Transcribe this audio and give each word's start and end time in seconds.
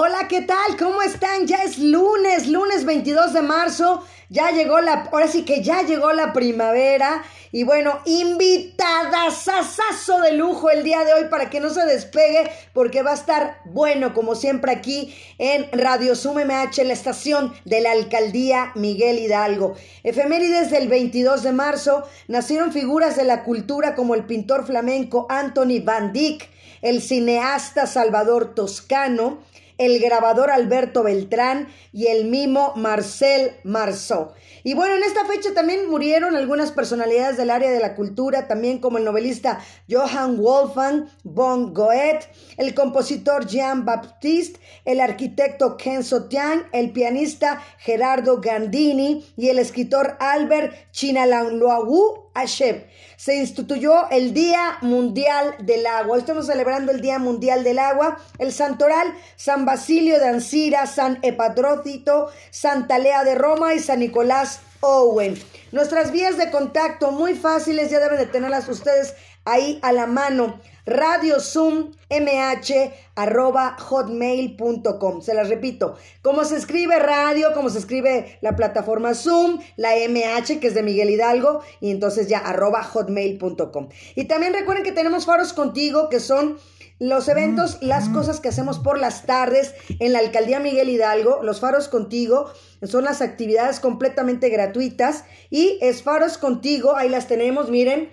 Hola, 0.00 0.28
¿qué 0.28 0.42
tal? 0.42 0.76
¿Cómo 0.78 1.02
están? 1.02 1.48
Ya 1.48 1.64
es 1.64 1.76
lunes, 1.76 2.46
lunes 2.46 2.84
22 2.84 3.32
de 3.32 3.42
marzo. 3.42 4.04
Ya 4.28 4.52
llegó 4.52 4.80
la, 4.80 5.08
ahora 5.10 5.26
sí 5.26 5.44
que 5.44 5.60
ya 5.60 5.82
llegó 5.82 6.12
la 6.12 6.32
primavera. 6.32 7.24
Y 7.50 7.64
bueno, 7.64 7.98
invitada 8.04 9.32
sasazo 9.32 10.20
de 10.20 10.34
lujo 10.34 10.70
el 10.70 10.84
día 10.84 11.02
de 11.02 11.14
hoy 11.14 11.24
para 11.28 11.50
que 11.50 11.58
no 11.58 11.70
se 11.70 11.84
despegue 11.84 12.48
porque 12.72 13.02
va 13.02 13.10
a 13.10 13.14
estar 13.14 13.60
bueno 13.64 14.14
como 14.14 14.36
siempre 14.36 14.70
aquí 14.70 15.12
en 15.38 15.68
Radio 15.72 16.14
Sum 16.14 16.36
MH, 16.36 16.84
la 16.84 16.92
estación 16.92 17.52
de 17.64 17.80
la 17.80 17.90
alcaldía 17.90 18.70
Miguel 18.76 19.18
Hidalgo. 19.18 19.74
Efemérides 20.04 20.70
del 20.70 20.86
22 20.86 21.42
de 21.42 21.50
marzo 21.50 22.04
nacieron 22.28 22.70
figuras 22.70 23.16
de 23.16 23.24
la 23.24 23.42
cultura 23.42 23.96
como 23.96 24.14
el 24.14 24.26
pintor 24.26 24.64
flamenco 24.64 25.26
Anthony 25.28 25.82
Van 25.82 26.12
Dyck, 26.12 26.48
el 26.82 27.02
cineasta 27.02 27.88
Salvador 27.88 28.54
Toscano, 28.54 29.40
el 29.78 30.00
grabador 30.00 30.50
Alberto 30.50 31.02
Beltrán 31.02 31.68
y 31.92 32.08
el 32.08 32.26
mimo 32.26 32.72
Marcel 32.76 33.52
Marceau. 33.64 34.32
Y 34.64 34.74
bueno, 34.74 34.96
en 34.96 35.04
esta 35.04 35.24
fecha 35.24 35.54
también 35.54 35.88
murieron 35.88 36.36
algunas 36.36 36.72
personalidades 36.72 37.36
del 37.36 37.50
área 37.50 37.70
de 37.70 37.80
la 37.80 37.94
cultura, 37.94 38.48
también 38.48 38.80
como 38.80 38.98
el 38.98 39.04
novelista 39.04 39.60
Johann 39.88 40.36
Wolfgang 40.36 41.06
von 41.22 41.72
Goethe, 41.72 42.28
el 42.56 42.74
compositor 42.74 43.46
Jean 43.46 43.84
Baptiste, 43.84 44.60
el 44.84 45.00
arquitecto 45.00 45.76
Ken 45.76 46.02
Sotian, 46.02 46.66
el 46.72 46.92
pianista 46.92 47.62
Gerardo 47.78 48.40
Gandini 48.40 49.24
y 49.36 49.48
el 49.48 49.58
escritor 49.58 50.16
Albert 50.18 50.74
Chinalangloagu 50.90 52.27
Se 52.46 53.36
instituyó 53.36 54.08
el 54.10 54.32
Día 54.32 54.78
Mundial 54.82 55.56
del 55.60 55.84
Agua. 55.86 56.14
Hoy 56.14 56.20
estamos 56.20 56.46
celebrando 56.46 56.92
el 56.92 57.00
Día 57.00 57.18
Mundial 57.18 57.64
del 57.64 57.80
Agua. 57.80 58.18
El 58.38 58.52
santoral 58.52 59.12
San 59.34 59.64
Basilio 59.64 60.20
de 60.20 60.28
Ancira, 60.28 60.86
San 60.86 61.18
Epatrócito, 61.22 62.30
Santa 62.50 62.98
Lea 62.98 63.24
de 63.24 63.34
Roma 63.34 63.74
y 63.74 63.80
San 63.80 63.98
Nicolás 63.98 64.60
Owen. 64.80 65.36
Nuestras 65.72 66.12
vías 66.12 66.38
de 66.38 66.50
contacto 66.52 67.10
muy 67.10 67.34
fáciles, 67.34 67.90
ya 67.90 67.98
deben 67.98 68.18
de 68.18 68.26
tenerlas 68.26 68.68
ustedes 68.68 69.14
ahí 69.52 69.78
a 69.82 69.92
la 69.92 70.06
mano. 70.06 70.60
Radio 70.86 71.38
Zoom 71.38 71.92
MH 72.08 72.92
arroba 73.14 73.76
hotmail.com. 73.78 75.20
Se 75.20 75.34
las 75.34 75.50
repito, 75.50 75.96
cómo 76.22 76.44
se 76.44 76.56
escribe 76.56 76.98
radio, 76.98 77.48
cómo 77.54 77.68
se 77.68 77.78
escribe 77.78 78.38
la 78.40 78.56
plataforma 78.56 79.14
Zoom, 79.14 79.60
la 79.76 79.90
MH 79.90 80.60
que 80.60 80.68
es 80.68 80.74
de 80.74 80.82
Miguel 80.82 81.10
Hidalgo 81.10 81.60
y 81.80 81.90
entonces 81.90 82.28
ya 82.28 82.38
arroba 82.38 82.82
hotmail.com. 82.82 83.88
Y 84.14 84.24
también 84.24 84.54
recuerden 84.54 84.84
que 84.84 84.92
tenemos 84.92 85.26
faros 85.26 85.52
contigo 85.52 86.08
que 86.08 86.20
son 86.20 86.58
los 86.98 87.28
eventos, 87.28 87.78
las 87.80 88.08
cosas 88.08 88.40
que 88.40 88.48
hacemos 88.48 88.80
por 88.80 88.98
las 88.98 89.24
tardes 89.24 89.74
en 90.00 90.12
la 90.12 90.18
alcaldía 90.18 90.58
Miguel 90.58 90.88
Hidalgo, 90.88 91.42
los 91.44 91.60
faros 91.60 91.86
contigo, 91.88 92.50
son 92.82 93.04
las 93.04 93.22
actividades 93.22 93.78
completamente 93.78 94.48
gratuitas 94.48 95.24
y 95.48 95.78
es 95.80 96.02
faros 96.02 96.38
contigo, 96.38 96.96
ahí 96.96 97.08
las 97.08 97.28
tenemos, 97.28 97.70
miren, 97.70 98.10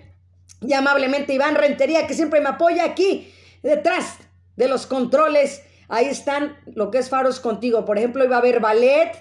y 0.66 0.72
amablemente 0.72 1.32
Iván 1.32 1.54
Rentería, 1.54 2.06
que 2.06 2.14
siempre 2.14 2.40
me 2.40 2.48
apoya 2.48 2.84
aquí, 2.84 3.32
detrás 3.62 4.18
de 4.56 4.68
los 4.68 4.86
controles. 4.86 5.62
Ahí 5.88 6.06
están 6.06 6.56
lo 6.74 6.90
que 6.90 6.98
es 6.98 7.08
Faros 7.08 7.40
Contigo. 7.40 7.84
Por 7.84 7.98
ejemplo, 7.98 8.24
iba 8.24 8.36
a 8.36 8.40
haber 8.40 8.60
ballet, 8.60 9.12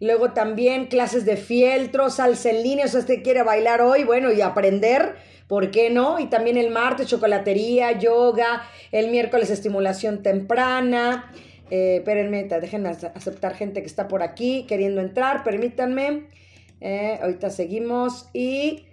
luego 0.00 0.32
también 0.32 0.86
clases 0.86 1.24
de 1.24 1.36
fieltro, 1.36 2.10
salsa 2.10 2.50
en 2.50 2.62
línea. 2.62 2.86
O 2.86 2.88
sea, 2.88 3.00
usted 3.00 3.22
quiere 3.22 3.42
bailar 3.42 3.80
hoy, 3.82 4.04
bueno, 4.04 4.32
y 4.32 4.40
aprender, 4.40 5.16
¿por 5.46 5.70
qué 5.70 5.90
no? 5.90 6.18
Y 6.18 6.26
también 6.26 6.56
el 6.56 6.70
martes, 6.70 7.06
chocolatería, 7.06 7.92
yoga, 7.92 8.62
el 8.90 9.10
miércoles, 9.10 9.50
estimulación 9.50 10.22
temprana. 10.22 11.30
Eh, 11.70 11.96
espérenme, 11.98 12.44
dejen 12.44 12.86
aceptar 12.86 13.54
gente 13.54 13.80
que 13.80 13.86
está 13.86 14.08
por 14.08 14.22
aquí 14.22 14.64
queriendo 14.66 15.00
entrar, 15.00 15.44
permítanme. 15.44 16.26
Eh, 16.80 17.18
ahorita 17.20 17.50
seguimos 17.50 18.28
y 18.32 18.86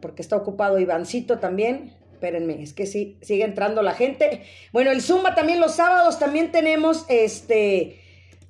porque 0.00 0.22
está 0.22 0.36
ocupado 0.36 0.78
Ivancito 0.78 1.38
también. 1.38 1.94
Espérenme, 2.12 2.62
es 2.62 2.74
que 2.74 2.86
sí, 2.86 3.16
sigue 3.22 3.44
entrando 3.44 3.82
la 3.82 3.94
gente. 3.94 4.42
Bueno, 4.72 4.90
el 4.90 5.00
Zumba 5.00 5.34
también 5.34 5.60
los 5.60 5.76
sábados 5.76 6.18
también 6.18 6.52
tenemos 6.52 7.06
este 7.08 8.00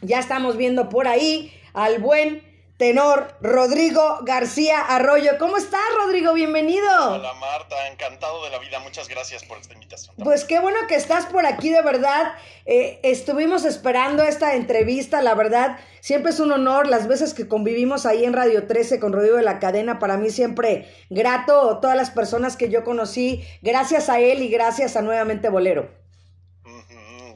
ya 0.03 0.19
estamos 0.19 0.57
viendo 0.57 0.89
por 0.89 1.07
ahí 1.07 1.53
al 1.73 1.99
buen 1.99 2.53
tenor 2.77 3.37
Rodrigo 3.39 4.19
García 4.23 4.81
Arroyo. 4.81 5.37
¿Cómo 5.39 5.57
estás, 5.57 5.79
Rodrigo? 6.03 6.33
Bienvenido. 6.33 7.13
Hola, 7.13 7.33
Marta. 7.35 7.87
Encantado 7.87 8.43
de 8.43 8.49
la 8.49 8.59
vida. 8.59 8.79
Muchas 8.79 9.07
gracias 9.07 9.43
por 9.45 9.57
esta 9.57 9.73
invitación. 9.73 10.15
Pues 10.23 10.43
qué 10.43 10.59
bueno 10.59 10.79
que 10.87 10.95
estás 10.95 11.25
por 11.27 11.45
aquí, 11.45 11.69
de 11.69 11.81
verdad. 11.81 12.33
Eh, 12.65 12.99
estuvimos 13.03 13.63
esperando 13.63 14.23
esta 14.23 14.55
entrevista, 14.55 15.21
la 15.21 15.35
verdad. 15.35 15.79
Siempre 16.01 16.31
es 16.31 16.39
un 16.39 16.51
honor 16.51 16.87
las 16.87 17.07
veces 17.07 17.33
que 17.33 17.47
convivimos 17.47 18.05
ahí 18.05 18.25
en 18.25 18.33
Radio 18.33 18.67
13 18.67 18.99
con 18.99 19.13
Rodrigo 19.13 19.37
de 19.37 19.43
la 19.43 19.59
Cadena. 19.59 19.99
Para 19.99 20.17
mí 20.17 20.29
siempre 20.29 20.91
grato 21.09 21.79
todas 21.79 21.95
las 21.95 22.11
personas 22.11 22.57
que 22.57 22.69
yo 22.69 22.83
conocí. 22.83 23.47
Gracias 23.61 24.09
a 24.09 24.19
él 24.19 24.41
y 24.41 24.49
gracias 24.49 24.97
a 24.97 25.01
nuevamente 25.01 25.49
Bolero. 25.49 25.89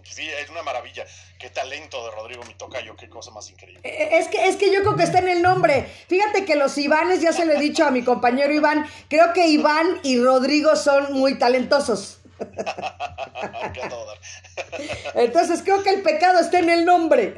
Sí, 0.04 0.28
es 0.28 0.50
una 0.50 0.64
maravilla. 0.64 1.06
Talento 1.50 2.04
de 2.06 2.12
Rodrigo 2.12 2.44
Mitocayo, 2.44 2.96
qué 2.96 3.10
cosa 3.10 3.32
más 3.32 3.50
increíble. 3.50 3.82
Eh, 3.84 4.04
eh, 4.04 4.18
es 4.18 4.28
que, 4.28 4.48
es 4.48 4.56
que 4.56 4.72
yo 4.72 4.82
creo 4.82 4.96
que 4.96 5.04
está 5.04 5.20
en 5.20 5.30
el 5.30 5.42
nombre. 5.42 5.88
Fíjate 6.08 6.46
que 6.46 6.56
los 6.56 6.78
Ivanes, 6.78 7.22
ya 7.22 7.34
se 7.34 7.46
lo 7.46 7.54
he 7.54 7.60
dicho 7.60 7.86
a 7.86 7.92
mi 7.92 8.04
compañero 8.04 8.54
Iván, 8.54 8.86
creo 9.10 9.34
que 9.34 9.48
Iván 9.48 10.00
y 10.04 10.20
Rodrigo 10.20 10.76
son 10.76 11.14
muy 11.14 11.38
talentosos. 11.38 12.17
Entonces 15.16 15.62
creo 15.64 15.84
que 15.84 15.90
el 15.90 16.02
pecado 16.02 16.40
está 16.40 16.60
en 16.60 16.70
el 16.70 16.86
nombre. 16.86 17.34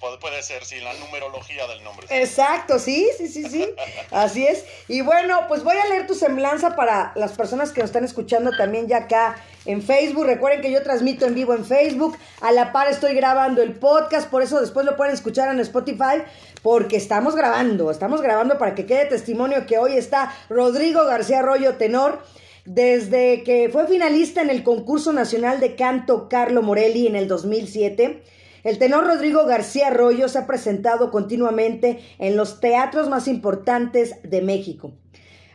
puede, 0.00 0.18
puede 0.18 0.42
ser, 0.42 0.64
sí, 0.64 0.80
la 0.80 0.92
numerología 0.94 1.66
del 1.66 1.82
nombre. 1.82 2.06
Exacto, 2.10 2.78
sí, 2.78 3.08
sí, 3.16 3.28
sí, 3.28 3.48
sí. 3.48 3.68
Así 4.10 4.46
es. 4.46 4.64
Y 4.88 5.00
bueno, 5.00 5.40
pues 5.48 5.64
voy 5.64 5.76
a 5.76 5.86
leer 5.86 6.06
tu 6.06 6.14
semblanza 6.14 6.76
para 6.76 7.12
las 7.16 7.32
personas 7.32 7.72
que 7.72 7.80
nos 7.80 7.90
están 7.90 8.04
escuchando 8.04 8.56
también 8.56 8.86
ya 8.86 8.98
acá 8.98 9.36
en 9.64 9.82
Facebook. 9.82 10.26
Recuerden 10.26 10.60
que 10.60 10.70
yo 10.70 10.82
transmito 10.82 11.26
en 11.26 11.34
vivo 11.34 11.54
en 11.54 11.64
Facebook. 11.64 12.16
A 12.40 12.52
la 12.52 12.72
par 12.72 12.88
estoy 12.88 13.14
grabando 13.14 13.62
el 13.62 13.74
podcast, 13.74 14.28
por 14.28 14.42
eso 14.42 14.60
después 14.60 14.86
lo 14.86 14.96
pueden 14.96 15.14
escuchar 15.14 15.48
en 15.48 15.60
Spotify, 15.60 16.22
porque 16.62 16.96
estamos 16.96 17.34
grabando, 17.34 17.90
estamos 17.90 18.22
grabando 18.22 18.58
para 18.58 18.74
que 18.74 18.86
quede 18.86 19.06
testimonio 19.06 19.66
que 19.66 19.78
hoy 19.78 19.96
está 19.96 20.34
Rodrigo 20.48 21.04
García 21.04 21.40
Arroyo, 21.40 21.74
tenor. 21.74 22.22
Desde 22.64 23.42
que 23.42 23.68
fue 23.70 23.86
finalista 23.86 24.40
en 24.40 24.48
el 24.48 24.62
concurso 24.62 25.12
nacional 25.12 25.60
de 25.60 25.76
canto 25.76 26.30
Carlo 26.30 26.62
Morelli 26.62 27.06
en 27.06 27.14
el 27.14 27.28
2007, 27.28 28.22
el 28.62 28.78
tenor 28.78 29.06
Rodrigo 29.06 29.44
García 29.44 29.88
Arroyo 29.88 30.30
se 30.30 30.38
ha 30.38 30.46
presentado 30.46 31.10
continuamente 31.10 32.00
en 32.18 32.38
los 32.38 32.60
teatros 32.60 33.10
más 33.10 33.28
importantes 33.28 34.14
de 34.22 34.40
México. 34.40 34.94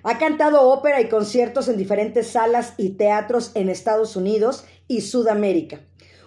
Ha 0.04 0.20
cantado 0.20 0.70
ópera 0.70 1.02
y 1.02 1.10
conciertos 1.10 1.68
en 1.68 1.78
diferentes 1.78 2.28
salas 2.28 2.76
y 2.78 2.90
teatros 2.90 3.54
en 3.56 3.70
Estados 3.70 4.16
Unidos 4.16 4.66
y 4.88 5.02
Sudamérica. 5.02 5.80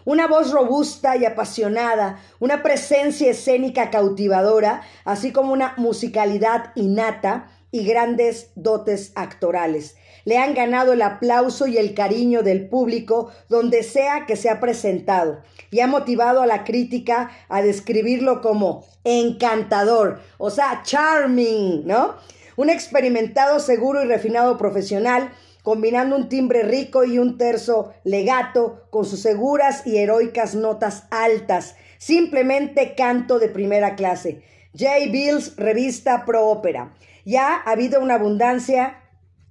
Una 0.05 0.27
voz 0.27 0.51
robusta 0.51 1.17
y 1.17 1.25
apasionada, 1.25 2.19
una 2.41 2.65
presencia 2.65 3.31
escénica 3.31 3.91
cautivadora, 3.91 4.83
así 5.05 5.31
como 5.31 5.53
una 5.53 5.75
musicalidad 5.77 6.73
innata 6.75 7.51
y 7.73 7.85
grandes 7.85 8.51
dotes 8.55 9.11
actorales. 9.17 9.97
Le 10.25 10.39
han 10.39 10.55
ganado 10.55 10.93
el 10.93 11.03
aplauso 11.03 11.67
y 11.67 11.79
el 11.79 11.95
cariño 11.95 12.45
del 12.45 12.69
público 12.69 13.33
donde 13.49 13.83
sea 13.83 14.27
que 14.27 14.37
se 14.37 14.49
ha 14.49 14.61
presentado 14.61 15.43
y 15.73 15.81
ha 15.81 15.89
motivado 15.89 16.43
a 16.43 16.47
la 16.47 16.63
crítica 16.63 17.33
a 17.49 17.63
describirlo 17.63 18.41
como 18.41 18.87
encantador, 19.03 20.21
o 20.39 20.51
sea, 20.51 20.83
charming, 20.85 21.85
¿no? 21.87 22.15
Un 22.55 22.71
experimentado, 22.71 23.59
seguro 23.59 24.05
y 24.05 24.07
refinado 24.07 24.59
profesional 24.59 25.33
combinando 25.63 26.17
un 26.17 26.29
timbre 26.29 26.63
rico 26.63 27.05
y 27.05 27.19
un 27.19 27.39
terzo 27.39 27.95
legato 28.05 28.87
con 28.91 29.05
sus 29.05 29.21
seguras 29.21 29.87
y 29.87 29.99
heroicas 29.99 30.55
notas 30.55 31.05
altas. 31.11 31.77
Simplemente 31.99 32.95
canto 32.97 33.39
de 33.39 33.49
primera 33.49 33.95
clase. 33.95 34.43
J. 34.77 35.11
Bills, 35.11 35.57
revista 35.57 36.25
Pro 36.25 36.49
Ópera. 36.49 36.95
Ya 37.25 37.57
ha 37.57 37.71
habido 37.71 38.01
una 38.01 38.15
abundancia 38.15 38.99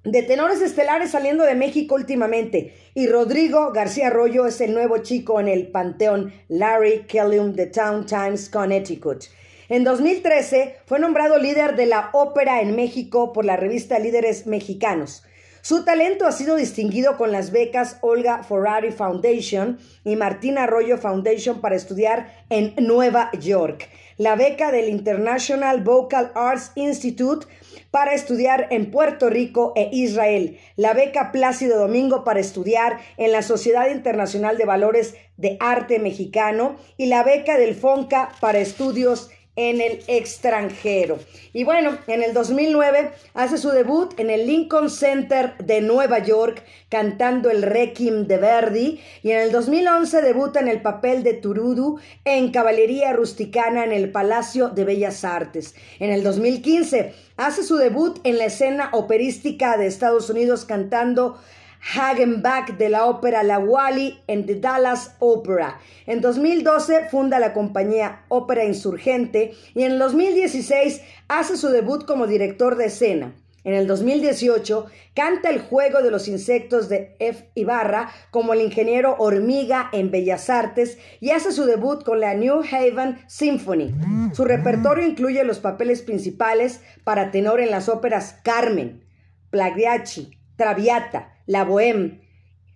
de 0.04 0.24
tenores 0.24 0.62
estelares 0.62 1.12
saliendo 1.12 1.44
de 1.44 1.56
México 1.56 1.96
últimamente 1.96 2.74
y 2.96 3.08
Rodrigo 3.08 3.72
García 3.72 4.08
Arroyo 4.08 4.48
es 4.48 4.60
el 4.60 4.74
nuevo 4.74 4.98
chico 5.00 5.40
en 5.40 5.48
el 5.48 5.68
panteón 5.68 6.34
Larry 6.50 7.06
Kellum 7.08 7.54
de 7.54 7.68
Town 7.68 8.06
Times, 8.06 8.50
Connecticut. 8.50 9.26
En 9.70 9.84
2013 9.84 10.76
fue 10.86 11.00
nombrado 11.00 11.38
líder 11.38 11.76
de 11.76 11.86
la 11.86 12.10
ópera 12.14 12.62
en 12.62 12.76
México 12.76 13.32
por 13.32 13.46
la 13.46 13.56
revista 13.56 14.00
Líderes 14.00 14.48
Mexicanos. 14.48 15.24
Su 15.62 15.86
talento 15.86 16.26
ha 16.26 16.32
sido 16.32 16.56
distinguido 16.56 17.18
con 17.18 17.32
las 17.32 17.52
becas 17.52 17.98
Olga 18.02 18.42
Ferrari 18.44 18.92
Foundation 18.92 19.78
y 20.04 20.16
Martina 20.16 20.64
Arroyo 20.64 20.98
Foundation 20.98 21.62
para 21.62 21.76
estudiar 21.76 22.46
en 22.50 22.74
Nueva 22.80 23.32
York, 23.40 23.88
la 24.18 24.36
beca 24.36 24.72
del 24.72 24.90
International 24.90 25.84
Vocal 25.84 26.32
Arts 26.34 26.72
Institute 26.74 27.46
para 27.92 28.14
estudiar 28.14 28.68
en 28.72 28.92
Puerto 28.92 29.30
Rico 29.30 29.74
e 29.76 29.90
Israel, 29.92 30.58
la 30.76 30.94
beca 30.94 31.32
Plácido 31.32 31.80
Domingo 31.80 32.24
para 32.24 32.40
estudiar 32.40 33.00
en 33.18 33.32
la 33.32 33.42
Sociedad 33.42 33.90
Internacional 33.90 34.58
de 34.58 34.66
Valores 34.66 35.16
de 35.38 35.58
Arte 35.60 36.00
Mexicano 36.00 36.76
y 36.98 37.08
la 37.08 37.24
beca 37.24 37.58
del 37.58 37.76
FONCA 37.76 38.30
para 38.40 38.60
estudios 38.60 39.30
en 39.70 39.80
el 39.80 40.00
extranjero. 40.08 41.20
Y 41.54 41.64
bueno, 41.64 41.98
en 42.08 42.24
el 42.24 42.34
2009 42.34 43.12
hace 43.34 43.58
su 43.58 43.70
debut 43.70 44.20
en 44.20 44.30
el 44.30 44.48
Lincoln 44.48 44.90
Center 44.90 45.56
de 45.58 45.82
Nueva 45.82 46.20
York 46.20 46.64
cantando 46.90 47.52
el 47.52 47.62
Requiem 47.62 48.26
de 48.26 48.38
Verdi 48.38 49.02
y 49.22 49.32
en 49.32 49.40
el 49.40 49.52
2011 49.52 50.22
debuta 50.22 50.60
en 50.60 50.68
el 50.68 50.82
papel 50.82 51.24
de 51.24 51.34
Turudu 51.34 52.00
en 52.26 52.52
Caballería 52.52 53.14
Rusticana 53.14 53.84
en 53.84 53.92
el 53.92 54.12
Palacio 54.12 54.70
de 54.70 54.86
Bellas 54.86 55.24
Artes. 55.24 55.76
En 56.00 56.10
el 56.10 56.24
2015 56.24 57.14
hace 57.38 57.64
su 57.64 57.78
debut 57.78 58.20
en 58.24 58.38
la 58.38 58.46
escena 58.46 58.90
operística 58.94 59.78
de 59.78 59.86
Estados 59.88 60.30
Unidos 60.30 60.66
cantando 60.66 61.38
Hagenbach 61.82 62.78
de 62.78 62.90
la 62.90 63.06
ópera 63.06 63.44
La 63.44 63.60
Wally 63.60 64.20
en 64.28 64.46
The 64.46 64.56
Dallas 64.56 65.16
Opera. 65.20 65.80
En 66.06 66.22
2012 66.22 67.10
funda 67.10 67.40
la 67.40 67.54
compañía 67.54 68.26
Ópera 68.30 68.64
Insurgente 68.64 69.54
y 69.74 69.84
en 69.84 69.98
2016 69.98 71.02
hace 71.28 71.58
su 71.58 71.70
debut 71.70 72.06
como 72.06 72.28
director 72.28 72.76
de 72.76 72.86
escena. 72.86 73.36
En 73.64 73.76
el 73.76 73.86
2018 73.86 74.88
canta 75.14 75.50
el 75.50 75.62
juego 75.62 76.02
de 76.02 76.10
los 76.10 76.28
insectos 76.28 76.90
de 76.90 77.16
F. 77.20 77.50
Ibarra 77.54 78.10
como 78.32 78.54
el 78.54 78.62
ingeniero 78.62 79.16
hormiga 79.20 79.90
en 79.92 80.10
Bellas 80.10 80.50
Artes 80.50 80.98
y 81.20 81.30
hace 81.30 81.52
su 81.52 81.66
debut 81.66 82.04
con 82.04 82.20
la 82.20 82.34
New 82.34 82.62
Haven 82.64 83.20
Symphony. 83.28 83.94
Su 84.34 84.46
repertorio 84.46 85.06
incluye 85.06 85.44
los 85.44 85.60
papeles 85.60 86.02
principales 86.02 86.82
para 87.04 87.30
tenor 87.30 87.60
en 87.60 87.70
las 87.70 87.88
óperas 87.88 88.40
Carmen, 88.44 89.04
Plagiachi, 89.52 90.32
Traviata, 90.56 91.36
la 91.52 91.66
Bohème, 91.66 92.22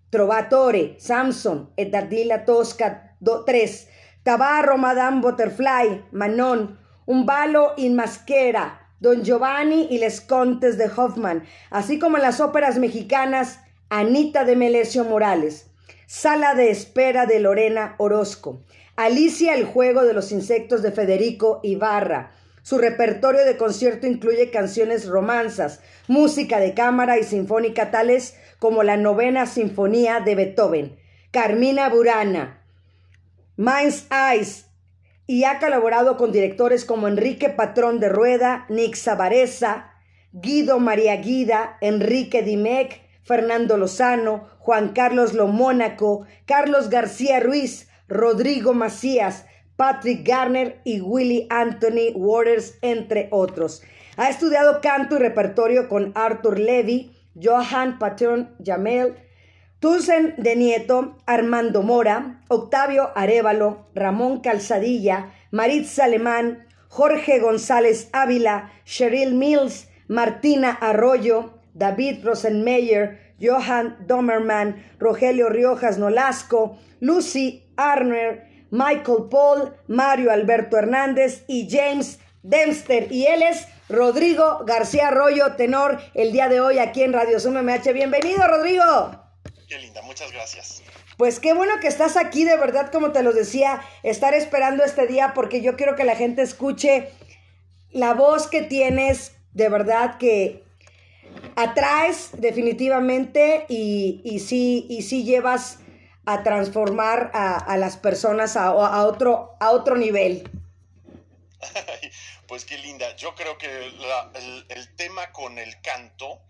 Trovatore, 0.09 0.95
Samson, 0.99 1.69
Etardila 1.77 2.43
Tosca 2.43 3.15
3, 3.21 3.87
Tabarro, 4.21 4.77
Madame 4.77 5.21
Butterfly, 5.21 6.03
Manon, 6.11 6.77
Un 7.07 7.25
balo 7.25 7.71
in 7.77 7.95
Masquera, 7.95 8.81
Don 8.99 9.23
Giovanni 9.23 9.87
y 9.89 9.99
Les 9.99 10.19
Contes 10.19 10.77
de 10.77 10.89
Hoffman, 10.93 11.43
así 11.69 11.99
como 11.99 12.17
las 12.17 12.41
óperas 12.41 12.77
mexicanas 12.77 13.59
Anita 13.89 14.43
de 14.43 14.57
Melesio 14.57 15.05
Morales, 15.05 15.67
Sala 16.05 16.53
de 16.53 16.69
Espera 16.69 17.25
de 17.27 17.39
Lorena 17.39 17.95
Orozco, 17.97 18.61
Alicia 18.97 19.53
el 19.53 19.63
Juego 19.63 20.03
de 20.03 20.13
los 20.13 20.33
Insectos 20.33 20.81
de 20.81 20.91
Federico 20.91 21.61
Ibarra, 21.63 22.31
su 22.65 22.79
repertorio 22.79 23.45
de 23.45 23.57
concierto 23.57 24.07
incluye 24.07 24.49
canciones 24.49 25.05
romanzas, 25.05 25.81
música 26.07 26.59
de 26.59 26.73
cámara 26.73 27.19
y 27.19 27.23
sinfónica 27.23 27.91
tales 27.91 28.35
como 28.59 28.83
la 28.83 28.97
novena 28.97 29.45
sinfonía 29.45 30.19
de 30.19 30.35
Beethoven, 30.35 30.97
Carmina 31.31 31.89
Burana, 31.89 32.61
Mind's 33.57 34.07
Eyes, 34.11 34.65
y 35.27 35.43
ha 35.45 35.59
colaborado 35.59 36.17
con 36.17 36.31
directores 36.31 36.85
como 36.85 37.07
Enrique 37.07 37.49
Patrón 37.49 37.99
de 37.99 38.09
Rueda, 38.09 38.65
Nick 38.69 38.95
Sabareza, 38.95 39.91
Guido 40.31 40.79
María 40.79 41.15
Guida, 41.17 41.77
Enrique 41.81 42.43
Dimec, 42.43 43.01
Fernando 43.23 43.77
Lozano, 43.77 44.47
Juan 44.59 44.89
Carlos 44.89 45.33
Lomónaco, 45.33 46.25
Carlos 46.45 46.89
García 46.89 47.39
Ruiz, 47.39 47.89
Rodrigo 48.07 48.73
Macías, 48.73 49.45
Patrick 49.75 50.27
Garner 50.27 50.79
y 50.83 51.01
Willie 51.01 51.47
Anthony 51.49 52.11
Waters, 52.13 52.77
entre 52.81 53.27
otros. 53.31 53.81
Ha 54.15 54.29
estudiado 54.29 54.79
canto 54.79 55.15
y 55.15 55.19
repertorio 55.19 55.89
con 55.89 56.11
Arthur 56.15 56.59
Levy, 56.59 57.14
Johan 57.35 57.99
Patron 57.99 58.55
Jamel, 58.63 59.15
Tusen 59.79 60.33
de 60.37 60.55
Nieto, 60.55 61.17
Armando 61.25 61.83
Mora, 61.83 62.41
Octavio 62.47 63.11
Arevalo, 63.15 63.87
Ramón 63.93 64.39
Calzadilla, 64.39 65.33
Maritza 65.51 66.05
Alemán, 66.05 66.65
Jorge 66.87 67.39
González 67.39 68.09
Ávila, 68.13 68.71
Cheryl 68.85 69.35
Mills, 69.35 69.89
Martina 70.07 70.71
Arroyo, 70.71 71.59
David 71.73 72.23
Rosenmeyer, 72.23 73.35
Johan 73.39 73.97
Domerman, 74.07 74.83
Rogelio 74.97 75.49
Riojas 75.49 75.97
Nolasco, 75.97 76.77
Lucy 77.01 77.63
Arner, 77.75 78.47
Michael 78.71 79.27
Paul, 79.29 79.73
Mario 79.87 80.31
Alberto 80.31 80.77
Hernández 80.77 81.43
y 81.47 81.67
James 81.69 82.19
Dempster. 82.43 83.11
Y 83.11 83.25
él 83.25 83.43
es 83.43 83.67
Rodrigo 83.89 84.63
García 84.65 85.09
Arroyo, 85.09 85.55
tenor, 85.55 85.99
el 86.13 86.31
día 86.31 86.49
de 86.49 86.59
hoy 86.59 86.79
aquí 86.79 87.03
en 87.03 87.13
Radio 87.13 87.39
Zoom 87.39 87.55
MH. 87.57 87.93
Bienvenido, 87.93 88.47
Rodrigo. 88.47 88.83
Qué 89.67 89.77
linda, 89.79 90.01
muchas 90.01 90.31
gracias. 90.31 90.81
Pues 91.17 91.39
qué 91.39 91.53
bueno 91.53 91.73
que 91.79 91.87
estás 91.87 92.17
aquí, 92.17 92.43
de 92.43 92.57
verdad, 92.57 92.91
como 92.91 93.11
te 93.11 93.23
lo 93.23 93.31
decía, 93.31 93.81
estar 94.03 94.33
esperando 94.33 94.83
este 94.83 95.07
día 95.07 95.33
porque 95.33 95.61
yo 95.61 95.75
quiero 95.75 95.95
que 95.95 96.03
la 96.03 96.15
gente 96.15 96.41
escuche 96.41 97.09
la 97.91 98.13
voz 98.13 98.47
que 98.47 98.61
tienes, 98.61 99.33
de 99.53 99.69
verdad 99.69 100.17
que 100.17 100.63
atraes 101.55 102.31
definitivamente 102.33 103.65
y, 103.69 104.21
y 104.23 104.39
sí, 104.39 104.85
y 104.89 105.03
sí 105.03 105.23
llevas 105.23 105.79
a 106.25 106.43
transformar 106.43 107.31
a, 107.33 107.77
las 107.77 107.97
personas 107.97 108.57
a, 108.57 108.73
otro, 108.73 109.55
a 109.59 109.71
otro 109.71 109.95
nivel. 109.95 110.49
pues 112.47 112.65
qué 112.65 112.77
linda. 112.77 113.15
Yo 113.15 113.35
creo 113.35 113.57
que 113.57 113.67
el, 114.69 114.95
tema 114.95 115.31
con 115.31 115.57
el 115.59 115.81
canto 115.81 116.41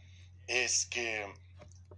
es 0.48 0.86
que 0.86 1.25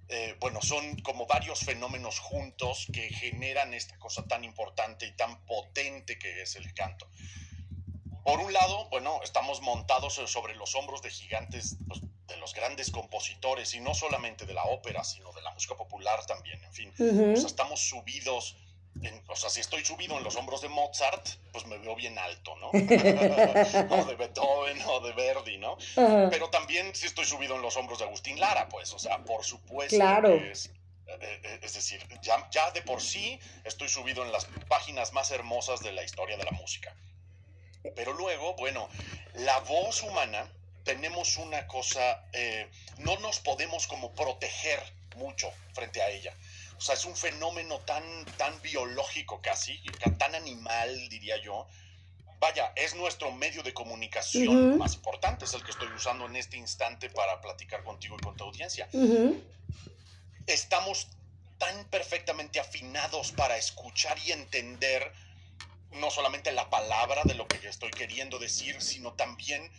eh, 0.10 0.38
bueno, 0.40 0.62
son 0.62 0.96
como 1.02 1.26
varios 1.26 1.60
fenómenos 1.60 2.20
juntos 2.20 2.88
que 2.94 3.10
generan 3.10 3.74
esta 3.74 3.98
cosa 4.00 4.26
tan 4.26 4.46
importante 4.46 5.06
y 5.06 5.12
tan 5.16 5.46
potente 5.46 6.18
que 6.18 6.42
es 6.42 6.56
el 6.56 6.74
canto. 6.74 7.10
Por 8.24 8.40
un 8.40 8.52
lado, 8.52 8.90
bueno, 8.90 9.22
estamos 9.24 9.62
montados 9.62 10.16
sobre 10.26 10.56
los 10.56 10.76
hombros 10.76 11.02
de 11.02 11.10
gigantes, 11.10 11.78
pues, 11.88 12.02
de 12.28 12.38
los 12.38 12.54
grandes 12.54 12.92
compositores, 12.92 13.74
y 13.74 13.80
no 13.80 13.94
solamente 13.94 14.46
de 14.46 14.54
la 14.54 14.66
ópera, 14.66 15.04
sino 15.04 15.32
de 15.32 15.42
la 15.42 15.52
música 15.52 15.76
popular 15.76 16.26
también, 16.26 16.62
en 16.64 16.74
fin. 16.74 16.94
o 17.00 17.38
sea, 17.38 17.48
estamos 17.48 17.80
subidos, 17.80 18.58
en, 19.02 19.24
o 19.28 19.36
sea, 19.36 19.50
si 19.50 19.60
estoy 19.60 19.84
subido 19.86 20.18
en 20.18 20.24
los 20.24 20.36
hombros 20.36 20.62
de 20.62 20.70
Mozart, 20.70 21.28
pues 21.52 21.66
me 21.66 21.78
veo 21.78 21.96
bien 21.96 22.18
alto, 22.18 22.56
¿no? 22.58 22.68
o 22.72 24.06
de 24.06 24.16
Beethoven 24.16 24.82
o 24.88 25.00
de 25.02 25.14
Verdi, 25.14 25.58
¿no? 25.58 25.78
Pero 25.96 26.50
también 26.50 26.94
si 26.96 27.06
estoy 27.08 27.26
subido 27.26 27.56
en 27.56 27.62
los 27.62 27.78
hombros 27.78 28.00
de 28.00 28.06
Agustín 28.06 28.40
Lara, 28.40 28.68
pues, 28.70 28.94
o 28.94 29.00
sea, 29.00 29.20
por 29.24 29.44
supuesto 29.44 29.96
claro. 29.96 30.34
es... 30.34 30.72
Eh, 31.08 31.40
eh, 31.44 31.60
es 31.62 31.74
decir, 31.74 32.06
ya, 32.22 32.50
ya 32.52 32.70
de 32.72 32.82
por 32.82 33.02
sí 33.02 33.40
estoy 33.64 33.88
subido 33.88 34.26
en 34.26 34.32
las 34.34 34.46
páginas 34.68 35.14
más 35.14 35.32
hermosas 35.32 35.80
de 35.80 35.94
la 35.94 36.04
historia 36.04 36.36
de 36.36 36.44
la 36.44 36.52
música. 36.52 36.94
Pero 37.96 38.14
luego, 38.14 38.56
bueno, 38.56 38.90
la 39.36 39.60
voz 39.62 40.04
humana, 40.04 40.52
tenemos 40.84 41.38
una 41.38 41.66
cosa, 41.68 42.24
eh, 42.34 42.70
no 43.00 43.18
nos 43.20 43.40
podemos 43.40 43.88
como 43.88 44.14
proteger 44.14 44.82
mucho 45.16 45.52
frente 45.74 46.02
a 46.02 46.10
ella. 46.10 46.34
O 46.78 46.82
sea, 46.82 46.96
es 46.96 47.06
un 47.06 47.16
fenómeno 47.16 47.80
tan, 47.80 48.04
tan 48.38 48.62
biológico 48.62 49.42
casi, 49.42 49.82
tan 50.20 50.36
animal, 50.36 51.10
diría 51.10 51.38
yo. 51.42 51.68
Vaya, 52.40 52.72
es 52.76 52.94
nuestro 52.94 53.32
medio 53.32 53.64
de 53.64 53.74
comunicación 53.74 54.78
más 54.78 54.94
importante, 54.94 55.46
es 55.46 55.54
el 55.56 55.64
que 55.64 55.72
estoy 55.72 55.88
usando 55.88 56.28
en 56.28 56.36
este 56.36 56.56
instante 56.56 57.10
para 57.10 57.42
platicar 57.42 57.84
contigo 57.84 58.16
y 58.20 58.24
con 58.24 58.38
tu 58.38 58.44
audiencia. 58.44 58.88
Estamos 60.46 61.08
tan 61.58 61.86
perfectamente 61.86 62.60
afinados 62.60 63.32
para 63.32 63.58
escuchar 63.58 64.18
y 64.20 64.32
entender 64.32 65.12
no 65.94 66.12
solamente 66.12 66.52
la 66.52 66.70
palabra 66.70 67.24
de 67.24 67.34
lo 67.34 67.48
que 67.48 67.68
estoy 67.68 67.90
queriendo 67.90 68.38
decir, 68.38 68.82
sino 68.82 69.14
también 69.14 69.72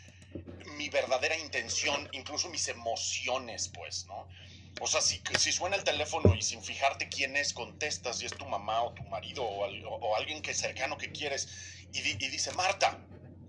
mi 0.77 0.89
verdadera 0.89 1.37
intención, 1.37 2.09
incluso 2.13 2.49
mis 2.49 2.67
emociones, 2.69 3.69
pues, 3.69 4.07
¿no? 4.07 4.27
O 4.81 4.87
sea, 4.87 5.01
si, 5.01 5.21
si 5.39 5.53
suena 5.53 5.77
el 5.77 5.85
teléfono 5.85 6.35
y 6.35 6.43
sin 6.43 6.63
fijarte 6.63 7.09
quién 7.09 7.37
es, 7.37 7.53
contestas 7.53 8.23
y 8.23 8.27
es 8.27 8.37
tu 8.37 8.47
mamá 8.47 8.83
o 8.83 8.93
tu 8.93 9.03
marido 9.05 9.45
o, 9.45 10.17
alguien 10.17 10.43
que 10.43 10.53
es 10.53 10.59
cercano 10.59 10.97
que 10.97 11.11
quieres 11.11 11.49
y, 11.93 12.01
dice, 12.01 12.53
Marta, 12.53 12.99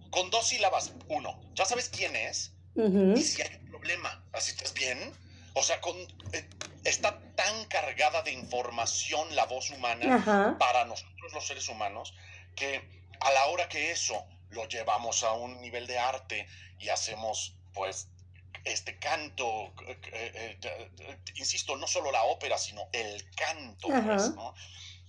con 0.09 0.29
dos 0.29 0.47
sílabas, 0.47 0.93
uno, 1.07 1.39
¿ya 1.53 1.65
sabes 1.65 1.89
quién 1.89 2.15
es? 2.15 2.53
Y 2.75 3.21
si 3.21 3.41
hay 3.41 3.55
un 3.55 3.69
problema, 3.69 4.23
¿así 4.31 4.51
estás 4.51 4.73
bien? 4.73 5.11
O 5.53 5.61
sea, 5.63 5.81
con, 5.81 5.97
eh, 6.31 6.47
está 6.83 7.19
tan 7.35 7.65
cargada 7.65 8.21
de 8.21 8.31
información 8.31 9.35
la 9.35 9.45
voz 9.45 9.69
humana 9.69 10.55
para 10.57 10.85
nosotros 10.85 11.33
los 11.33 11.45
seres 11.45 11.67
humanos 11.67 12.13
que 12.55 12.81
a 13.19 13.31
la 13.31 13.45
hora 13.47 13.67
que 13.67 13.91
eso 13.91 14.25
lo 14.49 14.67
llevamos 14.67 15.23
a 15.23 15.33
un 15.33 15.59
nivel 15.61 15.87
de 15.87 15.97
arte 15.97 16.47
y 16.79 16.89
hacemos 16.89 17.55
pues 17.73 18.07
este 18.71 18.97
canto, 18.97 19.73
eh, 19.87 20.57
eh, 20.61 21.17
insisto, 21.35 21.75
no 21.75 21.87
solo 21.87 22.11
la 22.11 22.23
ópera, 22.23 22.57
sino 22.57 22.87
el 22.91 23.29
canto, 23.35 23.87
pues, 23.87 24.31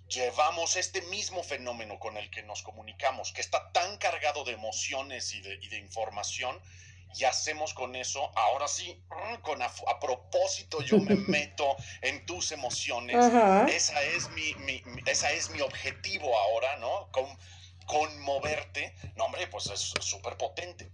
llevamos 0.09 0.77
este 0.77 1.03
mismo 1.03 1.43
fenómeno 1.43 1.99
con 1.99 2.17
el 2.17 2.31
que 2.31 2.43
nos 2.43 2.63
comunicamos, 2.63 3.33
que 3.33 3.41
está 3.41 3.71
tan 3.73 3.97
cargado 3.99 4.45
de 4.45 4.53
emociones 4.53 5.35
y 5.35 5.41
de, 5.41 5.79
información, 5.79 6.61
y 7.17 7.25
hacemos 7.25 7.75
con 7.75 7.97
eso, 7.97 8.31
ahora 8.37 8.69
sí, 8.69 9.03
mm, 9.09 9.41
con 9.43 9.63
a, 9.63 9.71
propósito 10.01 10.81
yo 10.83 10.99
me 10.99 11.15
meto 11.29 11.77
en 12.03 12.25
tus 12.27 12.53
emociones, 12.53 13.17
esa 13.69 14.03
es 14.03 14.31
mi, 14.31 14.55
esa 15.07 15.33
es 15.33 15.51
mi 15.51 15.61
objetivo 15.61 16.37
ahora, 16.39 16.77
¿no? 16.79 17.09
Con, 17.13 17.27
conmoverte, 17.91 18.95
no 19.17 19.25
hombre, 19.25 19.49
pues 19.49 19.67
es 19.67 19.95
súper 20.01 20.37
potente. 20.37 20.89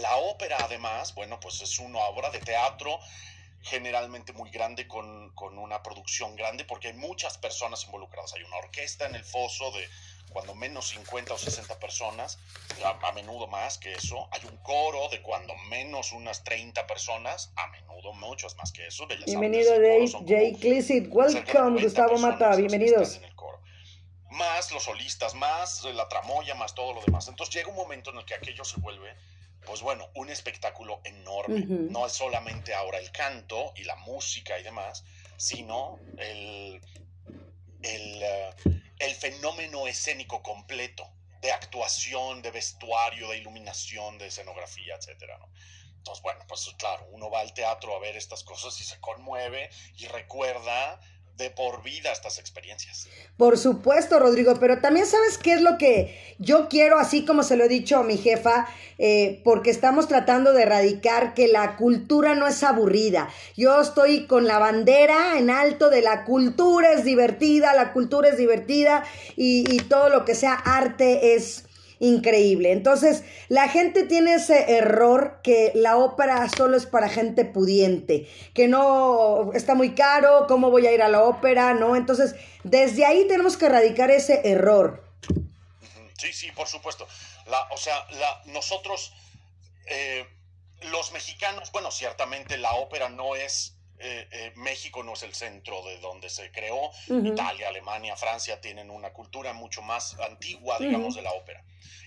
La 0.00 0.16
ópera 0.16 0.56
además, 0.60 1.14
bueno, 1.14 1.38
pues 1.40 1.60
es 1.60 1.78
una 1.78 1.98
obra 1.98 2.30
de 2.30 2.38
teatro 2.40 2.98
generalmente 3.62 4.32
muy 4.32 4.50
grande 4.50 4.88
con, 4.88 5.30
una 5.58 5.82
producción 5.82 6.34
grande 6.36 6.64
porque 6.64 6.88
hay 6.88 6.94
muchas 6.94 7.36
personas 7.38 7.84
involucradas. 7.84 8.32
Hay 8.34 8.42
una 8.42 8.56
orquesta 8.56 9.06
en 9.06 9.14
el 9.14 9.24
foso 9.24 9.70
de 9.72 9.86
cuando 10.30 10.54
menos 10.54 10.88
50 10.88 11.34
o 11.34 11.38
60 11.38 11.78
personas, 11.78 12.38
a, 12.84 13.12
menudo 13.12 13.48
más 13.48 13.78
que 13.78 13.92
eso. 13.92 14.28
Hay 14.30 14.40
un 14.48 14.56
coro 14.58 15.08
de 15.10 15.20
cuando 15.22 15.54
menos 15.68 16.12
unas 16.12 16.44
30 16.44 16.86
personas, 16.86 17.52
a 17.56 17.66
menudo 17.68 18.12
muchos 18.14 18.56
más 18.56 18.72
que 18.72 18.86
eso. 18.86 19.06
Bienvenido 19.26 19.72
Dave, 19.72 20.10
Jay 20.26 20.54
Clissit, 20.54 21.08
welcome 21.10 21.82
Gustavo 21.82 22.16
Mata, 22.18 22.56
bienvenidos 22.56 23.20
más 24.30 24.72
los 24.72 24.84
solistas, 24.84 25.34
más 25.34 25.84
la 25.84 26.08
tramoya, 26.08 26.54
más 26.54 26.74
todo 26.74 26.94
lo 26.94 27.02
demás. 27.02 27.28
Entonces 27.28 27.54
llega 27.54 27.68
un 27.68 27.76
momento 27.76 28.10
en 28.10 28.18
el 28.18 28.24
que 28.24 28.34
aquello 28.34 28.64
se 28.64 28.80
vuelve, 28.80 29.14
pues 29.64 29.82
bueno, 29.82 30.08
un 30.14 30.30
espectáculo 30.30 31.00
enorme. 31.04 31.64
No 31.66 32.06
es 32.06 32.12
solamente 32.12 32.74
ahora 32.74 32.98
el 32.98 33.10
canto 33.12 33.72
y 33.76 33.84
la 33.84 33.96
música 33.96 34.58
y 34.58 34.62
demás, 34.62 35.04
sino 35.36 35.98
el, 36.18 36.80
el, 37.82 38.22
eh, 38.22 38.50
el 38.98 39.14
fenómeno 39.14 39.86
escénico 39.86 40.42
completo 40.42 41.10
de 41.40 41.52
actuación, 41.52 42.42
de 42.42 42.50
vestuario, 42.50 43.30
de 43.30 43.38
iluminación, 43.38 44.18
de 44.18 44.26
escenografía, 44.26 44.96
etcétera, 44.96 45.38
¿no? 45.38 45.48
Entonces, 45.96 46.22
bueno, 46.22 46.40
pues 46.48 46.66
claro, 46.78 47.06
uno 47.10 47.30
va 47.30 47.40
al 47.40 47.52
teatro 47.52 47.94
a 47.94 47.98
ver 47.98 48.16
estas 48.16 48.42
cosas 48.42 48.78
y 48.80 48.84
se 48.84 48.98
conmueve 49.00 49.68
y 49.96 50.06
recuerda 50.06 50.98
de 51.40 51.50
por 51.50 51.82
vida 51.82 52.12
estas 52.12 52.38
experiencias. 52.38 53.08
Por 53.36 53.58
supuesto, 53.58 54.20
Rodrigo, 54.20 54.54
pero 54.60 54.80
también 54.80 55.06
sabes 55.06 55.38
qué 55.38 55.54
es 55.54 55.62
lo 55.62 55.78
que 55.78 56.16
yo 56.38 56.68
quiero, 56.68 56.98
así 56.98 57.24
como 57.24 57.42
se 57.42 57.56
lo 57.56 57.64
he 57.64 57.68
dicho 57.68 57.96
a 57.96 58.04
mi 58.04 58.16
jefa, 58.16 58.68
eh, 58.98 59.40
porque 59.42 59.70
estamos 59.70 60.06
tratando 60.06 60.52
de 60.52 60.62
erradicar 60.62 61.34
que 61.34 61.48
la 61.48 61.76
cultura 61.76 62.34
no 62.34 62.46
es 62.46 62.62
aburrida. 62.62 63.28
Yo 63.56 63.80
estoy 63.80 64.26
con 64.26 64.46
la 64.46 64.58
bandera 64.58 65.38
en 65.38 65.50
alto 65.50 65.90
de 65.90 66.02
la 66.02 66.24
cultura 66.24 66.92
es 66.92 67.04
divertida, 67.04 67.74
la 67.74 67.92
cultura 67.92 68.28
es 68.28 68.36
divertida 68.36 69.04
y, 69.36 69.64
y 69.74 69.80
todo 69.80 70.10
lo 70.10 70.24
que 70.24 70.34
sea 70.34 70.52
arte 70.54 71.34
es 71.34 71.64
increíble. 72.00 72.72
Entonces, 72.72 73.22
la 73.48 73.68
gente 73.68 74.04
tiene 74.04 74.34
ese 74.34 74.72
error 74.76 75.40
que 75.44 75.70
la 75.74 75.96
ópera 75.98 76.48
solo 76.48 76.76
es 76.76 76.86
para 76.86 77.08
gente 77.08 77.44
pudiente, 77.44 78.28
que 78.54 78.66
no 78.66 79.52
está 79.54 79.74
muy 79.74 79.94
caro, 79.94 80.46
¿cómo 80.48 80.70
voy 80.70 80.86
a 80.86 80.92
ir 80.92 81.02
a 81.02 81.08
la 81.08 81.22
ópera? 81.22 81.74
¿No? 81.74 81.94
Entonces, 81.94 82.34
desde 82.64 83.06
ahí 83.06 83.28
tenemos 83.28 83.56
que 83.56 83.66
erradicar 83.66 84.10
ese 84.10 84.40
error. 84.44 85.04
Sí, 86.18 86.32
sí, 86.32 86.50
por 86.52 86.66
supuesto. 86.66 87.06
La, 87.46 87.62
o 87.70 87.76
sea, 87.76 88.06
la, 88.10 88.42
nosotros, 88.46 89.12
eh, 89.86 90.26
los 90.90 91.12
mexicanos, 91.12 91.70
bueno, 91.72 91.90
ciertamente 91.90 92.56
la 92.58 92.72
ópera 92.74 93.08
no 93.08 93.36
es 93.36 93.79
eh, 94.02 94.28
eh, 94.30 94.52
México 94.56 95.02
no 95.02 95.12
es 95.12 95.22
el 95.22 95.34
centro 95.34 95.84
de 95.84 95.98
donde 96.00 96.30
se 96.30 96.50
creó. 96.50 96.90
Italia, 97.08 97.68
Alemania, 97.68 98.16
Francia 98.16 98.60
tienen 98.60 98.90
una 98.90 99.12
cultura 99.12 99.52
mucho 99.52 99.82
más 99.82 100.18
antigua, 100.20 100.78
digamos, 100.78 101.14
de 101.14 101.22
la 101.22 101.32
ópera. 101.32 101.62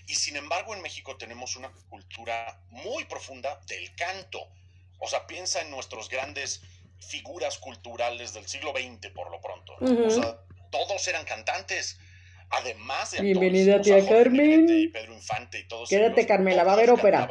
Y 0.06 0.14
sin 0.14 0.36
embargo, 0.36 0.74
en 0.74 0.82
México 0.82 1.16
tenemos 1.16 1.56
una 1.56 1.72
cultura 1.88 2.60
muy 2.70 3.04
profunda 3.04 3.60
del 3.66 3.94
canto. 3.94 4.48
O 4.98 5.08
sea, 5.08 5.26
piensa 5.26 5.60
en 5.60 5.70
nuestros 5.70 6.08
grandes 6.08 6.62
figuras 6.98 7.58
culturales 7.58 8.34
del 8.34 8.46
siglo 8.48 8.72
XX, 8.72 9.12
por 9.12 9.30
lo 9.30 9.40
pronto. 9.40 9.74
O 9.80 10.10
sea, 10.10 10.38
todos 10.70 11.06
eran 11.08 11.24
cantantes. 11.24 11.98
Además 12.50 13.12
de 13.12 13.22
Bienvenida, 13.22 13.80
tía 13.80 14.06
Carmen. 14.06 14.66
Y 14.68 14.88
Pedro 14.88 15.14
Infante 15.14 15.60
y 15.60 15.68
todos. 15.68 15.88
Quédate, 15.88 16.26
Carmela, 16.26 16.64
va 16.64 16.72
a 16.72 16.74
haber 16.74 16.90
ópera. 16.90 17.28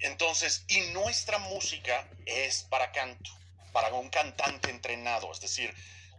Entonces, 0.00 0.64
y 0.68 0.80
nuestra 0.92 1.38
música 1.38 2.08
es 2.24 2.62
para 2.70 2.92
canto, 2.92 3.30
para 3.72 3.92
un 3.94 4.08
cantante 4.10 4.70
entrenado, 4.70 5.30
es 5.32 5.40
decir, 5.40 5.74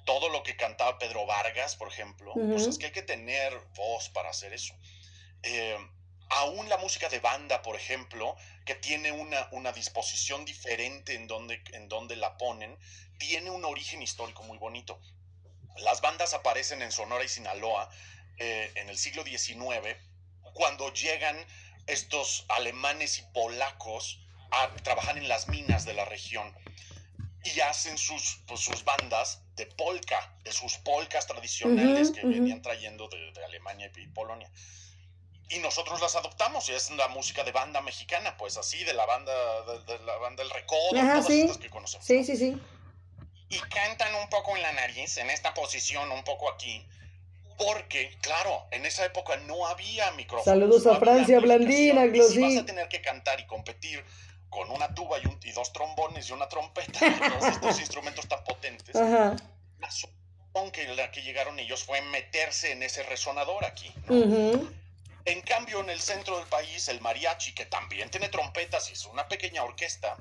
todo 0.05 0.29
lo 0.29 0.43
que 0.43 0.55
cantaba 0.55 0.97
Pedro 0.97 1.25
Vargas, 1.25 1.75
por 1.75 1.87
ejemplo, 1.87 2.33
pues 2.33 2.65
es 2.67 2.77
que 2.77 2.87
hay 2.87 2.91
que 2.91 3.03
tener 3.03 3.55
voz 3.75 4.09
para 4.09 4.29
hacer 4.29 4.53
eso. 4.53 4.73
Eh, 5.43 5.77
aún 6.29 6.67
la 6.69 6.77
música 6.77 7.09
de 7.09 7.19
banda, 7.19 7.61
por 7.61 7.75
ejemplo, 7.75 8.35
que 8.65 8.75
tiene 8.75 9.11
una, 9.11 9.47
una 9.51 9.71
disposición 9.71 10.45
diferente 10.45 11.15
en 11.15 11.27
donde, 11.27 11.61
en 11.73 11.89
donde 11.89 12.15
la 12.15 12.37
ponen, 12.37 12.77
tiene 13.17 13.51
un 13.51 13.65
origen 13.65 14.01
histórico 14.01 14.43
muy 14.43 14.57
bonito. 14.57 14.99
Las 15.77 16.01
bandas 16.01 16.33
aparecen 16.33 16.81
en 16.81 16.91
Sonora 16.91 17.23
y 17.23 17.29
Sinaloa 17.29 17.89
eh, 18.37 18.71
en 18.75 18.89
el 18.89 18.97
siglo 18.97 19.23
XIX, 19.23 19.95
cuando 20.53 20.91
llegan 20.93 21.37
estos 21.87 22.45
alemanes 22.49 23.19
y 23.19 23.21
polacos 23.33 24.19
a 24.51 24.69
trabajar 24.83 25.17
en 25.17 25.27
las 25.27 25.47
minas 25.47 25.85
de 25.85 25.93
la 25.93 26.05
región 26.05 26.55
y 27.43 27.59
hacen 27.61 27.97
sus, 27.97 28.41
pues, 28.47 28.59
sus 28.59 28.83
bandas 28.83 29.41
de 29.55 29.65
polka, 29.65 30.35
de 30.43 30.51
sus 30.51 30.77
polcas 30.77 31.25
tradicionales 31.27 32.11
que 32.11 32.25
venían 32.25 32.61
trayendo 32.61 33.07
de, 33.07 33.31
Alemania 33.45 33.91
y 33.95 34.07
Polonia. 34.07 34.49
Y 35.49 35.59
nosotros 35.59 35.99
las 36.01 36.15
adoptamos 36.15 36.69
y 36.69 36.73
es 36.73 36.91
la 36.91 37.07
música 37.07 37.43
de 37.43 37.51
banda 37.51 37.81
mexicana, 37.81 38.37
pues 38.37 38.57
así, 38.57 38.83
de 38.83 38.93
la 38.93 39.05
banda, 39.05 39.33
de, 39.87 39.99
la 39.99 40.17
banda 40.17 40.43
El 40.43 40.49
Recodo, 40.49 40.89
todas 40.91 41.29
estas 41.29 41.57
que 41.57 41.69
conocemos. 41.69 42.05
Sí, 42.05 42.23
sí, 42.23 42.37
sí. 42.37 42.57
y 43.49 43.59
cantan 43.59 44.13
un 44.15 44.29
poco 44.29 44.55
en 44.55 44.61
la 44.61 44.73
nariz, 44.73 45.17
en 45.17 45.29
esta 45.29 45.53
posición, 45.53 46.11
un 46.11 46.23
poco 46.23 46.51
aquí, 46.51 46.85
porque, 47.57 48.15
claro, 48.21 48.67
en 48.71 48.85
esa 48.85 49.05
época 49.05 49.35
no 49.37 49.67
había 49.67 50.11
micrófonos. 50.11 50.45
Saludos 50.45 50.87
a 50.87 50.97
Francia 50.97 51.39
Blandina, 51.39 52.05
Glosí. 52.05 52.35
Si 52.35 52.41
vas 52.41 52.57
a 52.57 52.65
tener 52.65 52.87
que 52.87 53.01
cantar 53.01 53.39
y 53.39 53.45
competir 53.47 54.03
con 54.49 54.69
una 54.71 54.93
tuba 54.93 55.17
y, 55.19 55.51
dos 55.51 55.73
trombones 55.73 56.29
y 56.29 56.33
una 56.33 56.47
trompeta, 56.47 56.99
todos 57.39 57.53
estos 57.53 57.79
instrumentos 57.79 58.27
tan 58.27 58.43
potentes, 58.43 58.95
Ajá. 58.95 59.35
la 59.79 59.91
solución 59.91 60.71
que, 60.71 60.87
la 60.95 61.11
que 61.11 61.21
llegaron 61.21 61.59
ellos 61.59 61.83
fue 61.83 62.01
meterse 62.01 62.71
en 62.71 62.83
ese 62.83 63.03
resonador 63.03 63.65
aquí. 63.65 63.93
En 65.25 65.41
cambio, 65.41 65.81
en 65.81 65.89
el 65.89 65.99
centro 65.99 66.37
del 66.37 66.47
país, 66.47 66.87
el 66.87 67.01
mariachi, 67.01 67.53
que 67.53 67.65
también 67.65 68.09
tiene 68.09 68.29
trompetas 68.29 68.89
y 68.89 68.93
es 68.93 69.05
una 69.05 69.27
pequeña 69.27 69.63
orquesta, 69.63 70.17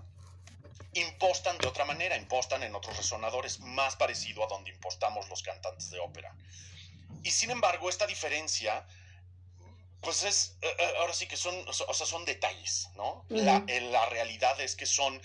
impostan 0.92 1.56
de 1.58 1.66
otra 1.66 1.84
manera, 1.84 2.16
impostan 2.16 2.62
en 2.62 2.74
otros 2.74 2.96
resonadores, 2.96 3.60
más 3.60 3.96
parecido 3.96 4.44
a 4.44 4.48
donde 4.48 4.70
impostamos 4.70 5.28
los 5.28 5.42
cantantes 5.42 5.90
de 5.90 5.98
ópera. 5.98 6.34
Y 7.22 7.30
sin 7.30 7.50
embargo, 7.50 7.88
esta 7.88 8.06
diferencia, 8.06 8.86
pues 10.00 10.22
es, 10.22 10.56
eh, 10.62 10.68
eh, 10.78 10.92
ahora 10.98 11.12
sí 11.12 11.26
que 11.26 11.36
son, 11.36 11.54
o 11.68 11.72
sea, 11.72 12.06
son 12.06 12.24
detalles, 12.24 12.88
¿no? 12.96 13.24
la, 13.28 13.64
la 13.66 14.06
realidad 14.06 14.60
es 14.60 14.76
que 14.76 14.86
son 14.86 15.20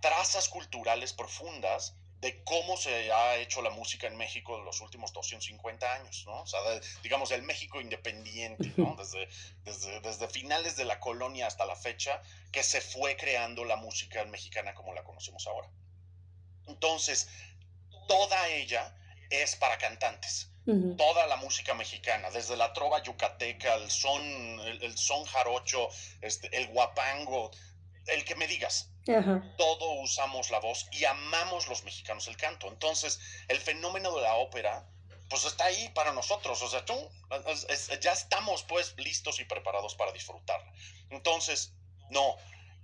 trazas 0.00 0.48
culturales 0.48 1.12
profundas 1.12 1.94
de 2.20 2.42
cómo 2.42 2.76
se 2.76 3.12
ha 3.12 3.36
hecho 3.36 3.62
la 3.62 3.70
música 3.70 4.08
en 4.08 4.16
México 4.16 4.58
en 4.58 4.64
los 4.64 4.80
últimos 4.80 5.12
250 5.12 5.92
años, 5.92 6.24
¿no? 6.26 6.42
O 6.42 6.46
sea, 6.46 6.58
digamos, 7.02 7.30
el 7.30 7.42
México 7.42 7.80
independiente, 7.80 8.72
¿no? 8.76 8.96
Desde, 8.96 9.28
desde, 9.64 10.00
desde, 10.00 10.28
finales 10.28 10.76
de 10.76 10.84
la 10.84 10.98
colonia 10.98 11.46
hasta 11.46 11.64
la 11.64 11.76
fecha, 11.76 12.20
que 12.50 12.64
se 12.64 12.80
fue 12.80 13.16
creando 13.16 13.64
la 13.64 13.76
música 13.76 14.24
mexicana 14.24 14.74
como 14.74 14.94
la 14.94 15.04
conocemos 15.04 15.46
ahora. 15.46 15.70
Entonces, 16.66 17.28
toda 18.08 18.48
ella 18.48 18.96
es 19.30 19.54
para 19.54 19.78
cantantes. 19.78 20.50
Toda 20.96 21.26
la 21.26 21.36
música 21.36 21.72
mexicana, 21.72 22.30
desde 22.30 22.54
la 22.56 22.74
trova 22.74 23.02
yucateca, 23.02 23.74
el 23.76 23.90
son, 23.90 24.22
el, 24.22 24.98
son 24.98 25.24
jarocho, 25.24 25.88
este, 26.20 26.54
el 26.54 26.68
guapango, 26.68 27.50
el 28.06 28.24
que 28.24 28.34
me 28.34 28.46
digas, 28.46 28.90
todo 29.56 29.92
usamos 30.02 30.50
la 30.50 30.60
voz 30.60 30.86
y 30.92 31.06
amamos 31.06 31.68
los 31.68 31.84
mexicanos 31.84 32.28
el 32.28 32.36
canto. 32.36 32.68
Entonces, 32.68 33.18
el 33.48 33.58
fenómeno 33.58 34.14
de 34.14 34.22
la 34.22 34.34
ópera, 34.34 34.86
pues 35.30 35.46
está 35.46 35.64
ahí 35.64 35.88
para 35.94 36.12
nosotros. 36.12 36.60
O 36.60 36.68
sea, 36.68 36.84
tú, 36.84 36.94
ya 38.00 38.12
estamos 38.12 38.62
pues 38.64 38.94
listos 38.98 39.40
y 39.40 39.44
preparados 39.44 39.94
para 39.94 40.12
disfrutarla. 40.12 40.70
Entonces, 41.10 41.72
no, 42.10 42.36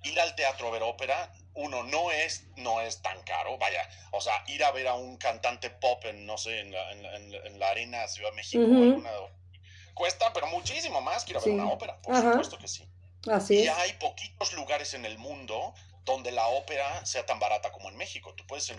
ir 0.04 0.18
al 0.20 0.34
teatro 0.34 0.68
a 0.68 0.70
ver 0.70 0.82
ópera, 0.82 1.32
uno, 1.54 1.82
no 1.84 2.11
es, 2.11 2.44
no 2.56 2.80
es 2.80 3.00
tan 3.02 3.23
caro. 3.23 3.56
Vaya, 3.58 3.88
o 4.12 4.20
sea, 4.20 4.44
ir 4.49 4.64
a 4.64 4.70
ver 4.73 4.88
a 4.88 4.94
un 4.94 5.16
cantante 5.16 5.70
pop 5.70 6.04
en, 6.04 6.26
no 6.26 6.37
sé, 6.38 6.61
en 6.61 6.73
la, 6.73 6.92
en, 6.92 7.58
la 7.58 7.68
arena 7.68 8.06
Ciudad 8.08 8.30
de 8.30 8.37
México, 8.37 8.64
cuesta, 9.94 10.32
pero 10.32 10.49
muchísimo 10.49 11.00
más 11.00 11.25
que 11.25 11.32
ir 11.32 11.37
a 11.38 11.40
ver 11.40 11.50
una 11.50 11.70
ópera. 11.70 12.00
Por 12.02 12.16
supuesto 12.16 12.58
que 12.58 12.68
sí. 12.68 12.87
Así 13.30 13.62
y 13.62 13.68
hay 13.68 13.92
poquitos 13.94 14.52
lugares 14.52 14.92
en 14.92 15.06
el 15.06 15.16
mundo 15.16 15.73
donde 16.04 16.30
la 16.32 16.49
ópera 16.49 17.04
sea 17.06 17.25
tan 17.25 17.38
barata 17.38 17.73
como 17.73 17.88
en 17.88 17.96
México. 17.96 18.34
Tú 18.34 18.46
puedes 18.46 18.70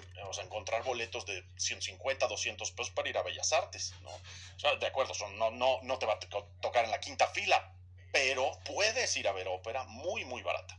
encontrar 0.43 0.83
boletos 0.83 1.25
de 1.25 1.43
150, 1.57 2.27
200 2.27 2.71
pesos 2.71 2.91
para 2.91 3.09
ir 3.09 3.17
a 3.17 3.23
Bellas 3.23 3.51
Artes, 3.51 3.93
¿no? 4.01 4.11
O 4.11 4.59
sea, 4.59 4.75
de 4.75 4.85
acuerdo, 4.85 5.13
son, 5.13 5.37
no, 5.39 5.49
no, 5.51 5.81
no 5.81 5.97
te 5.97 6.05
va 6.05 6.13
a 6.13 6.19
tocar 6.61 6.85
en 6.85 6.91
la 6.91 6.99
quinta 6.99 7.27
fila, 7.27 7.73
pero 8.11 8.51
puedes 8.65 9.15
ir 9.17 9.27
a 9.27 9.31
ver 9.31 9.47
ópera 9.47 9.83
muy, 9.85 10.23
muy 10.25 10.43
barata. 10.43 10.77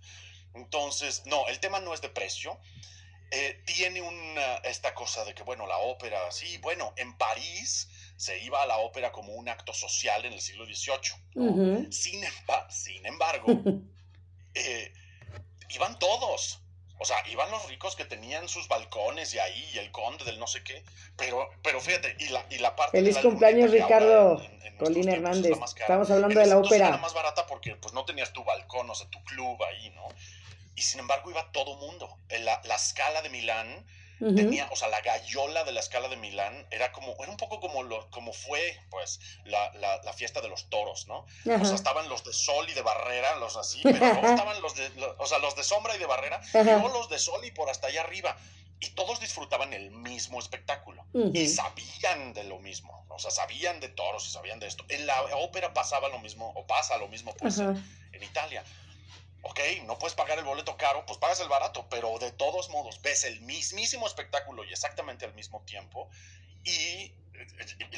Entonces, 0.55 1.23
no, 1.26 1.47
el 1.49 1.61
tema 1.61 1.81
no 1.81 1.95
es 1.95 2.00
de 2.00 2.09
precio. 2.09 2.59
Eh, 3.31 3.62
tiene 3.67 4.03
una, 4.03 4.57
esta 4.59 4.95
cosa 4.95 5.25
de 5.25 5.35
que, 5.35 5.43
bueno, 5.43 5.67
la 5.67 5.79
ópera, 5.79 6.31
sí, 6.31 6.59
bueno, 6.59 6.93
en 6.97 7.17
París 7.19 7.88
se 8.17 8.38
iba 8.43 8.62
a 8.62 8.67
la 8.67 8.79
ópera 8.79 9.11
como 9.11 9.35
un 9.35 9.49
acto 9.49 9.73
social 9.73 10.25
en 10.25 10.33
el 10.33 10.41
siglo 10.41 10.65
XVIII. 10.65 11.91
sin, 11.91 12.25
sin, 12.71 13.07
embargo, 13.07 13.47
eh, 14.55 14.93
iban 15.71 15.99
todos. 15.99 16.61
O 16.99 17.05
sea, 17.05 17.17
iban 17.29 17.50
los 17.50 17.69
ricos 17.69 17.95
que 17.95 18.05
tenían 18.05 18.49
sus 18.49 18.69
balcones 18.69 19.35
y 19.35 19.38
ahí, 19.38 19.71
y 19.75 19.79
el 19.79 19.91
conde 19.91 20.25
del 20.25 20.38
no 20.38 20.47
sé 20.47 20.65
qué. 20.65 20.83
Pero, 21.17 21.50
pero 21.62 21.81
fíjate, 21.81 22.17
y 22.19 22.29
la, 22.29 22.45
y 22.50 22.59
la 22.59 22.75
parte. 22.75 22.97
Feliz 22.99 23.19
cumpleaños, 23.19 23.71
Ricardo 23.71 24.43
Colín 24.78 25.09
Hernández. 25.09 25.59
Estamos 25.78 26.11
hablando 26.11 26.41
de 26.41 26.47
la 26.47 26.59
ópera. 26.59 26.89
Era 26.89 26.97
más 26.99 27.15
barata 27.15 27.47
porque 27.47 27.76
pues 27.76 27.93
no 27.93 28.04
tenías 28.04 28.32
tu 28.32 28.45
balcón, 28.45 28.89
o 28.89 28.95
sea, 28.95 29.09
tu 29.11 29.23
club 29.25 29.63
ahí, 29.65 29.91
¿no? 29.91 30.09
Y 30.75 30.82
sin 30.82 31.00
embargo 31.00 31.30
iba 31.30 31.50
todo 31.52 31.76
mundo. 31.76 32.19
La, 32.28 32.61
la 32.65 32.75
escala 32.75 33.23
de 33.23 33.30
Milán 33.30 33.87
Tenía, 34.19 34.69
o 34.73 34.76
sea, 34.76 34.89
la 34.89 35.00
gallola 35.02 35.65
de 35.65 35.73
la 35.73 35.81
escala 35.81 36.09
de 36.09 36.17
Milán 36.17 36.67
era 36.71 36.91
como, 36.93 37.15
era 37.21 37.31
un 37.31 37.37
poco 37.37 37.61
como 37.61 37.83
lo, 37.83 38.11
como 38.11 38.33
fue, 38.33 38.79
pues, 38.91 39.21
la, 39.45 39.73
la, 39.75 40.13
fiesta 40.15 40.41
de 40.41 40.49
los 40.49 40.71
toros, 40.71 41.07
¿no? 41.07 41.26
O 41.45 41.65
sea, 41.65 41.75
estaban 41.75 42.09
los 42.09 42.25
de 42.25 42.33
sol 42.33 42.67
y 42.69 42.73
de 42.73 42.81
barrera, 42.81 43.37
los 43.37 43.57
así, 43.57 43.81
pero 43.83 43.99
luego 43.99 44.26
estaban 44.26 44.61
los 44.63 44.75
de, 44.75 44.91
o 45.19 45.26
sea, 45.26 45.39
los 45.39 45.55
de 45.55 45.65
sombra 45.65 45.95
y 45.97 45.99
de 45.99 46.07
barrera, 46.07 46.41
y 46.55 46.65
luego 46.65 46.89
los 46.89 47.11
de 47.11 47.19
sol 47.19 47.45
y 47.45 47.50
por 47.50 47.69
hasta 47.69 47.89
allá 47.89 48.02
arriba. 48.02 48.37
Y 48.79 48.91
todos 48.91 49.21
disfrutaban 49.21 49.73
el 49.73 49.91
mismo 49.91 50.39
espectáculo. 50.39 51.02
Y 51.33 51.49
sabían 51.49 52.35
de 52.35 52.45
lo 52.45 52.59
mismo. 52.59 53.07
O 53.09 53.19
sea, 53.19 53.31
sabían 53.31 53.81
de 53.81 53.89
toros 53.89 54.26
y 54.29 54.31
sabían 54.31 54.61
de 54.61 54.67
esto. 54.67 54.85
En 54.91 55.07
la 55.07 55.23
ópera 55.37 55.73
pasaba 55.73 56.11
lo 56.11 56.19
mismo, 56.19 56.52
o 56.55 56.67
pasa 56.67 56.99
lo 56.99 57.09
mismo, 57.09 57.35
pues, 57.37 57.59
en 57.59 58.23
Italia 58.23 58.63
ok, 59.49 59.61
no 59.85 59.99
puedes 59.99 60.15
pagar 60.15 60.39
el 60.39 60.45
boleto 60.45 60.76
caro, 60.76 61.04
pues 61.06 61.19
pagas 61.19 61.41
el 61.41 61.49
barato, 61.49 61.87
pero 61.89 62.19
de 62.19 62.32
todos 62.32 62.69
modos 62.71 63.00
ves 63.02 63.25
el 63.25 63.41
mismísimo 63.43 64.06
espectáculo 64.06 64.65
y 64.65 64.73
exactamente 64.73 65.25
al 65.25 65.35
mismo 65.35 65.63
tiempo. 65.63 66.09
Y, 66.65 67.13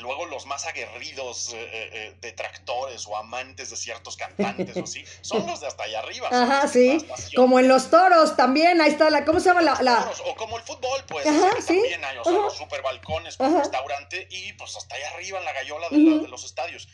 luego 0.00 0.26
los 0.26 0.46
más 0.46 0.66
aguerridos 0.66 1.52
eh, 1.52 1.56
eh, 1.56 1.90
eh, 1.92 2.16
detractores 2.20 3.06
o 3.06 3.16
amantes 3.16 3.70
de 3.70 3.76
ciertos 3.76 4.16
cantantes 4.16 4.76
o 4.76 4.82
así, 4.82 5.04
son 5.22 5.46
los 5.46 5.60
de 5.60 5.68
hasta 5.68 5.84
allá 5.84 6.00
arriba. 6.00 6.28
Ajá, 6.30 6.68
sí. 6.68 6.98
Como 7.34 7.58
en 7.58 7.68
los 7.68 7.88
toros 7.88 8.36
también, 8.36 8.80
ahí 8.80 8.90
está 8.90 9.10
la, 9.10 9.24
¿cómo 9.24 9.40
se 9.40 9.48
llama 9.48 9.62
la...? 9.62 10.10
o 10.26 10.34
como 10.34 10.58
el 10.58 10.64
fútbol, 10.64 11.04
pues, 11.06 11.26
Ajá, 11.26 11.60
¿sí? 11.60 11.74
también 11.74 12.04
hay, 12.04 12.18
o 12.18 12.24
sea, 12.24 12.32
los 12.32 12.56
super 12.56 12.82
balcones 12.82 13.36
con 13.36 13.56
restaurante 13.56 14.26
y 14.30 14.52
pues 14.54 14.76
hasta 14.76 14.96
allá 14.96 15.10
arriba 15.14 15.38
en 15.38 15.44
la 15.44 15.52
gallola 15.52 15.88
de 15.88 16.28
los 16.28 16.44
estadios 16.44 16.88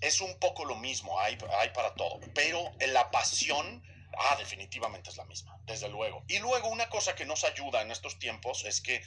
es 0.00 0.20
un 0.20 0.38
poco 0.38 0.64
lo 0.64 0.76
mismo, 0.76 1.18
hay, 1.20 1.36
hay 1.58 1.70
para 1.70 1.94
todo, 1.94 2.20
pero 2.34 2.72
la 2.88 3.10
pasión, 3.10 3.82
ah, 4.18 4.36
definitivamente 4.38 5.10
es 5.10 5.16
la 5.16 5.24
misma, 5.24 5.58
desde 5.66 5.88
luego. 5.88 6.24
Y 6.28 6.38
luego 6.38 6.68
una 6.68 6.88
cosa 6.88 7.14
que 7.14 7.24
nos 7.24 7.44
ayuda 7.44 7.82
en 7.82 7.90
estos 7.90 8.18
tiempos 8.18 8.64
es 8.64 8.80
que 8.80 9.02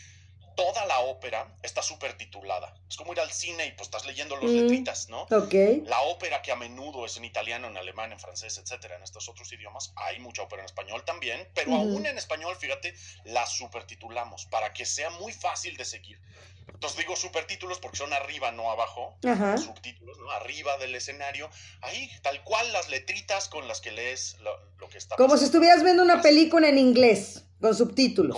toda 0.56 0.86
la 0.86 1.00
ópera 1.00 1.56
está 1.62 1.82
súper 1.82 2.18
titulada. 2.18 2.74
Es 2.90 2.98
como 2.98 3.14
ir 3.14 3.20
al 3.20 3.32
cine 3.32 3.68
y 3.68 3.72
pues 3.72 3.88
estás 3.88 4.06
leyendo 4.06 4.36
los 4.36 4.52
mm, 4.52 4.56
letritas, 4.56 5.10
¿no? 5.10 5.24
Ok. 5.24 5.54
La 5.86 6.02
ópera 6.02 6.42
que 6.42 6.52
a 6.52 6.56
menudo 6.56 7.06
es 7.06 7.18
en 7.18 7.26
italiano, 7.26 7.68
en 7.68 7.78
alemán, 7.78 8.12
en 8.12 8.20
francés, 8.20 8.58
etcétera, 8.58 8.98
en 8.98 9.04
estos 9.04 9.30
otros 9.30 9.52
idiomas, 9.52 9.94
hay 9.96 10.20
mucha 10.20 10.44
ópera 10.44 10.62
en 10.62 10.66
español 10.66 11.04
también, 11.06 11.48
pero 11.54 11.74
aún 11.76 12.06
en 12.06 12.18
español, 12.18 12.56
fíjate, 12.56 12.94
la 13.26 13.46
supertitulamos 13.46 14.46
para 14.46 14.74
que 14.74 14.86
sea 14.86 15.10
muy 15.12 15.34
fácil 15.34 15.78
de 15.78 15.86
seguir. 15.86 16.20
Entonces 16.68 16.98
digo 16.98 17.16
supertítulos 17.16 17.80
porque 17.80 17.98
son 17.98 18.14
arriba, 18.14 18.52
no 18.52 18.72
abajo, 18.72 19.18
subtítulos, 19.58 20.18
¿no? 20.20 20.30
Arriba 20.32 20.78
del 20.78 20.96
escenario, 20.96 21.50
ahí, 21.82 22.10
tal 22.22 22.44
cual 22.44 22.72
las 22.74 22.90
letritas 22.90 23.48
con 23.48 23.68
las 23.68 23.82
que 23.82 23.92
lees 23.92 24.38
lo, 24.40 24.90
que 24.90 24.98
está 24.98 25.16
Como 25.16 25.38
si 25.38 25.46
estuvieras 25.46 25.84
viendo 25.84 26.04
una 26.04 26.22
película 26.22 26.68
en 26.68 26.78
inglés, 26.78 27.46
con 27.60 27.76
subtítulos. 27.76 28.38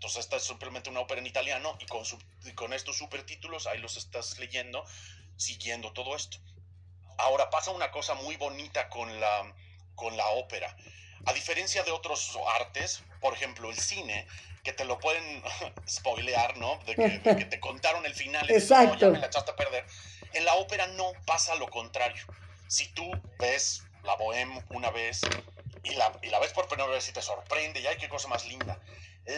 Entonces 0.00 0.20
esta 0.20 0.36
es 0.36 0.44
simplemente 0.44 0.88
una 0.88 1.00
ópera 1.00 1.20
en 1.20 1.26
italiano 1.26 1.76
y 1.78 1.84
con, 1.84 2.04
con 2.54 2.72
estos 2.72 2.96
supertítulos 2.96 3.66
ahí 3.66 3.78
los 3.80 3.98
estás 3.98 4.38
leyendo, 4.38 4.82
siguiendo 5.36 5.92
todo 5.92 6.16
esto. 6.16 6.38
Ahora 7.18 7.50
pasa 7.50 7.70
una 7.70 7.90
cosa 7.90 8.14
muy 8.14 8.36
bonita 8.36 8.88
con 8.88 9.20
la, 9.20 9.54
con 9.94 10.16
la 10.16 10.26
ópera. 10.28 10.74
A 11.26 11.34
diferencia 11.34 11.82
de 11.82 11.90
otros 11.90 12.34
artes, 12.60 13.04
por 13.20 13.34
ejemplo 13.34 13.68
el 13.68 13.76
cine, 13.76 14.26
que 14.64 14.72
te 14.72 14.86
lo 14.86 14.98
pueden 14.98 15.42
spoilear, 15.86 16.56
¿no? 16.56 16.78
De 16.86 16.94
que, 16.96 17.44
te 17.44 17.60
contaron 17.60 18.06
el 18.06 18.14
final 18.14 18.50
y 18.50 18.54
Exacto. 18.54 18.96
ya 18.96 19.10
me 19.10 19.18
la 19.18 19.26
echaste 19.26 19.50
a 19.50 19.56
perder. 19.56 19.84
En 20.32 20.46
la 20.46 20.54
ópera 20.54 20.86
no 20.86 21.12
pasa 21.26 21.54
lo 21.56 21.68
contrario. 21.68 22.24
Si 22.68 22.88
tú 22.94 23.22
ves 23.38 23.84
la 24.02 24.16
Bohème 24.16 24.64
una 24.70 24.88
vez 24.88 25.20
y 25.82 25.90
la, 25.90 26.10
y 26.22 26.30
la 26.30 26.38
ves 26.38 26.54
por 26.54 26.68
primera 26.68 26.88
vez 26.88 27.06
y 27.06 27.12
te 27.12 27.20
sorprende, 27.20 27.80
y 27.80 27.86
ay, 27.86 27.98
qué 27.98 28.08
cosa 28.08 28.28
más 28.28 28.46
linda 28.46 28.80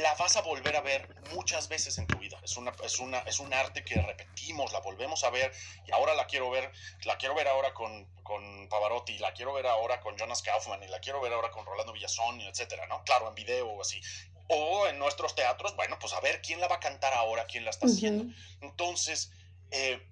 la 0.01 0.15
vas 0.15 0.37
a 0.37 0.43
volver 0.43 0.75
a 0.77 0.81
ver 0.81 1.07
muchas 1.35 1.69
veces 1.69 1.99
en 1.99 2.07
tu 2.07 2.19
vida. 2.19 2.39
Es, 2.43 2.57
una, 2.57 2.73
es, 2.83 2.99
una, 2.99 3.19
es 3.21 3.41
un 3.41 3.53
arte 3.53 3.85
que 3.85 4.01
repetimos, 4.01 4.73
la 4.73 4.81
volvemos 4.81 5.23
a 5.25 5.31
ver 5.31 5.53
y 5.87 5.93
ahora 5.93 6.15
la 6.15 6.27
quiero 6.27 6.51
ver, 6.51 6.73
la 7.05 7.19
quiero 7.19 7.35
ver 7.35 7.49
ahora 7.49 7.75
con, 7.75 8.07
con 8.23 8.69
Pavarotti, 8.69 9.19
la 9.19 9.35
quiero 9.35 9.53
ver 9.53 9.67
ahora 9.67 10.01
con 10.01 10.17
Jonas 10.17 10.43
Kaufman 10.43 10.83
y 10.83 10.89
la 10.89 11.01
quiero 11.01 11.21
ver 11.21 11.33
ahora 11.33 11.51
con 11.51 11.67
Rolando 11.67 11.93
Villazón, 11.93 12.41
etcétera, 12.41 12.87
¿no? 12.87 13.03
Claro, 13.05 13.29
en 13.29 13.35
video 13.35 13.69
o 13.69 13.83
así. 13.83 14.01
O 14.49 14.87
en 14.87 14.99
nuestros 14.99 15.35
teatros, 15.35 15.77
bueno, 15.77 15.99
pues 15.99 16.13
a 16.15 16.21
ver 16.21 16.41
quién 16.41 16.61
la 16.61 16.69
va 16.69 16.77
a 16.77 16.81
cantar 16.81 17.13
ahora, 17.15 17.47
quién 17.47 17.65
la 17.65 17.71
está 17.71 17.87
haciendo. 17.87 18.33
Entonces, 18.61 19.31
eh, 19.71 20.07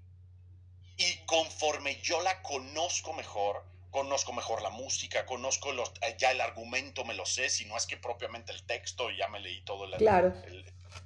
y 0.97 1.17
conforme 1.25 2.01
yo 2.03 2.21
la 2.21 2.43
conozco 2.43 3.13
mejor, 3.15 3.65
conozco 3.91 4.33
mejor 4.33 4.63
la 4.63 4.71
música, 4.71 5.27
conozco 5.27 5.73
los, 5.73 5.91
eh, 6.03 6.17
ya 6.19 6.31
el 6.31 6.41
argumento, 6.41 7.05
me 7.05 7.15
lo 7.15 7.27
sé, 7.27 7.49
si 7.51 7.65
no 7.65 7.77
es 7.77 7.87
que 7.87 7.97
propiamente 7.97 8.53
el 8.53 8.63
texto, 8.65 9.11
ya 9.11 9.29
me 9.29 9.41
leí 9.41 9.63
todo 9.63 9.85
el, 9.85 9.93
claro. 9.97 10.35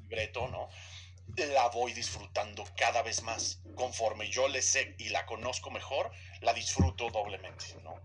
libreto, 0.03 0.49
¿no? 0.49 0.69
La 1.37 1.69
voy 1.69 1.93
disfrutando 1.93 2.65
cada 2.77 3.03
vez 3.03 3.23
más. 3.23 3.61
Conforme 3.75 4.31
yo 4.31 4.47
le 4.47 4.63
sé 4.63 4.95
y 4.99 5.09
la 5.09 5.27
conozco 5.27 5.71
mejor, 5.71 6.13
la 6.43 6.53
disfruto 6.53 7.11
doblemente, 7.11 7.65
¿no? 7.83 8.01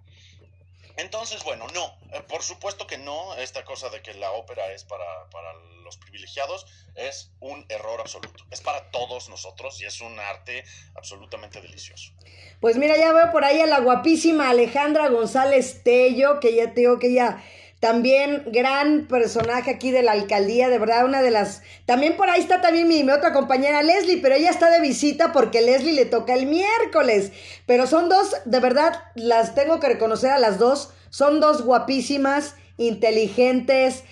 Entonces, 0.99 1.43
bueno, 1.43 1.65
no, 1.73 1.97
eh, 2.11 2.21
por 2.27 2.43
supuesto 2.43 2.85
que 2.85 2.97
no, 2.97 3.33
esta 3.35 3.63
cosa 3.63 3.89
de 3.89 4.01
que 4.01 4.13
la 4.15 4.31
ópera 4.31 4.73
es 4.73 4.83
para, 4.83 5.29
para, 5.31 5.53
los 5.83 5.97
privilegiados 5.97 6.67
es 6.93 7.31
un 7.39 7.65
error 7.69 8.01
absoluto. 8.01 8.43
Es 8.51 8.61
para 8.61 8.91
todos 8.91 9.29
nosotros 9.29 9.81
y 9.81 9.85
es 9.85 10.01
un 10.01 10.19
arte 10.19 10.63
absolutamente 10.95 11.61
delicioso. 11.61 12.11
Pues 12.59 12.77
mira, 12.77 12.97
ya 12.97 13.13
veo 13.13 13.31
por 13.31 13.43
ahí 13.43 13.61
a 13.61 13.65
la 13.65 13.79
guapísima 13.79 14.49
Alejandra 14.49 15.07
González 15.07 15.81
Tello, 15.83 16.39
que 16.39 16.53
ya 16.53 16.73
te 16.73 16.81
digo 16.81 16.99
que 16.99 17.07
ella 17.07 17.41
también 17.79 18.43
gran 18.47 19.07
personaje 19.07 19.71
aquí 19.71 19.91
de 19.91 20.03
la 20.03 20.11
alcaldía, 20.11 20.67
de 20.69 20.79
verdad, 20.79 21.05
una 21.05 21.21
de 21.21 21.31
las... 21.31 21.61
También 21.85 22.17
por 22.17 22.29
ahí 22.29 22.41
está 22.41 22.59
también 22.59 22.89
mi, 22.89 23.09
otra 23.09 23.31
compañera 23.31 23.83
Leslie, 23.83 24.21
pero 24.21 24.35
ella 24.35 24.49
está 24.49 24.69
de 24.69 24.81
visita 24.81 25.31
porque 25.31 25.61
Leslie 25.61 25.93
le 25.93 26.05
toca 26.05 26.33
el 26.33 26.45
miércoles. 26.45 27.31
Pero 27.65 27.87
son 27.87 28.09
dos, 28.09 28.35
de 28.43 28.59
verdad, 28.59 29.03
las 29.15 29.55
tengo 29.55 29.79
que 29.79 29.87
reconocer 29.87 30.31
a 30.31 30.39
las 30.39 30.59
dos, 30.59 30.93
son 31.09 31.39
dos 31.39 31.63
guapísimas, 31.63 32.55
inteligentes, 32.77 34.03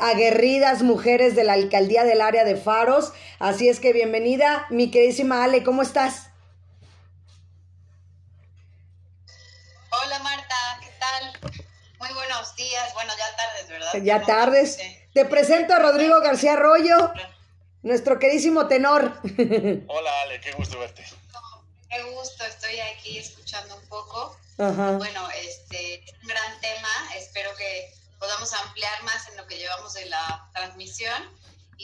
aguerridas 0.00 0.82
mujeres 0.82 1.36
de 1.36 1.44
la 1.44 1.52
alcaldía 1.52 2.02
del 2.02 2.20
área 2.20 2.44
de 2.44 2.56
Faros. 2.56 3.12
Así 3.38 3.68
es 3.68 3.78
que 3.78 3.92
bienvenida, 3.92 4.66
mi 4.70 4.90
queridísima 4.90 5.44
Ale, 5.44 5.62
¿cómo 5.62 5.82
estás? 5.82 6.30
Hola 10.04 10.18
Marta, 10.18 10.54
¿qué 10.80 10.88
tal? 10.98 11.63
Muy 12.04 12.12
buenos 12.12 12.54
días, 12.54 12.92
bueno, 12.92 13.14
ya 13.16 13.36
tardes, 13.36 13.68
¿verdad? 13.68 13.92
Ya 14.02 14.22
tardes. 14.26 14.78
Te 15.14 15.24
presento 15.24 15.72
a 15.72 15.78
Rodrigo 15.78 16.20
García 16.20 16.52
Arroyo, 16.52 17.14
nuestro 17.80 18.18
queridísimo 18.18 18.68
tenor. 18.68 19.04
Hola 19.86 20.20
Ale, 20.20 20.38
qué 20.42 20.52
gusto 20.52 20.78
verte. 20.78 21.02
qué 21.88 22.02
gusto, 22.02 22.44
estoy 22.44 22.78
aquí 22.80 23.16
escuchando 23.16 23.76
un 23.76 23.88
poco. 23.88 24.36
Bueno, 24.58 25.30
este 25.30 25.94
es 25.94 26.12
un 26.20 26.28
gran 26.28 26.60
tema, 26.60 26.88
espero 27.16 27.56
que 27.56 27.90
podamos 28.18 28.52
ampliar 28.52 29.02
más 29.04 29.26
en 29.30 29.38
lo 29.38 29.46
que 29.46 29.56
llevamos 29.56 29.94
de 29.94 30.04
la 30.04 30.46
transmisión 30.52 31.22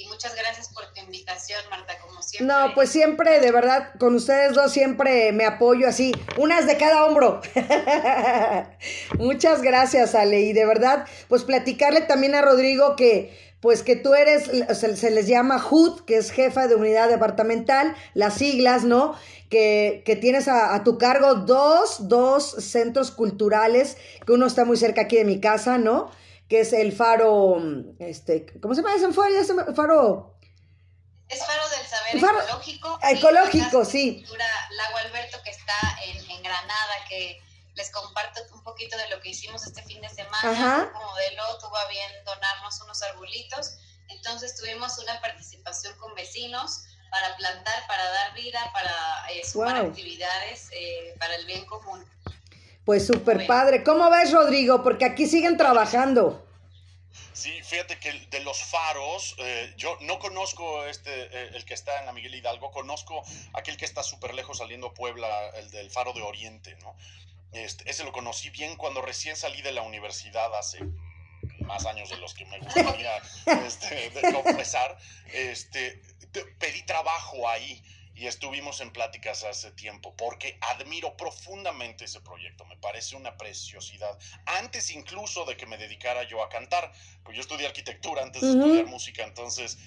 y 0.01 0.07
muchas 0.09 0.35
gracias 0.35 0.71
por 0.73 0.85
tu 0.95 1.01
invitación, 1.01 1.61
Marta, 1.69 1.95
como 2.07 2.23
siempre. 2.23 2.47
No, 2.47 2.75
pues 2.75 2.91
siempre, 2.91 3.41
de 3.41 3.53
verdad, 3.53 3.93
con 3.99 4.15
ustedes 4.15 4.55
dos 4.55 4.73
siempre 4.73 5.33
me 5.33 5.45
apoyo 5.45 5.87
así, 5.87 6.15
unas 6.39 6.67
de 6.67 6.77
cada 6.79 7.05
hombro. 7.05 7.41
muchas 9.19 9.61
gracias, 9.63 10.15
Ale, 10.15 10.41
y 10.41 10.53
de 10.53 10.65
verdad, 10.65 11.07
pues 11.29 11.45
platicarle 11.45 12.01
también 12.03 12.35
a 12.35 12.43
Rodrigo 12.43 12.97
que 12.97 13.51
pues 13.61 13.83
que 13.83 13.95
tú 13.95 14.15
eres, 14.15 14.51
se, 14.75 15.11
les 15.11 15.27
llama 15.27 15.63
HUD, 15.63 16.01
que 16.07 16.17
es 16.17 16.31
jefa 16.31 16.67
de 16.67 16.77
unidad 16.77 17.11
departamental, 17.11 17.95
las 18.15 18.33
siglas, 18.35 18.85
¿no? 18.85 19.15
Que, 19.51 20.03
que 20.07 20.17
tienes 20.17 20.49
a, 20.49 20.75
a, 20.75 20.83
tu 20.83 20.97
cargo 20.97 21.35
dos, 21.35 22.09
dos 22.09 22.53
centros 22.59 23.11
culturales, 23.11 23.99
que 24.25 24.33
uno 24.33 24.47
está 24.47 24.65
muy 24.65 24.79
cerca 24.79 25.03
aquí 25.03 25.17
de 25.17 25.27
mi 25.27 25.41
casa, 25.41 25.77
¿no? 25.77 26.11
Que 26.51 26.61
es 26.61 26.73
el 26.73 26.93
faro, 26.93 27.63
este, 28.01 28.45
¿cómo 28.61 28.75
se 28.75 28.83
llama 28.83 28.97
ese 28.97 29.13
faro? 29.13 29.29
Ese 29.33 29.55
faro? 29.73 30.37
Es 31.29 31.47
faro 31.47 31.69
del 31.69 31.87
saber 31.87 32.17
ecológico. 32.17 32.99
Ecológico, 33.05 33.85
sí. 33.85 34.27
Lago 34.71 34.97
Alberto 34.99 35.41
que 35.45 35.51
está 35.51 35.75
en, 36.05 36.43
Granada, 36.43 36.95
que 37.09 37.41
les 37.77 37.93
comparto 37.93 38.41
un 38.53 38.65
poquito 38.65 38.97
de 38.97 39.09
lo 39.11 39.21
que 39.21 39.29
hicimos 39.29 39.65
este 39.65 39.81
fin 39.85 40.01
de 40.01 40.09
semana. 40.09 40.91
Como 40.93 41.07
modelo 41.07 41.59
tuvo 41.61 41.77
a 41.77 41.87
bien 41.87 42.11
donarnos 42.25 42.81
unos 42.81 43.01
arbolitos. 43.03 43.77
Entonces 44.09 44.57
tuvimos 44.57 44.99
una 44.99 45.21
participación 45.21 45.97
con 45.99 46.13
vecinos 46.17 46.83
para 47.13 47.37
plantar, 47.37 47.87
para 47.87 48.11
dar 48.11 48.35
vida, 48.35 48.59
para 48.73 49.31
eh, 49.31 49.47
sumar 49.47 49.77
actividades 49.77 50.69
eh, 50.73 51.15
para 51.21 51.37
el 51.37 51.47
bien 51.47 51.65
común. 51.67 52.05
Pues 52.85 53.07
súper 53.07 53.47
padre. 53.47 53.83
¿Cómo 53.85 54.11
ves, 54.11 54.33
Rodrigo? 54.33 54.83
Porque 54.83 55.05
aquí 55.05 55.27
siguen 55.27 55.57
trabajando. 55.57 56.47
Sí, 57.33 57.63
fíjate 57.63 57.99
que 57.99 58.13
de 58.13 58.41
los 58.41 58.63
faros, 58.63 59.35
eh, 59.39 59.73
yo 59.77 59.97
no 60.03 60.19
conozco 60.19 60.85
este, 60.87 61.11
eh, 61.11 61.51
el 61.55 61.65
que 61.65 61.75
está 61.75 61.99
en 62.01 62.07
la 62.07 62.13
Miguel 62.13 62.35
Hidalgo, 62.35 62.71
conozco 62.71 63.23
aquel 63.55 63.77
que 63.77 63.85
está 63.85 64.03
súper 64.03 64.35
lejos 64.35 64.59
saliendo 64.59 64.89
a 64.89 64.95
Puebla, 64.95 65.49
el 65.57 65.71
del 65.71 65.91
faro 65.91 66.13
de 66.13 66.23
Oriente, 66.23 66.77
¿no? 66.83 66.95
Este, 67.53 67.89
ese 67.91 68.05
lo 68.05 68.13
conocí 68.13 68.51
bien 68.51 68.77
cuando 68.77 69.01
recién 69.01 69.37
salí 69.37 69.63
de 69.63 69.73
la 69.73 69.83
universidad 69.83 70.55
hace 70.55 70.81
más 71.61 71.87
años 71.87 72.11
de 72.11 72.17
los 72.19 72.35
que 72.35 72.45
me 72.45 72.59
gustaría 72.59 73.17
este, 73.67 74.13
confesar. 74.33 74.99
Este, 75.33 76.03
pedí 76.59 76.83
trabajo 76.83 77.49
ahí 77.49 77.83
y 78.21 78.27
estuvimos 78.27 78.83
en 78.83 78.91
pláticas 78.91 79.45
hace 79.45 79.71
tiempo 79.71 80.15
porque 80.15 80.59
admiro 80.61 81.17
profundamente 81.17 82.05
ese 82.05 82.21
proyecto, 82.21 82.67
me 82.67 82.77
parece 82.77 83.17
una 83.17 83.39
preciosidad. 83.39 84.19
Antes 84.45 84.91
incluso 84.91 85.47
de 85.47 85.57
que 85.57 85.65
me 85.65 85.79
dedicara 85.79 86.25
yo 86.25 86.45
a 86.45 86.51
cantar, 86.51 86.93
pues 87.25 87.35
yo 87.35 87.41
estudié 87.41 87.67
arquitectura 87.67 88.23
antes 88.23 88.43
de 88.43 88.51
estudiar 88.51 88.85
música, 88.85 89.25
entonces 89.25 89.79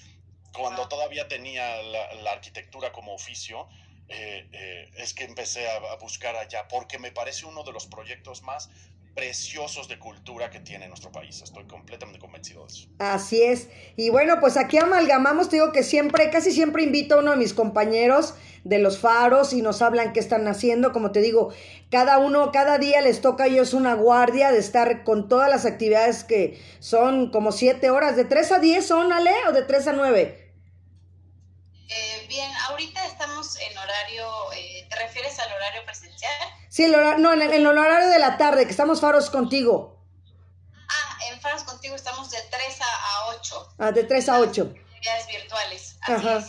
cuando 0.52 0.88
todavía 0.88 1.28
tenía 1.28 1.80
la, 1.82 2.32
arquitectura 2.32 2.90
como 2.90 3.14
oficio, 3.14 3.68
eh, 4.08 4.48
eh, 4.50 4.90
es 4.96 5.14
que 5.14 5.22
empecé 5.22 5.70
a, 5.70 5.94
buscar 6.00 6.34
allá, 6.34 6.66
porque 6.66 6.98
me 6.98 7.12
parece 7.12 7.46
uno 7.46 7.62
de 7.62 7.70
los 7.70 7.86
proyectos 7.86 8.42
más 8.42 8.68
preciosos 9.14 9.88
de 9.88 9.98
cultura 9.98 10.50
que 10.50 10.60
tiene 10.60 10.88
nuestro 10.88 11.12
país. 11.12 11.40
Estoy 11.40 11.64
completamente 11.64 12.18
convencido 12.18 12.66
de 12.66 12.72
eso. 12.72 12.88
Así 12.98 13.42
es. 13.42 13.68
Y 13.96 14.10
bueno, 14.10 14.40
pues 14.40 14.56
aquí 14.56 14.78
amalgamamos, 14.78 15.48
te 15.48 15.56
digo 15.56 15.72
que 15.72 15.82
siempre, 15.82 16.30
casi 16.30 16.50
siempre 16.50 16.82
invito 16.82 17.14
a 17.14 17.18
uno 17.18 17.30
de 17.30 17.36
mis 17.36 17.54
compañeros 17.54 18.34
de 18.64 18.78
los 18.78 18.98
faros 18.98 19.52
y 19.52 19.62
nos 19.62 19.82
hablan 19.82 20.12
qué 20.12 20.20
están 20.20 20.48
haciendo. 20.48 20.92
Como 20.92 21.12
te 21.12 21.20
digo, 21.20 21.54
cada 21.90 22.18
uno, 22.18 22.50
cada 22.50 22.78
día 22.78 23.00
les 23.02 23.20
toca 23.20 23.44
a 23.44 23.46
ellos 23.46 23.72
una 23.72 23.94
guardia 23.94 24.50
de 24.50 24.58
estar 24.58 25.04
con 25.04 25.28
todas 25.28 25.48
las 25.48 25.64
actividades 25.64 26.24
que 26.24 26.60
son 26.80 27.30
como 27.30 27.52
siete 27.52 27.90
horas, 27.90 28.16
de 28.16 28.24
tres 28.24 28.50
a 28.50 28.58
diez 28.58 28.86
son, 28.86 29.12
Ale, 29.12 29.34
o 29.48 29.52
de 29.52 29.62
tres 29.62 29.86
a 29.86 29.92
nueve. 29.92 30.52
Eh, 31.88 32.26
bien, 32.28 32.50
ahorita 32.68 33.06
estamos 33.06 33.56
en 33.60 33.78
horario, 33.78 34.52
eh, 34.56 34.86
¿te 34.88 34.96
refieres 34.96 35.38
al 35.38 35.52
horario 35.52 35.84
presencial? 35.84 36.32
Sí, 36.74 36.88
no, 36.88 37.32
en 37.32 37.40
el, 37.40 37.66
horario 37.68 38.08
de 38.08 38.18
la 38.18 38.36
tarde, 38.36 38.64
que 38.64 38.72
estamos 38.72 39.00
faros 39.00 39.30
contigo. 39.30 39.96
Ah, 40.74 41.18
en 41.30 41.40
faros 41.40 41.62
contigo 41.62 41.94
estamos 41.94 42.28
de 42.32 42.38
3 42.50 42.80
a, 42.80 43.36
8. 43.38 43.68
Ah, 43.78 43.92
de 43.92 44.02
3 44.02 44.28
a 44.28 44.40
8. 44.40 44.74
Actividades 44.74 45.26
virtuales. 45.28 45.96
Ajá. 46.02 46.44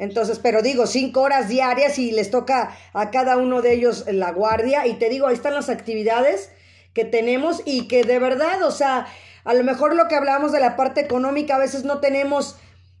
Entonces, 0.00 0.40
pero 0.40 0.62
digo, 0.62 0.88
cinco 0.88 1.20
horas 1.20 1.46
diarias 1.46 1.96
y 2.00 2.10
les 2.10 2.32
toca 2.32 2.76
a 2.92 3.10
cada 3.12 3.36
uno 3.36 3.62
de 3.62 3.74
ellos 3.74 4.04
la 4.08 4.32
guardia. 4.32 4.84
Y 4.88 4.94
te 4.94 5.08
digo, 5.10 5.28
ahí 5.28 5.34
están 5.34 5.54
las 5.54 5.68
actividades 5.68 6.50
que 6.92 7.04
tenemos 7.04 7.62
y 7.64 7.86
que 7.86 8.02
de 8.02 8.18
verdad, 8.18 8.60
o 8.64 8.72
sea, 8.72 9.06
a 9.44 9.54
lo 9.54 9.62
mejor 9.62 9.94
lo 9.94 10.08
que 10.08 10.16
hablábamos 10.16 10.50
de 10.50 10.58
la 10.58 10.74
parte 10.74 11.02
económica, 11.02 11.54
a 11.54 11.60
veces 11.60 11.84
no 11.84 12.00
tenemos 12.00 12.56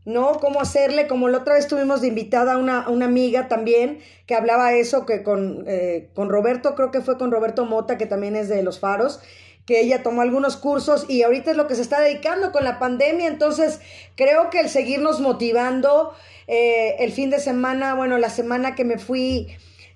¿no? 0.08 0.40
Cómo 0.40 0.62
hacerle, 0.62 1.06
como 1.06 1.28
la 1.28 1.36
otra 1.38 1.52
vez 1.52 1.68
tuvimos 1.68 2.00
de 2.00 2.08
invitada 2.08 2.54
a 2.54 2.56
una, 2.56 2.88
una 2.88 3.04
amiga 3.04 3.46
también 3.46 3.98
que 4.26 4.34
hablaba 4.34 4.72
eso, 4.72 5.04
que 5.04 5.22
con, 5.22 5.64
eh, 5.66 6.08
con 6.14 6.30
Roberto, 6.30 6.74
creo 6.74 6.90
que 6.90 7.02
fue 7.02 7.18
con 7.18 7.30
Roberto 7.30 7.66
Mota, 7.66 7.98
que 7.98 8.06
también 8.06 8.34
es 8.34 8.48
de 8.48 8.62
Los 8.62 8.80
Faros, 8.80 9.20
que 9.66 9.80
ella 9.80 10.02
tomó 10.02 10.22
algunos 10.22 10.56
cursos 10.56 11.04
y 11.10 11.24
ahorita 11.24 11.50
es 11.50 11.58
lo 11.58 11.66
que 11.66 11.74
se 11.74 11.82
está 11.82 12.00
dedicando 12.00 12.52
con 12.52 12.64
la 12.64 12.78
pandemia, 12.78 13.28
entonces 13.28 13.80
creo 14.16 14.48
que 14.48 14.60
el 14.60 14.70
seguirnos 14.70 15.20
motivando, 15.20 16.14
eh, 16.46 16.96
el 17.00 17.12
fin 17.12 17.28
de 17.28 17.38
semana, 17.38 17.94
bueno, 17.94 18.16
la 18.16 18.30
semana 18.30 18.74
que 18.74 18.86
me 18.86 18.96
fui, 18.96 19.48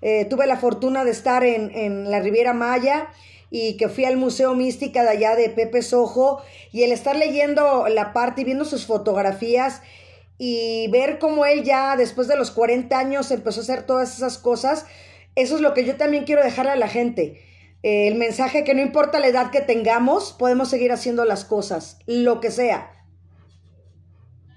eh, 0.02 0.26
tuve 0.26 0.46
la 0.46 0.58
fortuna 0.58 1.06
de 1.06 1.10
estar 1.10 1.42
en, 1.42 1.74
en 1.74 2.10
la 2.10 2.20
Riviera 2.20 2.52
Maya, 2.52 3.08
y 3.54 3.76
que 3.76 3.90
fui 3.90 4.06
al 4.06 4.16
Museo 4.16 4.54
Mística 4.54 5.02
de 5.02 5.10
allá 5.10 5.36
de 5.36 5.50
Pepe 5.50 5.82
Sojo 5.82 6.42
y 6.72 6.84
el 6.84 6.92
estar 6.92 7.14
leyendo 7.16 7.86
la 7.86 8.14
parte 8.14 8.40
y 8.40 8.44
viendo 8.44 8.64
sus 8.64 8.86
fotografías 8.86 9.82
y 10.38 10.88
ver 10.88 11.18
cómo 11.18 11.46
él 11.46 11.62
ya 11.64 11.96
después 11.96 12.28
de 12.28 12.36
los 12.36 12.50
40 12.50 12.98
años 12.98 13.30
empezó 13.30 13.60
a 13.60 13.62
hacer 13.62 13.86
todas 13.86 14.16
esas 14.16 14.38
cosas, 14.38 14.86
eso 15.34 15.54
es 15.56 15.60
lo 15.60 15.74
que 15.74 15.84
yo 15.84 15.96
también 15.96 16.24
quiero 16.24 16.42
dejarle 16.42 16.72
a 16.72 16.76
la 16.76 16.88
gente. 16.88 17.42
Eh, 17.82 18.08
el 18.08 18.14
mensaje 18.14 18.64
que 18.64 18.74
no 18.74 18.82
importa 18.82 19.18
la 19.18 19.26
edad 19.26 19.50
que 19.50 19.60
tengamos, 19.60 20.32
podemos 20.32 20.70
seguir 20.70 20.92
haciendo 20.92 21.24
las 21.24 21.44
cosas, 21.44 21.98
lo 22.06 22.40
que 22.40 22.50
sea. 22.50 22.92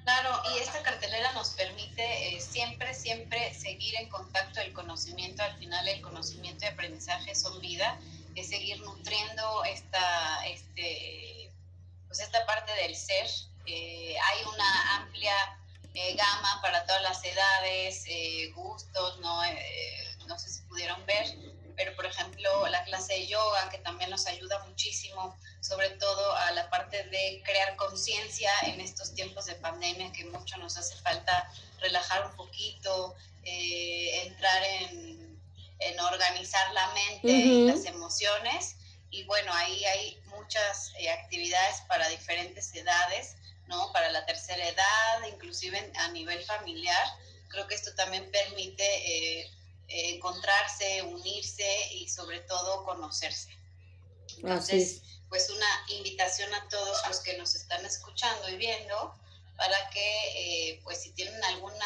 Claro, 0.03 0.29
y 0.53 0.59
esta 0.59 0.83
cartelera 0.83 1.33
nos 1.33 1.49
permite 1.51 2.35
eh, 2.35 2.39
siempre, 2.39 2.93
siempre 2.93 3.51
seguir 3.55 3.95
en 3.95 4.07
contacto. 4.09 4.61
El 4.61 4.73
conocimiento, 4.73 5.41
al 5.41 5.57
final 5.57 5.88
el 5.88 6.01
conocimiento 6.01 6.65
y 6.65 6.67
aprendizaje 6.67 7.33
son 7.33 7.59
vida, 7.59 7.99
es 8.35 8.49
seguir 8.49 8.79
nutriendo 8.81 9.63
esta, 9.63 10.45
este, 10.45 11.51
pues 12.07 12.19
esta 12.19 12.45
parte 12.45 12.71
del 12.83 12.95
ser. 12.95 13.25
Eh, 13.65 14.15
hay 14.15 14.53
una 14.53 14.97
amplia 14.97 15.33
eh, 15.95 16.15
gama 16.15 16.60
para 16.62 16.86
todas 16.86 17.01
las 17.01 17.23
edades, 17.23 18.03
eh, 18.08 18.51
gustos, 18.53 19.19
¿no? 19.19 19.43
Eh, 19.43 20.15
no 20.27 20.38
sé 20.38 20.49
si 20.49 20.62
pudieron 20.63 21.05
ver, 21.05 21.25
pero 21.75 21.95
por 21.95 22.05
ejemplo 22.05 22.67
la 22.67 22.84
clase 22.84 23.13
de 23.13 23.27
yoga 23.27 23.69
que 23.69 23.77
también 23.79 24.10
nos 24.10 24.25
ayuda 24.27 24.63
muchísimo, 24.65 25.36
sobre 25.62 25.89
todo 25.91 26.36
a 26.36 26.51
la 26.51 26.69
parte 26.69 27.03
de 27.03 27.41
crear 27.45 27.75
conciencia 27.75 28.51
en 28.63 28.79
estos 28.81 29.13
tiempos 29.13 29.45
de 29.45 29.55
pandemia 29.55 30.12
que 30.12 30.25
mucho 30.25 30.58
nos 30.58 30.77
hace 30.77 30.95
falta 30.97 31.51
relajar 31.79 32.25
un 32.25 32.36
poquito, 32.36 33.15
eh, 33.43 34.27
entrar 34.27 34.63
en, 34.63 35.25
organizar 36.12 36.73
la 36.73 36.88
mente 36.93 37.31
y 37.31 37.65
las 37.65 37.86
emociones. 37.86 38.75
Y 39.12 39.23
bueno, 39.23 39.53
ahí 39.53 39.86
hay 39.86 40.19
muchas 40.25 40.93
eh, 40.99 41.10
actividades 41.10 41.81
para 41.88 42.08
diferentes 42.10 42.73
edades, 42.73 43.36
¿no? 43.67 43.91
Para 43.91 44.12
la 44.12 44.25
tercera 44.25 44.67
edad, 44.67 45.28
inclusive 45.32 45.91
a 45.97 46.08
nivel 46.10 46.43
familiar. 46.45 47.08
Creo 47.49 47.67
que 47.67 47.75
esto 47.75 47.93
también 47.95 48.30
permite 48.32 49.41
eh, 49.41 49.51
encontrarse, 49.88 51.04
unirse 51.04 51.93
y 51.93 52.08
sobre 52.10 52.41
todo 52.41 52.84
conocerse. 52.84 53.58
Entonces, 54.38 55.01
pues 55.30 55.49
una 55.49 55.86
invitación 55.89 56.54
a 56.54 56.67
todos 56.69 56.97
los 57.08 57.19
que 57.19 57.38
nos 57.38 57.56
están 57.56 57.86
escuchando 57.86 58.49
y 58.49 58.58
viendo 58.58 59.15
para 59.58 59.89
que, 59.89 60.82
pues 60.84 61.01
si 61.01 61.12
tienen 61.12 61.43
alguna 61.45 61.86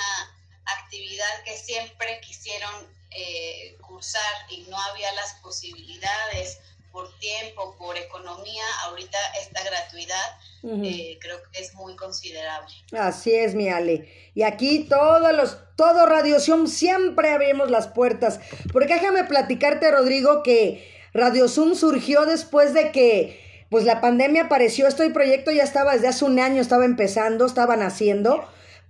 actividad 0.66 1.44
que 1.44 1.58
siempre 1.58 2.20
quisieron 2.22 3.00
eh, 3.12 3.78
cursar 3.82 4.46
y 4.50 4.62
no 4.64 4.80
había 4.80 5.12
las 5.14 5.34
posibilidades 5.36 6.60
por 6.92 7.10
tiempo, 7.20 7.76
por 7.78 7.98
economía, 7.98 8.64
ahorita 8.86 9.18
esta 9.42 9.64
gratuidad 9.64 10.84
eh, 10.84 11.18
creo 11.22 11.38
que 11.52 11.62
es 11.62 11.74
muy 11.76 11.96
considerable. 11.96 12.74
Así 12.98 13.34
es, 13.34 13.56
mi 13.56 13.70
Ale. 13.70 14.12
Y 14.34 14.44
aquí 14.44 14.86
todos 14.90 15.34
los, 15.34 15.58
todo 15.76 16.06
Radio 16.06 16.40
Zoom 16.40 16.68
siempre 16.68 17.32
abrimos 17.32 17.70
las 17.70 17.88
puertas. 17.88 18.40
Porque 18.72 18.96
déjame 18.96 19.24
platicarte, 19.24 19.92
Rodrigo, 19.92 20.44
que 20.44 20.88
Radio 21.14 21.48
Zoom 21.48 21.76
surgió 21.76 22.26
después 22.26 22.74
de 22.74 22.92
que 22.92 23.66
pues 23.70 23.86
la 23.86 24.02
pandemia 24.02 24.44
apareció. 24.44 24.88
Este 24.88 25.10
proyecto 25.10 25.52
ya 25.52 25.64
estaba 25.64 25.94
desde 25.94 26.08
hace 26.08 26.26
un 26.26 26.40
año, 26.40 26.62
estaba 26.62 26.86
empezando, 26.86 27.46
estaba 27.46 27.76
naciendo 27.76 28.48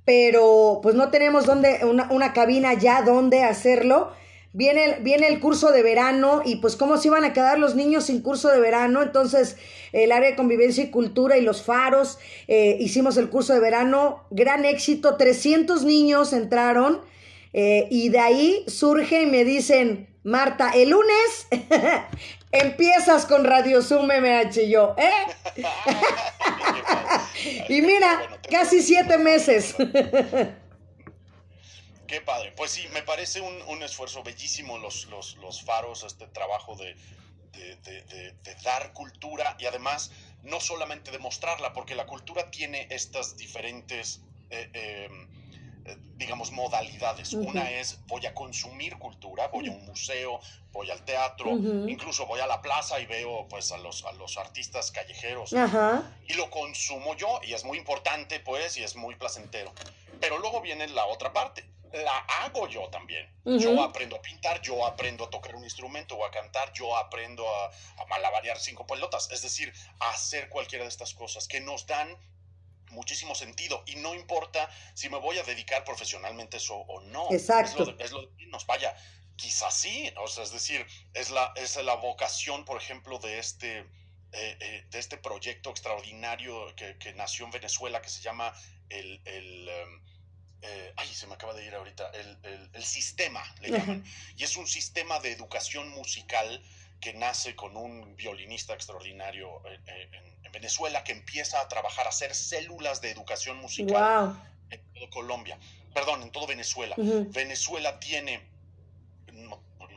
pero 0.10 0.80
pues 0.82 0.96
no 0.96 1.12
tenemos 1.12 1.46
donde, 1.46 1.86
una, 1.86 2.08
una 2.10 2.34
cabina 2.34 2.74
ya 2.74 3.04
donde 3.04 3.44
hacerlo. 3.44 4.12
Viene, 4.52 4.98
viene 5.02 5.28
el 5.28 5.40
curso 5.40 5.72
de 5.72 5.84
verano 5.84 6.42
y 6.44 6.56
pues 6.58 6.76
cómo 6.76 6.98
se 6.98 7.08
iban 7.08 7.24
a 7.24 7.34
quedar 7.34 7.60
los 7.60 7.76
niños 7.76 8.06
sin 8.06 8.22
curso 8.22 8.50
de 8.50 8.60
verano. 8.60 9.04
Entonces 9.04 9.58
el 9.92 10.12
área 10.12 10.30
de 10.30 10.36
convivencia 10.36 10.84
y 10.84 10.90
cultura 10.90 11.38
y 11.38 11.42
los 11.42 11.62
faros 11.62 12.18
eh, 12.48 12.78
hicimos 12.80 13.18
el 13.18 13.30
curso 13.30 13.54
de 13.54 13.60
verano. 13.60 14.24
Gran 14.32 14.66
éxito, 14.66 15.18
300 15.18 15.84
niños 15.84 16.34
entraron 16.34 17.02
eh, 17.54 17.88
y 17.90 18.10
de 18.10 18.20
ahí 18.20 18.64
surge 18.68 19.24
y 19.24 19.26
me 19.26 19.44
dicen, 19.44 20.08
Marta, 20.24 20.72
el 20.76 20.90
lunes 20.90 21.48
empiezas 22.52 23.26
con 23.26 23.44
Radio 23.44 23.82
Zoom 23.82 24.08
MH 24.08 24.68
yo, 24.70 24.96
¿eh? 24.98 25.62
y 27.70 27.82
mira, 27.82 28.22
casi 28.50 28.82
siete 28.82 29.18
meses. 29.18 29.76
Qué 32.10 32.22
padre. 32.22 32.52
Pues 32.58 32.72
sí, 32.72 32.88
me 32.92 33.04
parece 33.04 33.40
un, 33.40 33.84
esfuerzo 33.84 34.24
bellísimo 34.24 34.80
los, 34.80 35.06
los, 35.06 35.62
faros, 35.64 36.04
este 36.04 36.26
trabajo 36.28 36.76
de, 36.76 36.96
dar 38.64 38.94
cultura 38.94 39.56
y 39.60 39.66
además 39.66 40.12
no 40.44 40.60
solamente 40.60 41.12
de 41.12 41.20
mostrarla, 41.20 41.72
porque 41.72 41.94
la 41.94 42.08
cultura 42.08 42.50
tiene 42.50 42.88
estas 42.90 43.38
diferentes... 43.38 44.22
Eh, 44.50 44.70
em, 44.74 45.40
digamos, 46.18 46.52
modalidades. 46.52 47.34
Una 47.34 47.72
es 47.72 48.00
voy 48.06 48.26
a 48.26 48.34
consumir 48.34 48.98
cultura, 48.98 49.48
voy 49.48 49.70
a 49.70 49.72
un 49.72 49.86
museo, 49.86 50.40
voy 50.72 50.92
al 50.92 51.04
teatro, 51.04 51.50
incluso 51.88 52.28
voy 52.28 52.42
a 52.42 52.48
la 52.48 52.62
plaza 52.62 53.00
y 53.00 53.06
veo 53.06 53.48
pues 53.48 53.72
a 53.72 53.78
los, 53.78 54.06
a 54.06 54.12
los 54.12 54.38
artistas 54.38 54.92
callejeros 54.92 55.52
y 56.28 56.34
lo 56.34 56.50
consumo 56.52 57.16
yo 57.16 57.40
y 57.44 57.54
es 57.54 57.64
muy 57.64 57.78
importante 57.78 58.40
pues 58.40 58.78
y 58.78 58.84
es 58.84 58.96
muy 58.96 59.16
placentero. 59.16 59.74
Pero 60.20 60.38
luego 60.38 60.62
viene 60.62 60.88
la 60.88 61.06
otra 61.06 61.32
parte, 61.32 61.66
la 61.92 62.18
hago 62.20 62.68
yo 62.68 62.90
también. 62.90 63.30
Yo 63.46 63.82
aprendo 63.82 64.16
a 64.16 64.22
pintar, 64.22 64.62
yo 64.62 64.86
aprendo 64.86 65.26
a 65.26 65.30
tocar 65.30 65.56
un 65.56 65.64
instrumento 65.64 66.16
o 66.16 66.26
a 66.26 66.32
cantar, 66.32 66.72
yo 66.74 66.96
aprendo 66.96 67.48
a, 67.48 67.72
a 67.98 68.06
malabarear 68.08 68.60
cinco 68.60 68.86
pelotas, 68.86 69.30
es 69.32 69.42
decir, 69.42 69.74
a 70.00 70.12
hacer 70.12 70.50
cualquiera 70.50 70.84
de 70.84 70.90
estas 70.90 71.14
cosas 71.14 71.48
que 71.48 71.62
nos 71.62 71.88
dan 71.88 72.18
muchísimo 72.92 73.36
sentido 73.36 73.84
y 73.86 73.96
no 73.96 74.16
importa 74.16 74.70
si 74.94 75.10
me 75.10 75.18
voy 75.18 75.38
a 75.38 75.44
dedicar 75.44 75.84
profesionalmente 75.84 76.58
eso 76.58 76.76
o 76.76 77.02
no. 77.02 77.28
Exacto. 77.32 77.96
Es 78.00 78.12
lo, 78.12 78.22
de, 78.26 78.46
nos 78.48 78.66
vaya, 78.66 78.96
quizás 79.36 79.74
sí, 79.74 80.12
o 80.18 80.28
sea, 80.28 80.44
es 80.44 80.52
decir, 80.52 80.86
es 81.14 81.30
la, 81.30 81.54
es 81.56 81.76
la 81.78 81.96
vocación, 81.96 82.66
por 82.66 82.78
ejemplo, 82.78 83.20
de 83.20 83.40
este, 83.40 83.80
eh, 83.80 84.58
eh, 84.60 84.86
de 84.90 85.00
este 85.00 85.18
proyecto 85.18 85.70
extraordinario 85.70 86.76
que, 86.76 87.14
nació 87.14 87.46
en 87.46 87.52
Venezuela 87.52 88.02
que 88.02 88.10
se 88.10 88.22
llama 88.22 88.54
el, 88.90 89.22
em, 89.26 90.02
eh, 90.62 90.94
ay, 90.98 91.08
se 91.14 91.28
me 91.28 91.36
acaba 91.36 91.54
de 91.54 91.66
ir 91.66 91.74
ahorita, 91.74 92.10
el, 92.12 92.70
el, 92.74 92.84
sistema, 92.84 93.44
le 93.62 93.72
llaman, 93.72 94.04
y 94.36 94.44
es 94.44 94.56
un 94.58 94.68
sistema 94.68 95.20
de 95.20 95.32
educación 95.32 95.90
musical 95.90 96.62
que 97.00 97.14
nace 97.14 97.56
con 97.56 97.78
un 97.78 98.16
violinista 98.18 98.74
extraordinario 98.74 99.62
en 99.88 100.52
Venezuela 100.52 101.04
que 101.04 101.14
empieza 101.14 101.62
a 101.62 101.68
trabajar, 101.68 102.06
a 102.06 102.10
hacer 102.10 102.36
células 102.36 103.02
de 103.02 103.12
educación 103.12 103.58
musical 103.58 104.36
en 104.70 104.82
todo 104.94 105.10
Colombia, 105.10 105.58
perdón, 105.94 106.24
en 106.24 106.32
todo 106.32 106.46
Venezuela. 106.46 106.96
Venezuela 106.98 108.00
tiene 108.00 108.50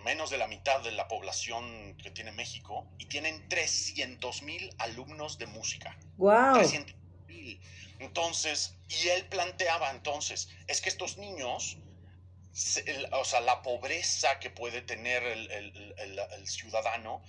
menos 0.05 0.31
de 0.31 0.39
la 0.39 0.47
mitad 0.47 0.81
de 0.83 0.93
la 0.93 1.09
población 1.09 1.97
que 2.03 2.11
tiene 2.11 2.33
México 2.33 2.87
y 2.99 3.07
tienen 3.07 3.49
300 3.49 4.43
mil 4.43 4.75
alumnos 4.79 5.39
de 5.39 5.47
música. 5.47 5.97
Wow. 6.17 6.57
Entonces, 8.03 8.75
y 8.89 9.09
él 9.09 9.27
planteaba 9.27 9.91
entonces, 9.91 10.49
es 10.67 10.81
que 10.81 10.89
estos 10.89 11.17
niños, 11.19 11.79
o 13.13 13.25
sea, 13.25 13.41
la 13.41 13.63
pobreza 13.63 14.39
que 14.39 14.51
puede 14.51 14.83
tener 14.83 15.23
el 15.23 16.47
ciudadano 16.47 17.23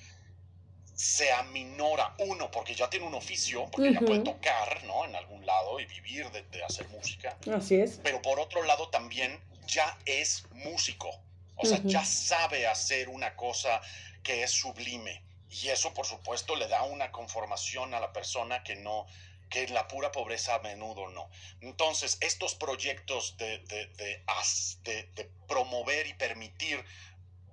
se 0.96 1.32
aminora, 1.32 2.14
uno, 2.20 2.52
porque 2.52 2.76
ya 2.76 2.90
tiene 2.90 3.08
un 3.08 3.16
oficio, 3.16 3.68
porque 3.72 3.94
ya 3.94 4.00
puede 4.00 4.20
tocar, 4.20 4.84
¿no? 4.86 5.06
En 5.06 5.16
algún 5.16 5.46
lado 5.46 5.80
y 5.80 5.86
vivir 5.86 6.30
de, 6.32 6.64
hacer 6.64 6.88
música. 6.90 7.38
Así 7.52 7.76
es. 7.76 8.00
Pero 8.04 8.22
por 8.22 8.40
otro 8.40 8.64
lado 8.64 8.90
también 8.90 9.40
ya 9.66 9.98
es 10.06 10.46
músico, 10.52 11.10
o 11.56 11.66
sea, 11.66 11.80
ya 11.84 12.04
sabe 12.06 12.68
hacer 12.68 13.10
una 13.10 13.36
cosa 13.36 13.82
que 14.22 14.44
es 14.44 14.52
sublime. 14.52 15.24
Y 15.50 15.70
eso, 15.70 15.94
por 15.94 16.06
supuesto, 16.06 16.56
le 16.56 16.68
da 16.68 16.84
una 16.84 17.12
conformación 17.12 17.94
a 17.94 18.00
la 18.00 18.12
persona 18.12 18.64
que 18.64 18.76
no, 18.76 19.06
que 19.54 19.62
en 19.62 19.74
la 19.76 19.88
pura 19.88 20.12
pobreza 20.12 20.56
a 20.56 20.60
menudo 20.60 21.10
no. 21.10 21.30
Entonces, 21.62 22.18
estos 22.22 22.56
proyectos 22.56 23.38
de, 23.38 23.60
de, 23.60 25.06
de 25.14 25.30
promover 25.48 26.08
y 26.08 26.16
permitir 26.16 26.84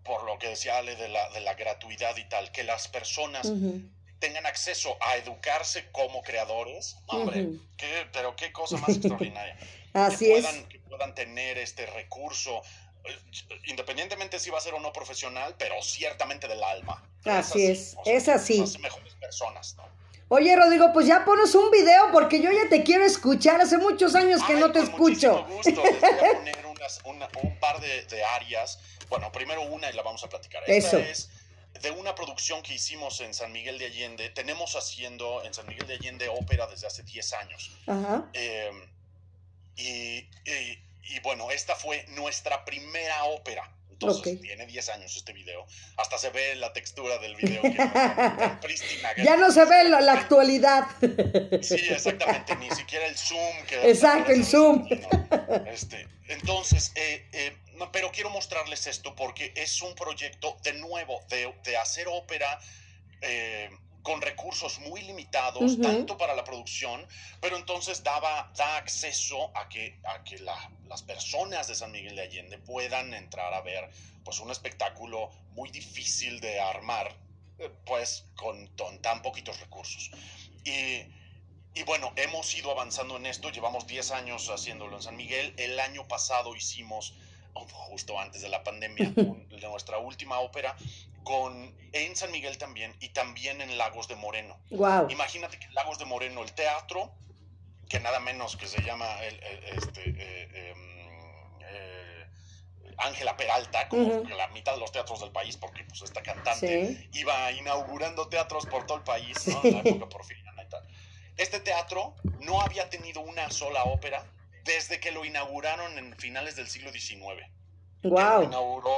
por 0.03 0.25
lo 0.25 0.39
que 0.39 0.49
decía 0.49 0.79
Ale 0.79 0.97
de 0.97 1.11
la, 1.11 1.29
de 1.29 1.41
la 1.41 1.53
gratuidad 1.53 2.17
y 2.17 2.25
tal, 2.25 2.51
que 2.53 2.65
las 2.65 2.89
personas 2.89 3.47
tengan 4.19 4.47
acceso 4.47 4.97
a 4.99 5.17
educarse 5.17 5.91
como 5.93 6.23
creadores, 6.23 6.97
hombre, 7.07 7.49
pero 8.15 8.35
qué 8.35 8.51
cosa 8.51 8.79
más 8.79 8.97
extraordinaria. 8.97 9.59
Así 9.93 10.25
que 10.25 10.41
puedan, 10.41 10.69
Que 10.69 10.79
puedan 10.79 11.15
tener 11.15 11.59
este 11.59 11.85
recurso, 11.85 12.63
eh, 13.05 13.19
independientemente 13.67 14.39
si 14.39 14.49
va 14.49 14.57
a 14.57 14.63
ser 14.63 14.73
o 14.73 14.81
no 14.81 14.91
profesional, 14.91 15.55
pero 15.59 15.83
ciertamente 15.83 16.49
del 16.49 16.65
alma. 16.65 17.05
Así 17.27 17.67
es, 17.67 17.95
es 18.07 18.27
así. 18.29 18.65
mejores 18.81 19.15
personas, 19.17 19.75
¿no? 19.77 20.00
Oye, 20.31 20.57
Rodrigo, 20.57 20.93
pues 20.93 21.07
ya 21.07 21.25
pones 21.25 21.55
un 21.55 21.71
video 21.71 22.11
porque 22.13 22.41
yo 22.41 22.51
ya 22.51 22.69
te 22.69 22.83
quiero 22.83 23.05
escuchar. 23.05 23.61
Hace 23.61 23.79
muchos 23.79 24.15
años 24.15 24.43
que 24.45 24.55
no 24.55 24.73
te 24.73 24.79
escucho. 24.79 25.45
Gusto. 25.47 25.83
Les 25.83 26.03
voy 26.03 26.09
a 26.09 26.33
poner 27.03 27.29
un 27.43 27.61
par 27.61 27.81
de, 27.81 28.05
de 28.07 28.25
áreas 28.25 28.79
bueno, 29.11 29.31
primero 29.33 29.63
una 29.63 29.91
y 29.91 29.93
la 29.93 30.03
vamos 30.03 30.23
a 30.25 30.29
platicar. 30.29 30.63
Esta 30.67 30.99
es 31.01 31.29
de 31.83 31.91
una 31.91 32.15
producción 32.15 32.63
que 32.63 32.75
hicimos 32.75 33.21
en 33.21 33.35
San 33.35 33.53
Miguel 33.53 33.79
de 33.79 33.87
Allende. 33.87 34.31
Tenemos 34.31 34.77
haciendo 34.77 35.43
en 35.45 35.53
San 35.53 35.67
Miguel 35.67 35.87
de 35.89 35.95
Allende 35.95 36.29
ópera 36.29 36.67
desde 36.69 36.87
hace 36.87 37.03
10 37.03 37.33
años. 37.35 37.73
Em, 38.33 38.89
y, 39.77 41.21
bueno, 41.23 41.51
esta 41.51 41.75
fue 41.75 42.07
nuestra 42.11 42.65
primera 42.65 43.25
ópera. 43.25 43.69
Entonces 44.01 44.41
tiene 44.41 44.67
10 44.67 44.89
años 44.91 45.15
este 45.15 45.35
video. 45.35 45.67
Hasta 45.99 46.17
se 46.17 46.31
ve 46.31 46.55
la 46.55 46.73
textura 46.73 47.19
del 47.19 47.37
video. 47.37 47.63
ya 49.23 49.37
no 49.37 49.51
se 49.51 49.65
ve 49.67 49.89
la, 49.91 50.13
actualidad. 50.13 50.87
Sí, 51.61 51.75
exactamente. 51.75 52.57
Ni 52.57 52.71
siquiera 52.71 53.07
el 53.07 53.17
zoom. 53.17 53.57
Exacto, 53.83 54.33
el 54.33 54.45
zoom. 54.45 54.89
Este, 55.67 56.09
entonces, 56.29 56.93
eh, 56.95 57.29
eh, 57.33 57.57
pero 57.93 58.11
quiero 58.11 58.31
mostrarles 58.31 58.87
esto 58.87 59.15
porque 59.15 59.53
es 59.55 59.83
un 59.83 59.95
proyecto 59.95 60.57
de 60.63 60.73
nuevo, 60.75 61.21
de, 61.29 61.77
hacer 61.77 62.09
ópera 62.09 62.59
eh, 63.21 63.69
con 64.03 64.23
recursos 64.23 64.79
muy 64.81 65.03
limitados, 65.03 65.81
tanto 65.81 66.17
para 66.17 66.35
la 66.35 66.45
producción, 66.45 67.07
pero 67.41 67.57
entonces 67.57 68.03
daba, 68.03 68.51
da 68.57 68.77
acceso 68.77 69.51
a 69.57 69.69
que, 69.69 70.01
a 70.05 70.25
que 70.25 70.39
las 70.39 71.03
personas 71.03 71.69
de 71.69 71.75
San 71.75 71.93
Miguel 71.93 72.17
de 72.17 72.23
Allende 72.23 72.59
puedan 72.59 73.13
entrar 73.13 73.53
a 73.53 73.61
ver 73.61 73.91
pues, 74.25 74.41
un 74.41 74.51
espectáculo 74.51 75.31
muy 75.53 75.71
difícil 75.71 76.41
de 76.41 76.61
armar, 76.61 77.15
eh, 77.59 77.71
pues 77.85 78.27
con, 78.37 78.69
tan 79.03 79.23
poquitos 79.23 79.61
recursos. 79.61 80.11
Y, 80.65 81.05
y, 81.75 81.83
bueno, 81.85 82.13
hemos 82.17 82.55
ido 82.55 82.71
avanzando 82.71 83.17
en 83.17 83.27
esto, 83.27 83.51
llevamos 83.51 83.87
10 83.87 84.11
años 84.13 84.49
haciéndolo 84.49 84.97
en 84.97 85.03
San 85.03 85.17
Miguel, 85.17 85.55
el 85.59 85.79
año 85.79 86.09
pasado 86.09 86.57
hicimos 86.57 87.15
justo 87.53 88.19
antes 88.19 88.43
de 88.43 88.49
la 88.49 88.63
pandemia, 88.63 89.13
nuestra 89.61 89.99
última 89.99 90.39
ópera 90.41 90.77
con, 91.31 91.73
en 91.93 92.17
San 92.17 92.33
Miguel 92.33 92.59
también 92.59 92.93
y 92.99 93.11
también 93.11 93.61
en 93.61 93.79
Lagos 93.79 94.09
de 94.09 94.17
Moreno. 94.17 94.59
Wow. 94.71 95.09
Imagínate 95.11 95.61
que 95.61 95.67
en 95.67 95.75
Lagos 95.75 95.97
de 96.01 96.05
Moreno, 96.05 96.43
el 96.43 96.53
teatro, 96.53 97.13
que 97.89 98.01
nada 98.01 98.19
menos 98.19 98.57
que 98.57 98.67
se 98.67 98.83
llama 98.83 99.07
este, 99.77 100.03
eh, 100.07 100.73
em, 100.73 101.59
eh, 101.61 102.27
Ángela 102.99 103.37
Peralta, 103.37 103.89
como 103.89 104.25
la 104.31 104.49
mitad 104.49 104.73
de 104.73 104.81
los 104.81 104.91
teatros 104.91 105.21
del 105.21 105.31
país, 105.31 105.57
porque 105.57 105.85
pues 105.85 106.03
esta 106.03 106.21
cantante 106.21 107.09
iba 107.13 107.53
inaugurando 107.53 108.27
teatros 108.29 108.67
por 108.67 108.85
todo 108.87 108.99
el 108.99 109.05
país, 109.05 109.47
¿no? 109.47 109.63
la 109.63 109.79
época 109.79 110.09
porfiriana 110.09 110.65
y 110.65 110.69
tal. 110.69 110.85
Este 111.37 111.61
teatro 111.61 112.17
no 112.41 112.61
había 112.61 112.91
tenido 112.91 113.21
una 113.21 113.49
sola 113.51 113.85
ópera 113.85 114.27
desde 114.65 114.99
que 114.99 115.13
lo 115.13 115.25
inauguraron 115.25 115.97
en 115.97 116.17
finales 116.17 116.57
del 116.57 116.67
siglo 116.67 116.91
XIX. 116.91 117.47
Wow. 118.03 118.45
inauguró 118.45 118.91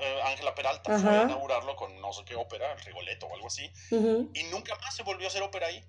eh, 0.00 0.22
Ángela 0.24 0.54
Peralta, 0.54 0.98
fue 0.98 1.10
a 1.10 1.22
inaugurarlo 1.22 1.76
con 1.76 1.98
no 2.00 2.12
sé 2.12 2.24
qué 2.24 2.34
ópera, 2.34 2.74
Rigoletto 2.76 3.26
o 3.26 3.34
algo 3.34 3.46
así, 3.46 3.70
y 3.90 4.42
nunca 4.50 4.74
más 4.76 4.94
se 4.94 5.02
volvió 5.02 5.26
a 5.26 5.30
hacer 5.30 5.42
ópera 5.42 5.68
ahí. 5.68 5.82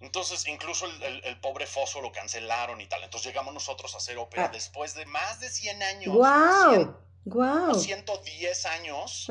Entonces, 0.00 0.46
incluso 0.46 0.86
el, 0.86 1.40
pobre 1.40 1.66
Foso 1.66 2.00
lo 2.02 2.12
cancelaron 2.12 2.80
y 2.80 2.86
tal. 2.86 3.02
Entonces 3.02 3.28
llegamos 3.28 3.54
nosotros 3.54 3.94
a 3.94 3.96
hacer 3.96 4.18
ópera 4.18 4.44
ah. 4.44 4.50
después 4.52 4.94
de 4.94 5.06
más 5.06 5.40
de 5.40 5.48
100 5.48 5.82
años. 5.82 6.14
¡Wow! 6.14 6.96
wow. 7.24 7.74
110 7.74 8.66
años. 8.66 9.26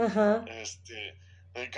Este, 0.48 1.10
eh, 1.10 1.18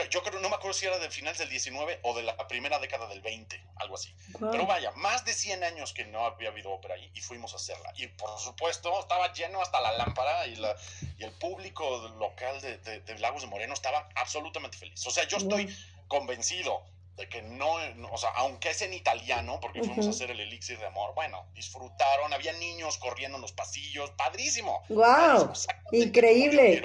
yo 0.09 0.23
creo, 0.23 0.39
no 0.39 0.49
me 0.49 0.55
acuerdo 0.55 0.73
si 0.73 0.87
era 0.87 0.97
del 0.97 1.11
final 1.11 1.37
del 1.37 1.49
19 1.49 1.99
o 2.01 2.15
de 2.15 2.23
la 2.23 2.35
primera 2.47 2.79
década 2.79 3.07
del 3.07 3.21
20, 3.21 3.63
algo 3.75 3.95
así. 3.95 4.11
Pero 4.39 4.65
vaya, 4.65 4.91
más 4.95 5.23
de 5.23 5.33
100 5.33 5.63
años 5.63 5.93
que 5.93 6.05
no 6.05 6.25
había 6.25 6.49
habido 6.49 6.71
ópera 6.71 6.95
ahí 6.95 7.11
y 7.13 7.21
fuimos 7.21 7.53
a 7.53 7.57
hacerla. 7.57 7.93
Y 7.95 8.07
por 8.07 8.39
supuesto, 8.39 8.99
estaba 8.99 9.31
lleno 9.33 9.61
hasta 9.61 9.79
la 9.79 9.91
lámpara 9.93 10.47
y, 10.47 10.55
la, 10.55 10.75
y 11.19 11.23
el 11.23 11.31
público 11.33 12.07
local 12.17 12.59
de, 12.61 12.77
de, 12.77 13.19
Lagos 13.19 13.43
de 13.43 13.47
Moreno 13.49 13.75
estaba 13.75 14.09
absolutamente 14.15 14.77
feliz. 14.77 15.05
O 15.05 15.11
sea, 15.11 15.27
yo 15.27 15.37
estoy 15.37 15.71
convencido 16.07 16.83
de 17.15 17.29
que 17.29 17.43
no, 17.43 17.75
o 18.11 18.17
sea, 18.17 18.29
aunque 18.35 18.71
es 18.71 18.81
en 18.81 18.93
italiano, 18.93 19.59
porque 19.59 19.83
fuimos 19.83 20.07
a 20.07 20.09
hacer 20.09 20.31
el 20.31 20.39
elixir 20.39 20.79
de 20.79 20.85
amor, 20.85 21.13
bueno, 21.13 21.47
disfrutaron, 21.53 22.33
había 22.33 22.53
niños 22.53 22.97
corriendo 22.97 23.37
en 23.37 23.41
los 23.41 23.51
pasillos, 23.51 24.11
padrísimo. 24.11 24.83
¡Wow! 24.89 25.51
Increíble. 25.91 26.81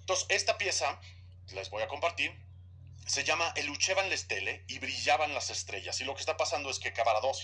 Entonces, 0.00 0.26
esta 0.28 0.58
pieza 0.58 1.00
les 1.52 1.70
voy 1.70 1.82
a 1.82 1.88
compartir, 1.88 2.32
se 3.06 3.24
llama 3.24 3.52
El 3.56 3.68
Uchevan 3.70 4.08
Lestele 4.08 4.64
y 4.66 4.78
brillaban 4.78 5.34
las 5.34 5.50
estrellas. 5.50 6.00
Y 6.00 6.04
lo 6.04 6.14
que 6.14 6.20
está 6.20 6.36
pasando 6.36 6.70
es 6.70 6.78
que 6.78 6.92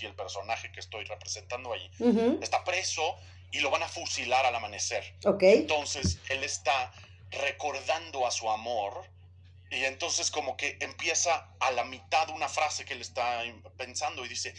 y 0.01 0.05
el 0.05 0.15
personaje 0.15 0.71
que 0.71 0.79
estoy 0.79 1.05
representando 1.05 1.73
ahí, 1.73 1.91
está 2.41 2.63
preso 2.63 3.15
y 3.51 3.59
lo 3.59 3.69
van 3.69 3.83
a 3.83 3.87
fusilar 3.87 4.45
al 4.45 4.55
amanecer. 4.55 5.03
Entonces 5.53 6.19
él 6.29 6.43
está 6.43 6.91
recordando 7.29 8.25
a 8.25 8.31
su 8.31 8.49
amor 8.49 9.03
y 9.69 9.85
entonces 9.85 10.31
como 10.31 10.57
que 10.57 10.77
empieza 10.81 11.49
a 11.59 11.71
la 11.71 11.85
mitad 11.85 12.29
una 12.29 12.49
frase 12.49 12.83
que 12.83 12.93
él 12.93 13.01
está 13.01 13.43
pensando 13.77 14.25
y 14.25 14.29
dice, 14.29 14.53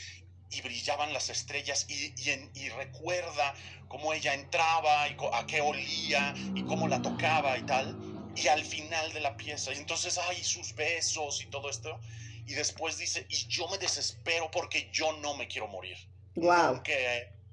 y 0.51 0.61
brillaban 0.63 1.13
las 1.13 1.31
estrellas 1.31 1.87
y, 1.89 2.15
y, 2.55 2.69
recuerda 2.71 3.55
cómo 3.89 4.13
ella 4.13 4.35
entraba 4.35 5.09
y 5.09 5.17
a 5.33 5.47
qué 5.47 5.63
olía 5.63 6.35
y 6.55 6.63
cómo 6.65 6.89
la 6.89 7.01
tocaba 7.01 7.57
y 7.57 7.63
tal 7.63 8.12
y 8.37 8.49
al 8.49 8.65
final 8.65 9.13
de 9.13 9.21
la 9.21 9.37
pieza. 9.37 9.73
Y 9.73 9.79
entonces, 9.79 10.19
hay 10.19 10.43
sus 10.43 10.75
besos 10.75 11.43
y 11.43 11.47
todo 11.47 11.69
esto. 11.71 11.99
Y 12.47 12.55
después 12.55 12.99
dice, 12.99 13.27
y 13.29 13.47
yo 13.47 13.69
me 13.69 13.79
desespero 13.79 14.51
porque 14.51 14.91
yo 14.93 15.13
no 15.19 15.35
me 15.37 15.47
quiero 15.49 15.69
morir. 15.69 15.97
Wow. 16.35 16.83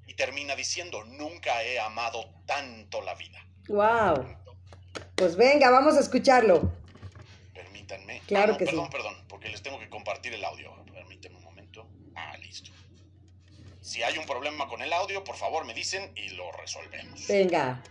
y 0.06 0.14
termina 0.14 0.56
diciendo, 0.56 1.04
nunca 1.04 1.62
he 1.62 1.78
amado 1.78 2.24
tanto 2.46 3.02
la 3.02 3.14
vida. 3.14 3.38
Wow. 3.68 4.36
Pues 5.14 5.36
venga, 5.36 5.70
vamos 5.70 5.96
a 5.96 6.00
escucharlo. 6.00 6.72
Permítanme. 7.54 8.20
Claro 8.26 8.54
ah, 8.54 8.58
que 8.58 8.64
perdón, 8.64 8.86
sí. 8.86 8.90
Perdón, 8.90 9.14
porque 9.28 9.48
les 9.48 9.62
tengo 9.62 9.78
que 9.78 9.88
compartir 9.88 10.34
el 10.34 10.44
audio. 10.44 10.74
Permítanme 10.92 11.36
un 11.36 11.44
momento. 11.44 11.86
Ah, 12.16 12.36
listo. 12.38 12.70
Si 13.80 14.02
hay 14.02 14.18
un 14.18 14.26
problema 14.26 14.66
con 14.68 14.82
el 14.82 14.92
audio, 14.92 15.22
por 15.24 15.36
favor 15.36 15.64
me 15.64 15.74
dicen 15.74 16.12
y 16.16 16.30
lo 16.30 16.50
resolvemos. 16.52 17.26
Venga. 17.28 17.82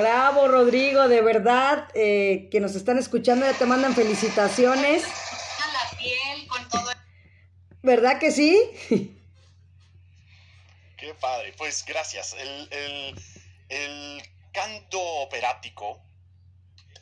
Bravo, 0.00 0.48
Rodrigo, 0.48 1.08
de 1.08 1.20
verdad, 1.20 1.88
eh, 1.94 2.48
que 2.50 2.58
nos 2.60 2.74
están 2.74 2.96
escuchando, 2.96 3.44
ya 3.44 3.52
te 3.52 3.66
mandan 3.66 3.94
felicitaciones. 3.94 5.04
A 5.04 5.72
la 5.72 5.98
piel 5.98 6.46
con 6.48 6.66
todo. 6.70 6.90
¿Verdad 7.82 8.18
que 8.18 8.30
sí? 8.30 8.58
Qué 10.96 11.12
padre, 11.20 11.52
pues 11.58 11.84
gracias. 11.84 12.32
El, 12.32 12.68
el- 12.72 13.14
el 13.68 14.22
canto 14.52 14.98
operático 15.00 16.00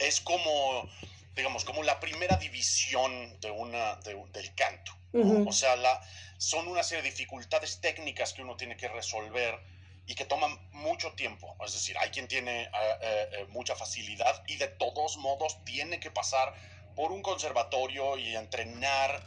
es 0.01 0.20
como, 0.20 0.88
digamos, 1.36 1.64
como 1.64 1.84
la 1.84 2.01
primera 2.01 2.36
división 2.36 3.38
de 3.40 3.51
una, 3.53 3.94
de- 3.96 4.20
del 4.32 4.55
canto. 4.57 4.92
O 5.46 5.53
sea, 5.53 5.76
la, 5.76 6.01
son 6.36 6.66
una 6.66 6.82
serie 6.82 7.03
de 7.05 7.11
dificultades 7.11 7.80
técnicas 7.80 8.32
que 8.32 8.42
uno 8.42 8.57
tiene 8.57 8.76
que 8.76 8.88
resolver 8.88 9.59
y 10.09 10.14
que 10.14 10.24
toman 10.24 10.59
mucho 10.72 11.12
tiempo. 11.12 11.54
Es 11.64 11.74
decir, 11.74 11.96
hay 11.98 12.09
quien 12.09 12.26
tiene 12.26 12.62
eh, 12.62 12.68
eh, 12.72 13.28
eh, 13.32 13.46
mucha 13.50 13.76
facilidad 13.76 14.42
y 14.46 14.56
de 14.56 14.66
todos 14.68 15.18
modos 15.18 15.62
tiene 15.64 16.00
que 16.00 16.11
pasar 16.11 16.52
por 16.96 17.12
un 17.12 17.22
conservatorio 17.22 18.16
y 18.16 18.34
entrenar 18.34 19.22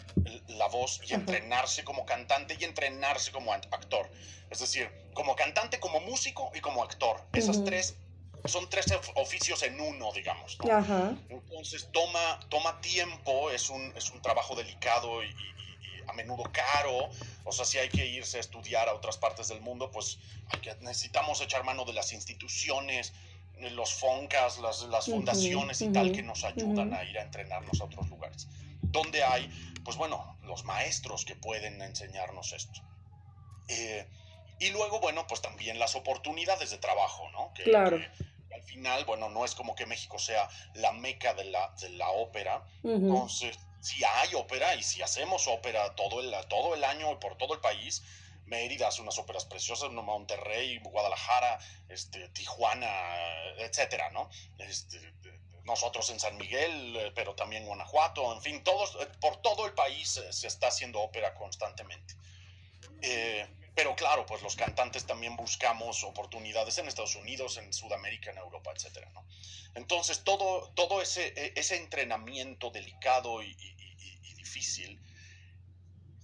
la 0.47 0.67
voz 0.67 0.99
y 1.07 1.13
entrenarse 1.13 1.83
como 1.83 2.03
cantante 2.05 2.57
y 2.59 2.63
entrenarse 2.63 3.31
como 3.31 3.53
actor. 3.53 4.11
Es 4.49 4.59
decir, 4.59 4.91
como 5.13 5.35
cantante, 5.35 5.79
como 5.79 5.99
músico 5.99 6.51
y 6.55 6.59
como 6.61 6.83
actor. 6.83 7.27
Esas 7.33 7.57
Ujú. 7.57 7.65
tres 7.65 7.95
son 8.45 8.67
tres 8.67 8.91
of- 8.91 9.11
oficios 9.15 9.61
en 9.61 9.79
uno, 9.79 10.11
digamos. 10.13 10.57
¿no? 10.63 10.75
Ajá. 10.75 11.15
Entonces 11.29 11.89
toma, 11.93 12.39
toma 12.49 12.81
tiempo, 12.81 13.51
es 13.51 13.69
un, 13.69 13.93
es 13.95 14.09
un 14.09 14.19
trabajo 14.21 14.55
delicado 14.55 15.23
y- 15.23 15.27
y 15.29 15.70
a 16.07 16.13
menudo 16.13 16.43
caro. 16.51 17.09
O 17.43 17.51
sea, 17.51 17.65
si 17.65 17.77
hay 17.77 17.89
que 17.89 18.05
irse 18.05 18.37
a 18.37 18.39
estudiar 18.39 18.87
a 18.89 18.93
otras 18.93 19.17
partes 19.17 19.47
del 19.47 19.61
mundo, 19.61 19.91
pues 19.91 20.17
hay 20.51 20.59
que, 20.59 20.75
necesitamos 20.81 21.41
echar 21.41 21.63
mano 21.63 21.85
de 21.85 21.93
las 21.93 22.13
instituciones, 22.13 23.13
los 23.59 23.93
FONCAS, 23.93 24.59
las, 24.59 25.05
fundaciones 25.05 25.81
y 25.81 25.89
tal 25.89 26.11
que 26.11 26.23
nos 26.23 26.43
ayudan 26.43 26.93
a 26.93 27.03
ir 27.03 27.17
a 27.19 27.21
entrenarnos 27.21 27.79
a 27.81 27.85
otros 27.85 28.09
lugares. 28.09 28.47
Donde 28.81 29.23
hay, 29.23 29.49
pues 29.83 29.97
bueno, 29.97 30.37
los 30.43 30.63
maestros 30.63 31.25
que 31.25 31.35
pueden 31.35 31.81
enseñarnos 31.81 32.53
esto. 32.53 32.81
Eh, 33.67 34.07
y 34.59 34.69
luego, 34.71 34.99
bueno, 34.99 35.25
pues 35.27 35.41
también 35.41 35.79
las 35.79 35.95
oportunidades 35.95 36.71
de 36.71 36.77
trabajo, 36.77 37.29
¿no? 37.31 37.53
Que- 37.53 37.63
Claro. 37.63 37.97
que 37.97 38.55
al 38.55 38.63
final, 38.63 39.05
bueno, 39.05 39.29
no 39.29 39.45
es 39.45 39.55
como 39.55 39.75
que 39.75 39.85
México 39.85 40.19
sea 40.19 40.49
la 40.75 40.91
meca 40.91 41.33
de 41.33 41.45
la, 41.45 41.73
de 41.79 41.89
la 41.89 42.09
ópera. 42.09 42.63
Entonces, 42.83 43.57
si 43.81 44.03
hay 44.03 44.33
ópera 44.35 44.75
y 44.75 44.83
si 44.83 45.01
hacemos 45.01 45.47
ópera 45.47 45.95
todo 45.95 46.21
el, 46.21 46.33
todo 46.47 46.75
el 46.75 46.83
año 46.83 47.19
por 47.19 47.37
todo 47.37 47.53
el 47.53 47.59
país, 47.59 48.03
Mérida 48.45 48.87
hace 48.87 49.01
unas 49.01 49.17
óperas 49.17 49.45
preciosas. 49.45 49.91
Monterrey, 49.91 50.79
Guadalajara, 50.79 51.59
este, 51.89 52.27
Tijuana, 52.29 52.87
etcétera, 53.57 54.09
¿no? 54.11 54.29
Este, 54.57 54.99
nosotros 55.63 56.09
en 56.09 56.19
San 56.19 56.37
Miguel, 56.37 56.95
eh, 56.97 57.11
pero 57.15 57.35
también 57.35 57.65
Guanajuato, 57.65 58.33
en 58.33 58.41
fin, 58.41 58.63
todos, 58.63 58.97
eh, 58.99 59.07
por 59.19 59.37
todo 59.41 59.65
el 59.65 59.73
país 59.73 60.17
eh, 60.17 60.33
se 60.33 60.47
está 60.47 60.67
haciendo 60.67 60.99
ópera 60.99 61.33
constantemente. 61.33 62.15
Pero 63.81 63.95
claro, 63.95 64.27
pues 64.27 64.43
los 64.43 64.55
cantantes 64.55 65.07
también 65.07 65.35
buscamos 65.35 66.03
oportunidades 66.03 66.77
en 66.77 66.87
Estados 66.87 67.15
Unidos, 67.15 67.57
en 67.57 67.73
Sudamérica, 67.73 68.29
en 68.29 68.37
Europa, 68.37 68.69
etcétera, 68.75 69.09
¿no? 69.15 69.25
Entonces, 69.73 70.23
todo, 70.23 70.69
todo 70.75 71.01
ese, 71.01 71.33
e- 71.35 71.53
ese 71.55 71.77
entrenamiento 71.77 72.69
delicado 72.69 73.41
y, 73.41 73.47
y- 73.47 73.75
y- 73.79 74.19
y 74.21 74.33
difícil 74.35 75.01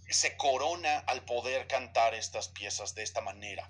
se 0.08 0.38
corona 0.38 1.00
al 1.00 1.26
poder 1.26 1.66
cantar 1.66 2.14
estas 2.14 2.48
piezas 2.50 2.94
de 2.94 3.02
esta 3.02 3.22
manera. 3.22 3.68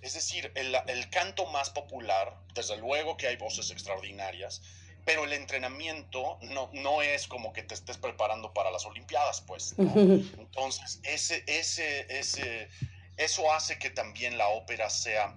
Es 0.00 0.14
decir, 0.14 0.50
el, 0.56 0.76
el 0.88 1.08
canto 1.08 1.46
más 1.46 1.70
popular, 1.70 2.36
desde 2.54 2.76
luego 2.76 3.16
que 3.16 3.28
hay 3.28 3.36
voces 3.36 3.70
extraordinarias, 3.70 4.62
pero 5.04 5.22
el 5.24 5.32
entrenamiento 5.32 6.38
no, 6.42 6.70
no 6.72 7.02
es 7.02 7.28
como 7.28 7.52
que 7.52 7.62
te 7.62 7.74
estés 7.74 7.98
preparando 7.98 8.52
para 8.52 8.72
las 8.72 8.84
Olimpiadas, 8.84 9.42
pues. 9.42 9.78
¿no? 9.78 9.92
Entonces, 10.38 10.98
ese, 11.04 11.44
ese, 11.46 12.18
ese, 12.18 12.68
eso 13.18 13.52
hace 13.52 13.78
que 13.78 13.90
también 13.90 14.38
la 14.38 14.48
ópera 14.48 14.88
sea 14.88 15.36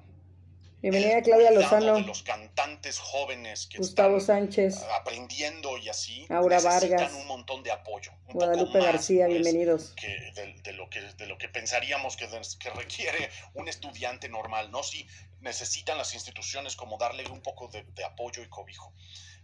Bienvenida 0.82 1.21
Claudia 1.21 1.51
Lozano, 1.51 1.93
de 1.93 2.01
los 2.01 2.23
cantantes 2.23 2.97
jóvenes 2.97 3.67
que 3.67 3.77
Gustavo 3.77 4.17
están 4.17 4.51
Sánchez, 4.51 4.82
aprendiendo 4.99 5.77
y 5.77 5.89
así 5.89 6.25
Aura 6.29 6.55
necesitan 6.55 6.89
Vargas, 6.97 7.13
un 7.13 7.27
montón 7.27 7.61
de 7.61 7.71
apoyo 7.71 8.11
un 8.27 8.34
Guadalupe 8.34 8.79
más, 8.79 8.88
García, 8.88 9.27
pues, 9.27 9.41
bienvenidos. 9.41 9.93
que 9.95 10.07
de, 10.34 10.55
de 10.63 10.73
lo 10.73 10.89
que 10.89 11.01
de 11.01 11.27
lo 11.27 11.38
que 11.38 11.49
pensaríamos 11.49 12.17
que, 12.17 12.27
que 12.59 12.69
requiere 12.71 13.29
un 13.53 13.67
estudiante 13.67 14.27
normal 14.27 14.71
no 14.71 14.82
sí 14.82 15.07
necesitan 15.39 15.99
las 15.99 16.15
instituciones 16.15 16.75
como 16.75 16.97
darle 16.97 17.27
un 17.29 17.41
poco 17.41 17.67
de, 17.67 17.84
de 17.84 18.03
apoyo 18.03 18.41
y 18.41 18.49
cobijo 18.49 18.91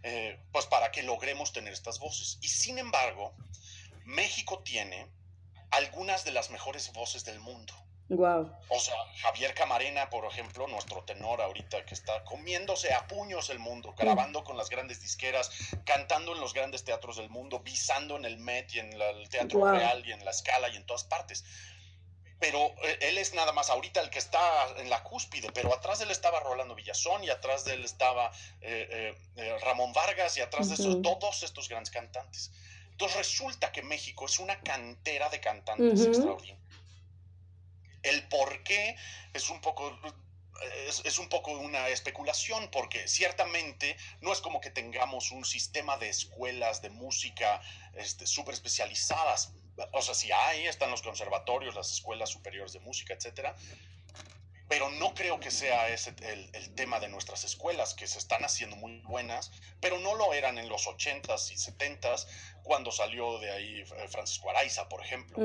eh, 0.02 0.40
pues 0.52 0.66
para 0.66 0.90
que 0.90 1.02
logremos 1.02 1.52
tener 1.52 1.72
estas 1.72 1.98
voces. 2.00 2.38
Y 2.40 2.48
sin 2.48 2.78
embargo 2.78 3.34
México 4.04 4.60
tiene 4.64 5.06
algunas 5.70 6.24
de 6.24 6.32
las 6.32 6.50
mejores 6.50 6.92
voces 6.92 7.24
del 7.24 7.38
mundo 7.38 7.74
Wow. 8.10 8.50
o 8.70 8.80
sea, 8.80 8.94
Javier 9.20 9.52
Camarena, 9.54 10.08
por 10.08 10.24
ejemplo, 10.24 10.66
nuestro 10.66 11.02
tenor 11.04 11.42
ahorita 11.42 11.84
que 11.84 11.92
está 11.92 12.24
comiéndose 12.24 12.92
a 12.94 13.06
puños 13.06 13.50
el 13.50 13.58
mundo, 13.58 13.94
grabando 13.98 14.44
con 14.44 14.56
las 14.56 14.70
grandes 14.70 15.02
disqueras, 15.02 15.50
cantando 15.84 16.32
en 16.34 16.40
los 16.40 16.54
grandes 16.54 16.84
teatros 16.84 17.16
del 17.18 17.28
mundo, 17.28 17.60
visando 17.60 18.16
en 18.16 18.24
el 18.24 18.38
Met 18.38 18.72
y 18.74 18.78
en 18.78 18.98
la- 18.98 19.10
el 19.10 19.28
Teatro. 19.28 19.60
Real 19.78 20.06
y 20.06 20.12
en 20.12 20.24
la 20.24 20.32
Scala 20.32 20.68
y 20.70 20.76
en 20.76 20.86
todas 20.86 21.04
partes. 21.04 21.44
Pero 22.40 22.58
eh, 22.84 22.98
él 23.02 23.18
es 23.18 23.34
nada 23.34 23.52
más 23.52 23.68
ahorita 23.68 24.00
el 24.00 24.10
que 24.10 24.20
está 24.20 24.40
en 24.78 24.88
la 24.88 25.02
cúspide, 25.02 25.50
pero 25.52 25.74
atrás 25.74 25.98
de 25.98 26.04
él 26.04 26.10
estaba 26.12 26.38
Rolando 26.40 26.74
Villazón 26.76 27.24
y 27.24 27.30
atrás 27.30 27.64
de 27.64 27.74
él 27.74 27.84
estaba 27.84 28.30
eh, 28.60 29.12
eh, 29.36 29.58
Ramón 29.62 29.92
Vargas 29.92 30.36
y 30.36 30.40
atrás 30.40 30.68
de 30.68 30.74
esos, 30.74 31.02
todos 31.02 31.42
estos 31.42 31.68
grandes 31.68 31.90
cantantes. 31.90 32.52
Entonces 32.92 33.18
resulta 33.18 33.70
que 33.72 33.82
México 33.82 34.26
es 34.26 34.38
una 34.38 34.60
cantera 34.60 35.28
de 35.30 35.40
cantantes 35.40 36.00
extraordinarios. 36.06 36.67
El 38.08 38.28
por 38.28 38.62
qué 38.62 38.96
es 39.34 39.50
un 39.50 39.60
poco 39.60 39.98
es, 40.88 41.02
es 41.04 41.18
un 41.18 41.28
poco 41.28 41.52
una 41.52 41.88
especulación, 41.88 42.68
porque 42.70 43.06
ciertamente 43.08 43.96
no 44.20 44.32
es 44.32 44.40
como 44.40 44.60
que 44.60 44.70
tengamos 44.70 45.30
un 45.30 45.44
sistema 45.44 45.96
de 45.98 46.08
escuelas 46.08 46.82
de 46.82 46.90
música 46.90 47.60
este, 47.94 48.26
súper 48.26 48.54
especializadas. 48.54 49.52
O 49.92 50.02
sea, 50.02 50.14
sí 50.14 50.30
hay, 50.32 50.66
están 50.66 50.90
los 50.90 51.02
conservatorios, 51.02 51.74
las 51.74 51.92
escuelas 51.92 52.30
superiores 52.30 52.72
de 52.72 52.80
música, 52.80 53.14
etcétera. 53.14 53.54
Pero 54.68 54.90
no 54.90 55.14
creo 55.14 55.40
que 55.40 55.50
sea 55.50 55.88
ese 55.88 56.14
el, 56.22 56.50
el 56.52 56.74
tema 56.74 57.00
de 57.00 57.08
nuestras 57.08 57.44
escuelas, 57.44 57.94
que 57.94 58.06
se 58.06 58.18
están 58.18 58.44
haciendo 58.44 58.76
muy 58.76 59.00
buenas, 59.00 59.50
pero 59.80 59.98
no 59.98 60.14
lo 60.14 60.34
eran 60.34 60.58
en 60.58 60.68
los 60.68 60.86
80s 60.86 61.52
y 61.52 61.56
70s, 61.56 62.26
cuando 62.64 62.92
salió 62.92 63.38
de 63.38 63.50
ahí 63.50 63.84
Francisco 64.10 64.50
Araiza, 64.50 64.88
por 64.88 65.02
ejemplo. 65.02 65.38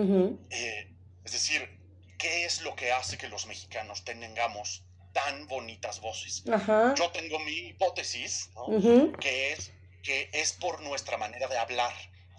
Eh, 0.49 0.91
es 1.24 1.32
decir, 1.32 1.83
¿qué 2.24 2.46
es 2.46 2.62
lo 2.62 2.74
que 2.76 2.94
hace 2.94 3.18
que 3.18 3.28
los 3.28 3.46
mexicanos 3.48 4.06
tengamos 4.06 4.82
tan 5.12 5.46
bonitas 5.48 6.00
voces? 6.00 6.44
Ajá. 6.50 6.96
Yo 6.98 7.12
tengo 7.12 7.38
mi 7.40 7.52
hipótesis, 7.52 8.50
¿no? 8.56 8.66
Ujú. 8.68 9.12
que 9.20 9.52
es 9.52 9.74
que 10.02 10.30
es 10.34 10.54
por 10.54 10.82
nuestra 10.82 11.18
manera 11.18 11.48
de 11.48 11.58
hablar. 11.58 11.94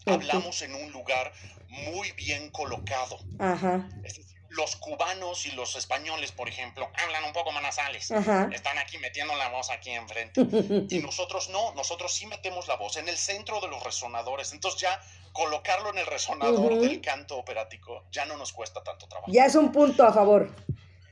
Ok. 0.07 0.12
Hablamos 0.14 0.62
en 0.62 0.74
un 0.74 0.91
lugar 0.93 1.32
muy 1.68 2.12
bien 2.12 2.51
colocado. 2.51 3.18
Ajá. 3.39 3.89
Es 4.05 4.16
decir, 4.16 4.37
los 4.51 4.76
cubanos 4.76 5.47
y 5.47 5.53
los 5.53 5.74
españoles, 5.76 6.32
por 6.32 6.49
ejemplo, 6.49 6.91
hablan 7.03 7.24
un 7.24 7.32
poco 7.32 7.53
más 7.53 7.62
nasales. 7.62 8.11
Ajá. 8.11 8.49
Están 8.53 8.78
aquí 8.78 8.99
metiendo 8.99 9.35
la 9.37 9.49
voz 9.49 9.70
aquí 9.70 9.91
enfrente. 9.91 10.41
Y 10.91 10.99
nosotros 11.01 11.49
no, 11.51 11.74
nosotros 11.74 12.12
sí 12.12 12.26
metemos 12.26 12.68
la 12.68 12.76
voz 12.76 12.97
en 12.97 13.09
el 13.09 13.16
centro 13.16 13.61
de 13.61 13.68
los 13.68 13.82
resonadores. 13.82 14.53
Entonces 14.53 14.80
ya 14.80 15.01
colocarlo 15.35 15.91
en 15.91 15.99
el 15.99 16.07
resonador 16.07 16.78
del 16.80 17.03
canto 17.03 17.37
operático 17.37 18.07
ya 18.11 18.24
no 18.24 18.37
nos 18.39 18.53
cuesta 18.53 18.82
tanto 18.82 19.07
trabajo. 19.07 19.30
Ya 19.30 19.45
es 19.45 19.55
un 19.55 19.70
punto 19.70 20.03
a 20.07 20.12
favor. 20.12 20.49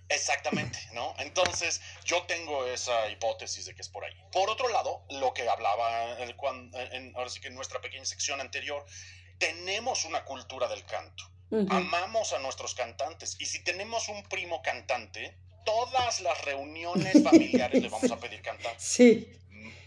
Exactamente, 0.08 0.78
¿no? 0.92 1.14
Entonces 1.18 1.80
yo 2.04 2.22
tengo 2.24 2.64
esa 2.66 3.08
hipótesis 3.10 3.66
de 3.66 3.74
que 3.74 3.80
es 3.82 3.88
por 3.88 4.04
ahí. 4.04 4.12
Por 4.30 4.48
otro 4.50 4.68
lado, 4.68 5.04
lo 5.10 5.32
que 5.34 5.48
hablaba 5.48 6.18
el, 6.18 6.36
cuan- 6.36 6.70
en, 6.92 7.14
ahora 7.16 7.28
sí 7.30 7.40
que 7.40 7.48
en 7.48 7.54
nuestra 7.54 7.80
pequeña 7.80 8.04
sección 8.04 8.40
anterior, 8.40 8.84
tenemos 9.38 10.04
una 10.04 10.24
cultura 10.24 10.68
del 10.68 10.84
canto. 10.84 11.24
Ujú. 11.50 11.66
Amamos 11.70 12.32
a 12.32 12.38
nuestros 12.38 12.74
cantantes. 12.74 13.36
Y 13.40 13.46
si 13.46 13.62
tenemos 13.64 14.08
un 14.08 14.22
primo 14.24 14.62
cantante, 14.62 15.36
todas 15.64 16.20
las 16.20 16.44
reuniones 16.44 17.22
familiares 17.24 17.82
le 17.82 17.88
vamos 17.88 18.10
a 18.10 18.16
pedir 18.18 18.40
cantar. 18.42 18.74
Sí. 18.78 19.32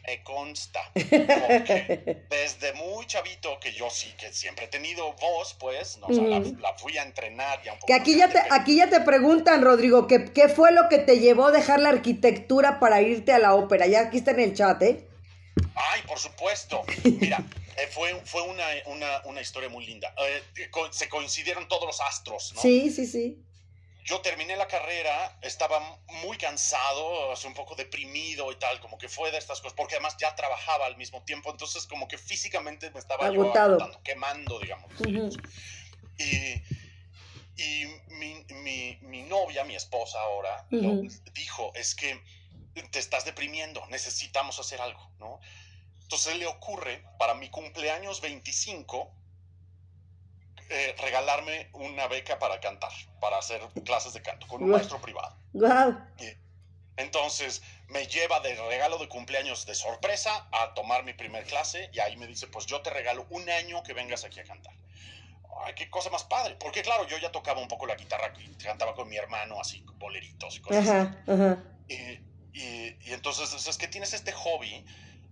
Me 0.07 0.23
consta. 0.23 0.81
Porque 0.93 2.25
desde 2.29 2.73
muy 2.73 3.05
chavito, 3.07 3.59
que 3.59 3.73
yo 3.73 3.89
sí, 3.89 4.13
que 4.19 4.31
siempre 4.31 4.65
he 4.65 4.67
tenido 4.67 5.13
voz, 5.13 5.55
pues, 5.59 5.97
¿no? 5.97 6.07
O 6.07 6.13
sea, 6.13 6.23
la, 6.23 6.73
fui 6.77 6.97
a 6.97 7.03
entrenar 7.03 7.61
ya 7.63 7.73
un 7.73 7.79
poco. 7.79 7.87
Que 7.87 7.93
aquí 7.93 8.17
ya 8.17 8.29
te, 8.29 8.39
aquí 8.51 8.77
ya 8.77 8.89
te 8.89 9.01
preguntan, 9.01 9.61
Rodrigo, 9.63 10.07
que 10.07 10.25
qué 10.31 10.47
fue 10.49 10.71
lo 10.71 10.89
que 10.89 10.99
te 10.99 11.19
llevó 11.19 11.47
a 11.47 11.51
dejar 11.51 11.79
la 11.79 11.89
arquitectura 11.89 12.79
para 12.79 13.01
irte 13.01 13.33
a 13.33 13.39
la 13.39 13.55
ópera. 13.55 13.87
Ya 13.87 14.01
aquí 14.01 14.17
está 14.17 14.31
en 14.31 14.39
el 14.41 14.53
chat, 14.53 14.81
¿eh? 14.81 15.07
Ay, 15.75 16.01
por 16.07 16.19
supuesto. 16.19 16.83
Mira, 17.03 17.43
eh, 17.77 17.87
fue, 17.91 18.13
fue 18.25 18.41
una, 18.43 18.65
una, 18.85 19.21
una 19.25 19.41
historia 19.41 19.69
muy 19.69 19.85
linda. 19.85 20.13
Eh, 20.17 20.69
se 20.91 21.09
coincidieron 21.09 21.67
todos 21.67 21.85
los 21.85 21.99
astros, 22.01 22.53
¿no? 22.55 22.61
Sí, 22.61 22.91
sí, 22.91 23.05
sí. 23.05 23.41
Yo 24.05 24.21
terminé 24.21 24.55
la 24.55 24.67
carrera, 24.67 25.35
estaba 25.41 25.99
muy 26.21 26.37
cansado, 26.37 27.33
un 27.43 27.53
poco 27.55 27.75
deprimido 27.75 28.51
y 28.51 28.55
tal, 28.55 28.79
como 28.79 28.99
que 28.99 29.09
fue 29.09 29.31
de 29.31 29.39
estas 29.39 29.59
cosas, 29.61 29.75
porque 29.75 29.95
además 29.95 30.15
ya 30.17 30.35
trabajaba 30.35 30.85
al 30.85 30.95
mismo 30.95 31.23
tiempo, 31.23 31.49
entonces 31.49 31.87
como 31.87 32.07
que 32.07 32.19
físicamente 32.19 32.91
me 32.91 32.99
estaba 32.99 33.25
Agotado. 33.25 33.79
yo 33.79 34.03
quemando, 34.03 34.59
digamos. 34.59 34.91
Y, 36.17 36.61
y 37.57 37.85
mi, 38.09 38.45
mi, 38.61 38.97
mi, 39.01 39.23
novia, 39.23 39.63
mi 39.63 39.75
esposa 39.75 40.21
ahora, 40.21 40.67
lo, 40.69 41.01
dijo, 41.33 41.71
es 41.73 41.95
que 41.95 42.21
te 42.91 42.99
estás 42.99 43.25
deprimiendo, 43.25 43.83
necesitamos 43.87 44.59
hacer 44.59 44.81
algo, 44.81 45.11
¿no? 45.17 45.39
Entonces 46.03 46.37
le 46.37 46.45
ocurre, 46.45 47.03
para 47.17 47.33
mi 47.33 47.49
cumpleaños 47.49 48.21
25, 48.21 49.11
eh, 50.69 50.95
regalarme 50.99 51.69
una 51.73 52.07
beca 52.07 52.39
para 52.39 52.59
cantar, 52.59 52.91
para 53.21 53.37
hacer 53.37 53.61
clases 53.83 54.13
de 54.13 54.21
canto, 54.21 54.47
con 54.47 54.63
un 54.63 54.69
maestro 54.69 54.99
privado. 54.99 55.37
Wow. 55.53 55.97
Entonces 56.97 57.61
me 57.89 58.07
lleva 58.07 58.39
de 58.39 58.55
regalo 58.55 58.97
de 58.97 59.07
cumpleaños 59.07 59.65
de 59.65 59.75
sorpresa 59.75 60.47
a 60.51 60.73
tomar 60.73 61.03
mi 61.03 61.13
primer 61.13 61.43
clase 61.43 61.89
y 61.93 61.99
ahí 61.99 62.17
me 62.17 62.25
dice, 62.27 62.47
pues 62.47 62.65
yo 62.65 62.81
te 62.81 62.89
regalo 62.89 63.27
un 63.29 63.49
año 63.49 63.83
que 63.83 63.93
vengas 63.93 64.23
aquí 64.23 64.39
a 64.39 64.43
cantar. 64.43 64.73
Ay, 65.63 65.73
qué 65.75 65.89
cosa 65.89 66.09
más 66.09 66.23
padre. 66.23 66.55
Porque 66.59 66.81
claro, 66.81 67.07
yo 67.07 67.17
ya 67.17 67.31
tocaba 67.31 67.61
un 67.61 67.67
poco 67.67 67.85
la 67.85 67.95
guitarra, 67.95 68.33
cantaba 68.63 68.95
con 68.95 69.07
mi 69.07 69.17
hermano 69.17 69.59
así, 69.59 69.85
boleritos 69.97 70.57
y 70.57 70.61
cosas 70.61 70.87
ajá, 70.87 71.23
Ajá. 71.27 71.63
Y, 71.87 71.95
y, 72.53 72.97
y, 73.01 73.13
entonces 73.13 73.67
es 73.67 73.77
que 73.77 73.87
tienes 73.87 74.13
este 74.13 74.31
hobby 74.31 74.85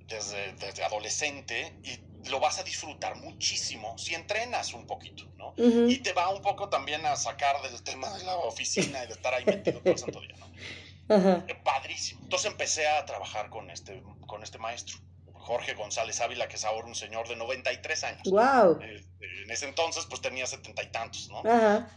desde, 0.08 0.54
desde 0.54 0.84
adolescente 0.84 1.74
y 1.84 1.98
lo 2.30 2.40
vas 2.40 2.60
a 2.60 2.64
disfrutar 2.64 3.16
muchísimo 3.18 3.98
si 3.98 4.16
entrenas 4.16 4.74
un 4.74 4.86
poquito, 4.88 5.26
¿no? 5.38 5.54
Y 5.58 5.98
te 6.00 6.14
va 6.14 6.30
un 6.30 6.42
poco 6.42 6.70
también 6.70 7.06
a 7.06 7.16
sacar 7.16 7.62
del 7.62 7.82
tema 7.84 8.16
de 8.18 8.24
la 8.24 8.36
oficina 8.36 9.04
y 9.04 9.08
de 9.08 9.14
estar 9.14 9.34
ahí 9.34 9.46
metido 9.46 9.80
todo 9.80 9.94
el 9.94 10.00
santo 10.00 10.22
día, 10.22 10.36
¿no? 10.38 11.46
Padrísimo. 11.64 12.22
Entonces 12.24 12.52
empecé 12.52 12.88
a 12.88 13.06
trabajar 13.06 13.50
con 13.50 13.70
este, 13.70 14.02
con 14.28 14.44
este 14.44 14.58
maestro, 14.58 14.98
Jorge 15.34 15.74
González 15.74 16.22
Ávila, 16.22 16.48
que 16.48 16.56
es 16.56 16.64
ahora 16.64 16.88
un 16.88 16.96
señor 16.96 17.28
de 17.28 17.36
93 17.36 18.04
años. 18.06 18.22
¡Wow! 18.26 18.80
Eh, 18.82 19.04
en 19.44 19.52
ese 19.52 19.68
entonces, 19.68 20.06
pues 20.06 20.22
tenía 20.22 20.48
setenta 20.48 20.84
y 20.84 20.92
tantos, 20.92 21.30
¿no? 21.30 21.44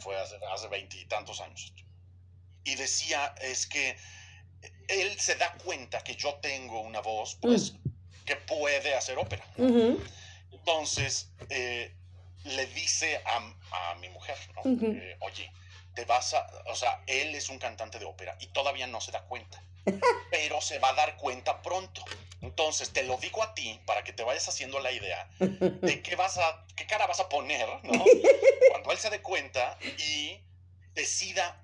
Fue 0.00 0.16
hace 0.52 0.68
veintitantos 0.68 1.40
años. 1.40 1.72
Y 2.64 2.74
decía, 2.74 3.34
es 3.40 3.66
que 3.66 3.96
él 4.88 5.18
se 5.20 5.36
da 5.36 5.52
cuenta 5.64 6.02
que 6.02 6.16
yo 6.16 6.34
tengo 6.36 6.80
una 6.80 7.00
voz, 7.00 7.36
pues, 7.40 7.74
mm 7.74 7.95
que 8.26 8.36
puede 8.36 8.94
hacer 8.94 9.16
ópera. 9.18 9.44
Entonces, 10.52 11.30
eh, 11.48 11.94
le 12.44 12.66
dice 12.66 13.20
a, 13.24 13.90
a 13.90 13.94
mi 13.96 14.08
mujer, 14.08 14.36
¿no? 14.54 14.62
eh, 14.96 15.16
oye, 15.20 15.50
te 15.94 16.04
vas 16.04 16.34
a, 16.34 16.46
o 16.66 16.74
sea, 16.74 17.02
él 17.06 17.34
es 17.34 17.48
un 17.48 17.58
cantante 17.58 17.98
de 17.98 18.04
ópera 18.04 18.36
y 18.40 18.48
todavía 18.48 18.86
no 18.86 19.00
se 19.00 19.12
da 19.12 19.22
cuenta, 19.22 19.62
pero 20.30 20.60
se 20.60 20.78
va 20.78 20.90
a 20.90 20.94
dar 20.94 21.16
cuenta 21.16 21.62
pronto. 21.62 22.04
Entonces, 22.42 22.92
te 22.92 23.02
lo 23.04 23.16
digo 23.16 23.42
a 23.42 23.54
ti 23.54 23.80
para 23.86 24.04
que 24.04 24.12
te 24.12 24.22
vayas 24.22 24.46
haciendo 24.48 24.78
la 24.80 24.92
idea 24.92 25.28
de 25.38 26.02
qué 26.02 26.16
vas 26.16 26.36
a, 26.38 26.66
qué 26.76 26.86
cara 26.86 27.06
vas 27.06 27.20
a 27.20 27.28
poner, 27.28 27.66
¿no? 27.82 28.04
Cuando 28.70 28.92
él 28.92 28.98
se 28.98 29.10
dé 29.10 29.22
cuenta 29.22 29.78
y 29.98 30.38
decida 30.94 31.62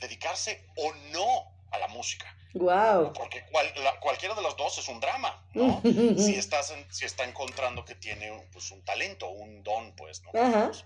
dedicarse 0.00 0.64
o 0.76 0.92
no 1.12 1.57
a 1.70 1.78
la 1.78 1.88
música. 1.88 2.34
Wow. 2.54 3.12
Porque 3.12 3.44
cual, 3.50 3.66
la, 3.82 3.98
cualquiera 4.00 4.34
de 4.34 4.42
los 4.42 4.56
dos 4.56 4.78
es 4.78 4.88
un 4.88 5.00
drama, 5.00 5.42
¿no? 5.54 5.80
si, 6.16 6.34
estás 6.34 6.70
en, 6.70 6.86
si 6.92 7.04
está 7.04 7.24
encontrando 7.24 7.84
que 7.84 7.94
tiene 7.94 8.30
pues, 8.52 8.70
un 8.70 8.82
talento, 8.84 9.28
un 9.28 9.62
don, 9.62 9.92
pues, 9.92 10.22
¿no? 10.22 10.32
Pues, 10.32 10.84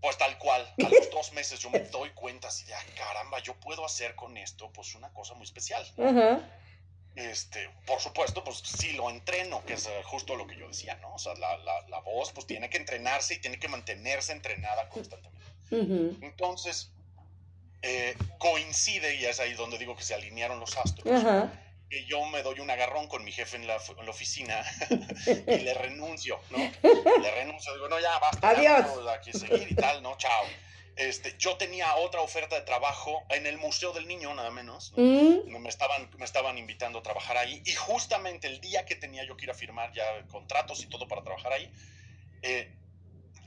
pues, 0.00 0.16
tal 0.16 0.38
cual, 0.38 0.62
a 0.84 0.88
los 0.88 1.10
dos 1.10 1.32
meses 1.32 1.60
yo 1.60 1.70
me 1.70 1.80
doy 1.80 2.10
cuenta 2.10 2.48
así 2.48 2.64
de, 2.64 2.74
ah, 2.74 2.82
caramba, 2.96 3.38
yo 3.40 3.54
puedo 3.54 3.84
hacer 3.84 4.14
con 4.14 4.36
esto, 4.36 4.70
pues, 4.72 4.94
una 4.94 5.12
cosa 5.12 5.34
muy 5.34 5.44
especial. 5.44 5.84
Este, 7.16 7.68
por 7.86 8.00
supuesto, 8.00 8.44
pues 8.44 8.58
sí 8.58 8.92
lo 8.92 9.10
entreno, 9.10 9.64
que 9.66 9.74
es 9.74 9.86
eh, 9.86 10.02
justo 10.04 10.36
lo 10.36 10.46
que 10.46 10.56
yo 10.56 10.68
decía, 10.68 10.94
¿no? 11.02 11.14
O 11.14 11.18
sea, 11.18 11.34
la, 11.34 11.56
la, 11.58 11.88
la 11.88 12.00
voz, 12.00 12.30
pues 12.32 12.46
tiene 12.46 12.70
que 12.70 12.78
entrenarse 12.78 13.34
y 13.34 13.38
tiene 13.40 13.58
que 13.58 13.66
mantenerse 13.68 14.32
entrenada 14.32 14.88
constantemente. 14.88 15.40
Entonces, 15.70 16.92
eh, 17.82 18.16
coincide, 18.38 19.14
y 19.16 19.24
es 19.24 19.40
ahí 19.40 19.54
donde 19.54 19.78
digo 19.78 19.96
que 19.96 20.02
se 20.02 20.14
alinearon 20.14 20.60
los 20.60 20.76
astros, 20.76 21.04
que 21.88 22.04
yo 22.04 22.24
me 22.26 22.42
doy 22.42 22.60
un 22.60 22.70
agarrón 22.70 23.08
con 23.08 23.24
mi 23.24 23.32
jefe 23.32 23.56
en 23.56 23.66
la, 23.66 23.76
en 23.76 24.04
la 24.04 24.10
oficina 24.10 24.62
y 25.46 25.58
le 25.58 25.74
renuncio, 25.74 26.38
¿no? 26.50 26.58
Le 27.20 27.30
renuncio, 27.32 27.74
digo, 27.74 27.88
no, 27.88 27.98
ya 27.98 28.16
basta, 28.20 28.50
Adiós. 28.50 28.86
Ya, 29.04 29.12
aquí 29.12 29.32
seguir 29.32 29.66
y 29.68 29.74
tal, 29.74 30.00
¿no? 30.02 30.16
Chao. 30.16 30.44
Este, 30.94 31.34
yo 31.38 31.56
tenía 31.56 31.96
otra 31.96 32.20
oferta 32.20 32.56
de 32.56 32.62
trabajo 32.62 33.24
en 33.30 33.46
el 33.46 33.56
Museo 33.58 33.92
del 33.92 34.06
Niño, 34.06 34.34
nada 34.34 34.50
menos. 34.50 34.92
¿no? 34.96 35.58
Me, 35.58 35.68
estaban, 35.68 36.10
me 36.18 36.24
estaban 36.24 36.58
invitando 36.58 36.98
a 36.98 37.02
trabajar 37.02 37.38
ahí. 37.38 37.62
Y 37.64 37.72
justamente 37.72 38.46
el 38.48 38.60
día 38.60 38.84
que 38.84 38.96
tenía 38.96 39.24
yo 39.24 39.36
que 39.36 39.46
ir 39.46 39.50
a 39.50 39.54
firmar 39.54 39.92
ya 39.92 40.04
contratos 40.30 40.82
y 40.82 40.86
todo 40.86 41.08
para 41.08 41.22
trabajar 41.22 41.54
ahí, 41.54 41.72
eh, 42.42 42.70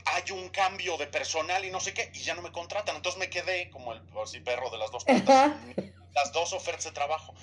hay 0.06 0.30
un 0.32 0.48
cambio 0.50 0.96
de 0.96 1.06
personal 1.06 1.64
y 1.64 1.70
no 1.70 1.80
sé 1.80 1.94
qué, 1.94 2.10
y 2.14 2.18
ya 2.20 2.34
no 2.34 2.42
me 2.42 2.52
contratan. 2.52 2.96
Entonces 2.96 3.18
me 3.18 3.30
quedé 3.30 3.70
como 3.70 3.92
el 3.92 4.02
así, 4.22 4.40
perro 4.40 4.70
de 4.70 4.78
las 4.78 4.90
dos 4.90 5.04
patas, 5.04 5.52
las 6.14 6.32
dos 6.32 6.52
ofertas 6.52 6.84
de 6.84 6.92
trabajo. 6.92 7.34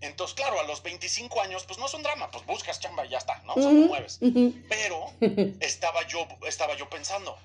Entonces, 0.00 0.34
claro, 0.34 0.60
a 0.60 0.62
los 0.62 0.82
25 0.82 1.40
años, 1.40 1.64
pues 1.64 1.78
no 1.78 1.86
es 1.86 1.94
un 1.94 2.02
drama, 2.02 2.30
pues 2.30 2.46
buscas 2.46 2.78
chamba 2.78 3.04
y 3.04 3.10
ya 3.10 3.18
está, 3.18 3.42
¿no? 3.42 3.54
O 3.54 3.60
sea, 3.60 3.70
te 3.70 3.76
mueves. 3.76 4.20
Pero 4.68 5.12
estaba 5.60 6.06
yo, 6.06 6.26
estaba 6.46 6.76
yo 6.76 6.88
pensando, 6.88 7.36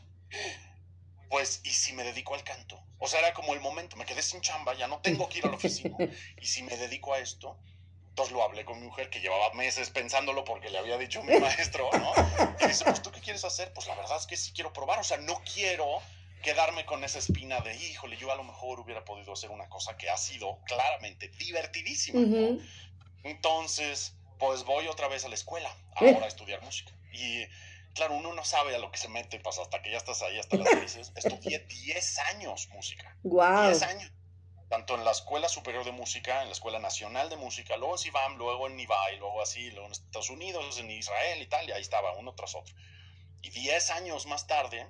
pues, 1.30 1.62
¿y 1.64 1.72
si 1.72 1.94
me 1.94 2.04
dedico 2.04 2.36
al 2.36 2.44
canto? 2.44 2.80
O 3.00 3.08
sea, 3.08 3.20
era 3.20 3.34
como 3.34 3.54
el 3.54 3.60
momento, 3.60 3.96
me 3.96 4.06
quedé 4.06 4.22
sin 4.22 4.42
chamba, 4.42 4.76
ya 4.76 4.88
no 4.88 5.00
tengo 5.00 5.28
que 5.30 5.40
ir 5.40 5.46
a 5.46 5.50
la 5.50 5.56
oficina. 5.56 5.98
Y 6.42 6.46
si 6.46 6.62
me 6.62 6.78
dedico 6.78 7.14
a 7.14 7.20
esto, 7.20 7.58
entonces 8.14 8.32
lo 8.32 8.44
hablé 8.44 8.64
con 8.64 8.80
mi 8.80 8.86
mujer 8.86 9.10
que 9.10 9.22
llevaba 9.22 9.52
meses 9.56 9.90
pensándolo 9.90 10.44
porque 10.44 10.70
le 10.70 10.78
había 10.78 11.00
dicho 11.00 11.24
mi 11.24 11.36
maestro, 11.40 11.90
¿no? 11.94 12.14
Y 12.62 12.68
dice, 12.68 12.86
pues 12.86 13.02
tú 13.02 13.10
qué 13.10 13.20
quieres 13.20 13.44
hacer? 13.44 13.74
Pues 13.74 13.88
la 13.88 13.96
verdad 13.96 14.18
es 14.20 14.28
que 14.28 14.38
sí 14.38 14.52
quiero 14.54 14.72
probar, 14.72 15.00
o 15.00 15.04
sea, 15.04 15.18
no 15.18 15.42
quiero 15.52 16.00
quedarme 16.44 16.86
con 16.86 17.04
esa 17.04 17.18
espina 17.18 17.60
de, 17.62 17.76
híjole, 17.76 18.16
yo 18.18 18.32
a 18.32 18.36
lo 18.36 18.44
mejor 18.44 18.80
hubiera 18.80 19.04
podido 19.04 19.34
hacer 19.34 19.50
una 19.50 19.68
cosa 19.68 19.98
que 19.98 20.12
ha 20.12 20.18
sido 20.18 20.60
claramente 20.68 21.30
divertidísima, 21.30 22.20
¿no? 22.20 22.60
Entonces, 23.24 24.14
pues 24.38 24.64
voy 24.64 24.88
otra 24.90 25.08
vez 25.08 25.26
a 25.26 25.28
la 25.28 25.34
escuela, 25.34 25.76
ahora 25.96 26.26
a 26.26 26.28
estudiar 26.28 26.62
música. 26.62 26.92
Y 27.14 27.48
claro, 27.96 28.14
uno 28.14 28.32
no 28.34 28.46
sabe 28.46 28.76
a 28.76 28.78
lo 28.78 28.92
que 28.92 29.00
se 29.00 29.08
mete, 29.08 29.40
pues 29.40 29.58
hasta 29.58 29.82
que 29.82 29.90
ya 29.90 29.98
estás 29.98 30.22
ahí, 30.22 30.38
hasta 30.38 30.58
las 30.58 30.72
narices. 30.72 31.12
Estudié 31.16 31.66
10 31.66 32.20
años 32.20 32.70
música. 32.74 33.18
Wow. 33.24 33.70
10 33.70 33.82
años 33.82 34.12
tanto 34.74 34.96
en 34.96 35.06
la 35.06 35.12
Escuela 35.12 35.48
Superior 35.50 35.86
de 35.86 35.92
Música, 35.92 36.42
en 36.42 36.48
la 36.48 36.54
Escuela 36.54 36.80
Nacional 36.80 37.30
de 37.30 37.36
Música, 37.36 37.78
luego 37.78 37.94
en 37.94 38.00
CIVAM, 38.00 38.38
luego 38.38 38.66
en 38.66 38.76
NIVAI, 38.76 39.18
luego 39.18 39.40
así, 39.40 39.70
luego 39.70 39.86
en 39.86 39.92
Estados 39.92 40.32
Unidos, 40.32 40.80
en 40.80 40.90
Israel 40.90 41.40
y 41.40 41.46
tal, 41.46 41.70
y 41.70 41.74
ahí 41.74 41.82
estaba, 41.84 42.18
uno 42.18 42.34
tras 42.34 42.56
otro. 42.56 42.74
Y 43.44 43.52
diez 43.52 43.92
años 43.92 44.26
más 44.26 44.48
tarde, 44.48 44.90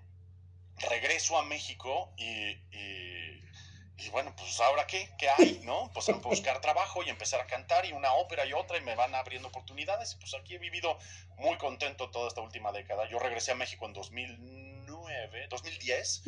regreso 0.90 1.38
a 1.38 1.44
México 1.44 2.14
y, 2.16 2.52
y, 2.72 4.10
bueno, 4.10 4.34
pues 4.38 4.58
ahora 4.62 4.88
qué, 4.88 5.10
qué 5.18 5.28
hay, 5.28 5.60
¿no? 5.66 5.92
Pues 5.94 6.08
a 6.08 6.14
buscar 6.14 6.62
trabajo 6.62 7.04
y 7.04 7.10
empezar 7.10 7.42
a 7.42 7.48
cantar 7.48 7.86
y 7.86 7.92
una 7.92 8.14
ópera 8.14 8.46
y 8.46 8.54
otra 8.54 8.78
y 8.78 8.82
me 8.82 8.96
van 8.96 9.14
abriendo 9.16 9.50
oportunidades 9.50 10.14
y 10.14 10.16
pues 10.16 10.34
aquí 10.34 10.56
he 10.56 10.60
vivido 10.60 10.98
muy 11.36 11.58
contento 11.58 12.10
toda 12.10 12.30
esta 12.30 12.40
última 12.40 12.72
década. 12.72 13.10
Yo 13.10 13.20
regresé 13.20 13.52
a 13.52 13.56
México 13.56 13.86
en 13.86 13.92
2009, 13.92 15.48
2010 15.50 16.22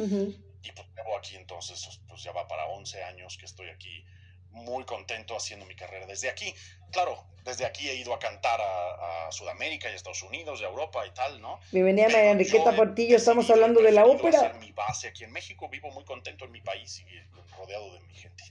y 0.66 0.72
pues 0.72 0.88
llevo 0.96 1.18
aquí 1.18 1.36
entonces, 1.36 2.00
pues 2.08 2.24
ya 2.24 2.32
va 2.32 2.48
para 2.48 2.66
11 2.66 3.04
años 3.04 3.38
que 3.38 3.46
estoy 3.46 3.70
aquí 3.70 4.04
muy 4.52 4.86
contento 4.86 5.36
haciendo 5.36 5.66
mi 5.66 5.76
carrera 5.76 6.06
desde 6.06 6.30
aquí. 6.30 6.54
Claro, 6.92 7.26
desde 7.44 7.66
aquí 7.66 7.90
he 7.90 7.96
ido 7.96 8.14
a 8.14 8.20
cantar 8.20 8.60
a, 8.62 9.32
Sudamérica 9.32 9.90
y 9.90 9.94
a 9.94 9.96
Estados 9.96 10.22
Unidos, 10.22 10.62
y 10.62 10.64
a 10.64 10.68
Europa 10.68 11.06
y 11.06 11.12
tal, 11.12 11.42
¿no? 11.42 11.60
Bienvenida 11.72 12.08
María 12.08 12.32
Enriqueta 12.32 12.76
Portillo, 12.76 13.18
estamos 13.18 13.50
hablando 13.50 13.82
de 13.82 13.92
la 13.92 14.06
ópera. 14.06 14.38
Hacer 14.38 14.54
mi 14.56 14.72
base 14.72 15.08
aquí 15.08 15.24
en 15.24 15.32
México, 15.32 15.68
vivo 15.68 15.90
muy 15.92 16.06
contento 16.06 16.46
en 16.46 16.52
mi 16.52 16.62
país 16.62 17.00
y 17.00 17.06
rodeado 17.58 17.92
de 17.94 18.00
mi 18.02 18.14
gente. 18.14 18.44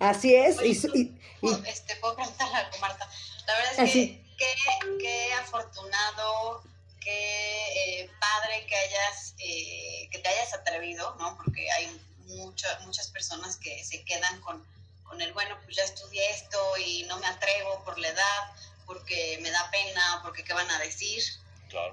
Así 0.00 0.34
es. 0.34 0.60
y, 0.62 0.72
Este, 0.72 1.96
¿Puedo 1.96 2.16
preguntarle 2.16 2.56
algo, 2.56 2.78
Marta? 2.78 3.08
La 3.46 3.54
verdad 3.54 3.84
es 3.84 3.92
que 3.92 4.22
qué 4.98 5.32
afortunado 5.34 6.62
qué 7.08 8.02
eh, 8.02 8.10
padre 8.20 8.66
que 8.66 8.76
hayas, 8.76 9.34
eh, 9.38 10.08
que 10.10 10.18
te 10.18 10.28
hayas 10.28 10.52
atrevido, 10.54 11.14
¿no? 11.18 11.36
Porque 11.36 11.70
hay 11.70 12.00
muchas 12.26 13.08
personas 13.08 13.56
que 13.56 13.82
se 13.84 14.04
quedan 14.04 14.40
con, 14.42 14.62
con 15.04 15.20
el, 15.22 15.32
bueno, 15.32 15.56
pues 15.64 15.76
ya 15.76 15.84
estudié 15.84 16.30
esto 16.30 16.58
y 16.84 17.04
no 17.04 17.18
me 17.18 17.26
atrevo 17.26 17.82
por 17.84 17.98
la 17.98 18.08
edad, 18.08 18.52
porque 18.86 19.38
me 19.40 19.50
da 19.50 19.70
pena, 19.70 20.20
porque 20.22 20.44
qué 20.44 20.52
van 20.52 20.70
a 20.70 20.78
decir. 20.80 21.22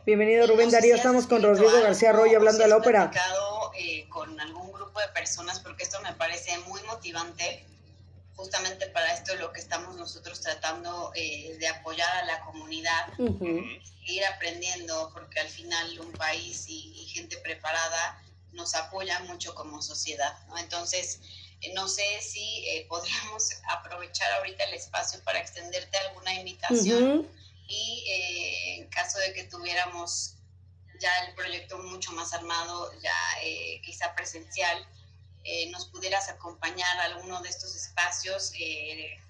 Bienvenido 0.06 0.48
Rubén 0.48 0.70
Darío, 0.70 0.96
estamos 0.96 1.28
con 1.28 1.44
Rodrigo 1.44 1.82
García 1.82 2.12
Arroyo 2.12 2.38
hablando 2.38 2.64
de 2.64 2.70
la 2.70 2.78
ópera. 2.78 3.12
Eh, 3.78 4.08
con 4.10 4.40
algún 4.40 4.72
grupo 4.72 5.00
de 5.02 5.08
personas, 5.10 5.60
porque 5.60 5.84
esto 5.84 6.00
me 6.02 6.14
parece 6.14 6.58
muy 6.60 6.82
motivante 6.84 7.66
justamente 8.36 8.88
para 8.88 9.14
esto 9.14 9.34
es 9.34 9.40
lo 9.40 9.52
que 9.52 9.60
estamos 9.60 9.96
nosotros 9.96 10.42
tratando 10.42 11.12
eh, 11.16 11.56
de 11.60 11.68
apoyar 11.68 12.10
a 12.18 12.26
la 12.26 12.42
comunidad, 12.42 13.14
ir 14.06 14.26
aprendiendo, 14.26 15.10
porque 15.14 15.40
al 15.40 15.48
final 15.48 16.00
un 16.00 16.12
país 16.14 16.66
y, 16.68 16.94
gente 17.16 17.38
preparada 17.38 18.22
nos 18.52 18.76
apoya 18.76 19.20
mucho 19.22 19.56
como 19.56 19.82
sociedad. 19.82 20.38
¿no? 20.50 20.58
Entonces, 20.58 21.22
eh, 21.62 21.74
no 21.74 21.88
sé 21.88 22.04
si 22.22 22.66
eh, 22.68 22.86
podríamos 22.90 23.50
aprovechar 23.70 24.32
ahorita 24.34 24.64
el 24.66 24.74
espacio 24.76 25.20
para 25.24 25.40
extenderte 25.40 25.98
alguna 25.98 26.34
invitación 26.34 27.28
y 27.68 28.06
eh, 28.10 28.76
en 28.78 28.90
caso 28.90 29.18
de 29.20 29.34
que 29.34 29.46
tuviéramos 29.46 30.36
ya 31.00 31.12
el 31.26 31.36
proyecto 31.36 31.78
mucho 31.80 32.12
más 32.14 32.34
armado, 32.34 32.92
ya 33.02 33.14
quizá 33.84 34.16
presencial, 34.16 34.88
nos 35.72 35.86
pudieras 35.86 36.30
acompañar 36.30 36.98
a 37.00 37.04
alguno 37.06 37.42
de 37.42 37.50
estos 37.50 37.76
espacios, 37.76 38.52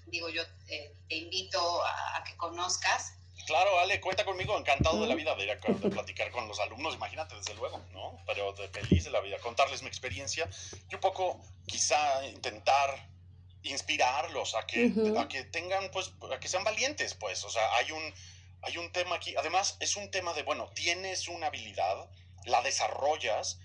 digo 0.07 0.29
yo, 0.29 0.43
te 0.67 1.15
invito 1.15 1.83
a, 1.83 2.23
que 2.23 2.35
conozcas. 2.37 3.13
Claro, 3.47 3.77
Ale, 3.79 4.01
cuenta 4.01 4.25
conmigo, 4.25 4.57
encantado 4.57 5.01
de 5.01 5.07
la 5.07 5.15
vida 5.15 5.35
de 5.35 5.43
ir 5.43 5.51
a, 5.51 5.59
platicar 5.59 6.31
con 6.31 6.47
los 6.47 6.59
alumnos, 6.59 6.95
imagínate, 6.95 7.35
desde 7.35 7.53
luego, 7.53 7.79
¿no? 7.91 8.17
Pero 8.25 8.53
de 8.53 8.69
feliz 8.69 9.03
de 9.03 9.11
la 9.11 9.19
vida, 9.21 9.37
contarles 9.39 9.81
mi 9.83 9.87
experiencia 9.87 10.49
y 10.89 10.95
un 10.95 11.01
poco 11.01 11.39
quizá 11.67 12.25
intentar 12.25 13.09
inspirarlos 13.63 14.55
a 14.55 14.65
que, 14.65 14.91
a 15.17 15.27
que 15.27 15.43
tengan, 15.43 15.91
pues, 15.91 16.11
a 16.31 16.39
que 16.39 16.47
sean 16.47 16.63
valientes, 16.63 17.13
pues, 17.13 17.43
o 17.43 17.49
sea, 17.49 17.75
hay 17.75 17.91
un, 17.91 18.13
hay 18.61 18.77
un 18.77 18.91
tema 18.91 19.15
aquí, 19.15 19.35
además 19.35 19.77
es 19.79 19.95
un 19.95 20.09
tema 20.11 20.33
de, 20.33 20.43
bueno, 20.43 20.69
tienes 20.73 21.27
una 21.27 21.47
habilidad, 21.47 22.09
la 22.45 22.61
desarrollas, 22.61 23.59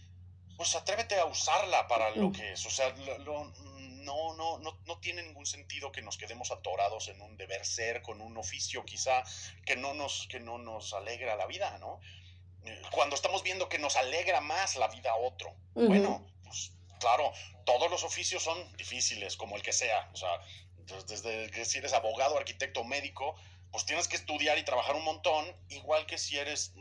pues 0.61 0.77
atrévete 0.77 1.19
a 1.19 1.25
usarla 1.25 1.89
para 1.89 2.11
lo 2.11 2.31
que 2.31 2.53
es, 2.53 2.67
o 2.67 2.71
sea, 2.71 2.91
lo 2.91 3.51
no, 4.05 4.35
no, 4.35 4.59
no, 4.59 4.79
no 4.85 4.99
tiene 4.99 5.23
ningún 5.23 5.47
sentido 5.47 5.91
que 5.91 6.03
nos 6.03 6.19
quedemos 6.19 6.51
atorados 6.51 7.09
en 7.09 7.19
un 7.23 7.35
deber 7.39 7.65
ser, 7.65 8.03
con 8.03 8.21
un 8.21 8.37
oficio 8.37 8.85
quizá 8.85 9.23
que 9.65 9.77
no 9.77 9.95
nos, 9.95 10.29
que 10.29 10.39
no 10.39 10.59
nos 10.59 10.93
alegra 10.93 11.35
la 11.35 11.47
vida, 11.47 11.79
¿no? 11.79 11.99
Eh, 12.67 12.83
cuando 12.91 13.17
estamos 13.17 13.43
viendo 13.43 13.71
que 13.71 13.79
nos 13.79 13.97
alegra 13.97 14.43
más 14.43 14.77
la 14.77 14.89
vida 14.89 15.13
a 15.13 15.17
otro, 15.17 15.57
bueno, 15.73 16.31
pues 16.45 16.73
claro, 16.99 17.33
todos 17.65 17.91
los 17.91 18.05
oficios 18.05 18.43
son 18.43 18.77
difíciles, 18.77 19.39
como 19.39 19.57
el 19.57 19.63
que 19.63 19.73
sea, 19.73 20.11
o 20.13 20.17
sea, 20.19 20.43
desde 21.07 21.51
que 21.53 21.65
si 21.65 21.79
eres 21.79 21.95
abogado, 21.95 22.37
arquitecto, 22.37 22.85
médico, 22.85 23.35
pues 23.71 23.87
tienes 23.87 24.09
que 24.09 24.17
estudiar 24.17 24.59
y 24.59 24.65
trabajar 24.65 24.97
un 24.97 25.05
montón, 25.05 25.47
igual 25.69 26.07
que 26.07 26.19
si 26.19 26.37
eres 26.37 26.75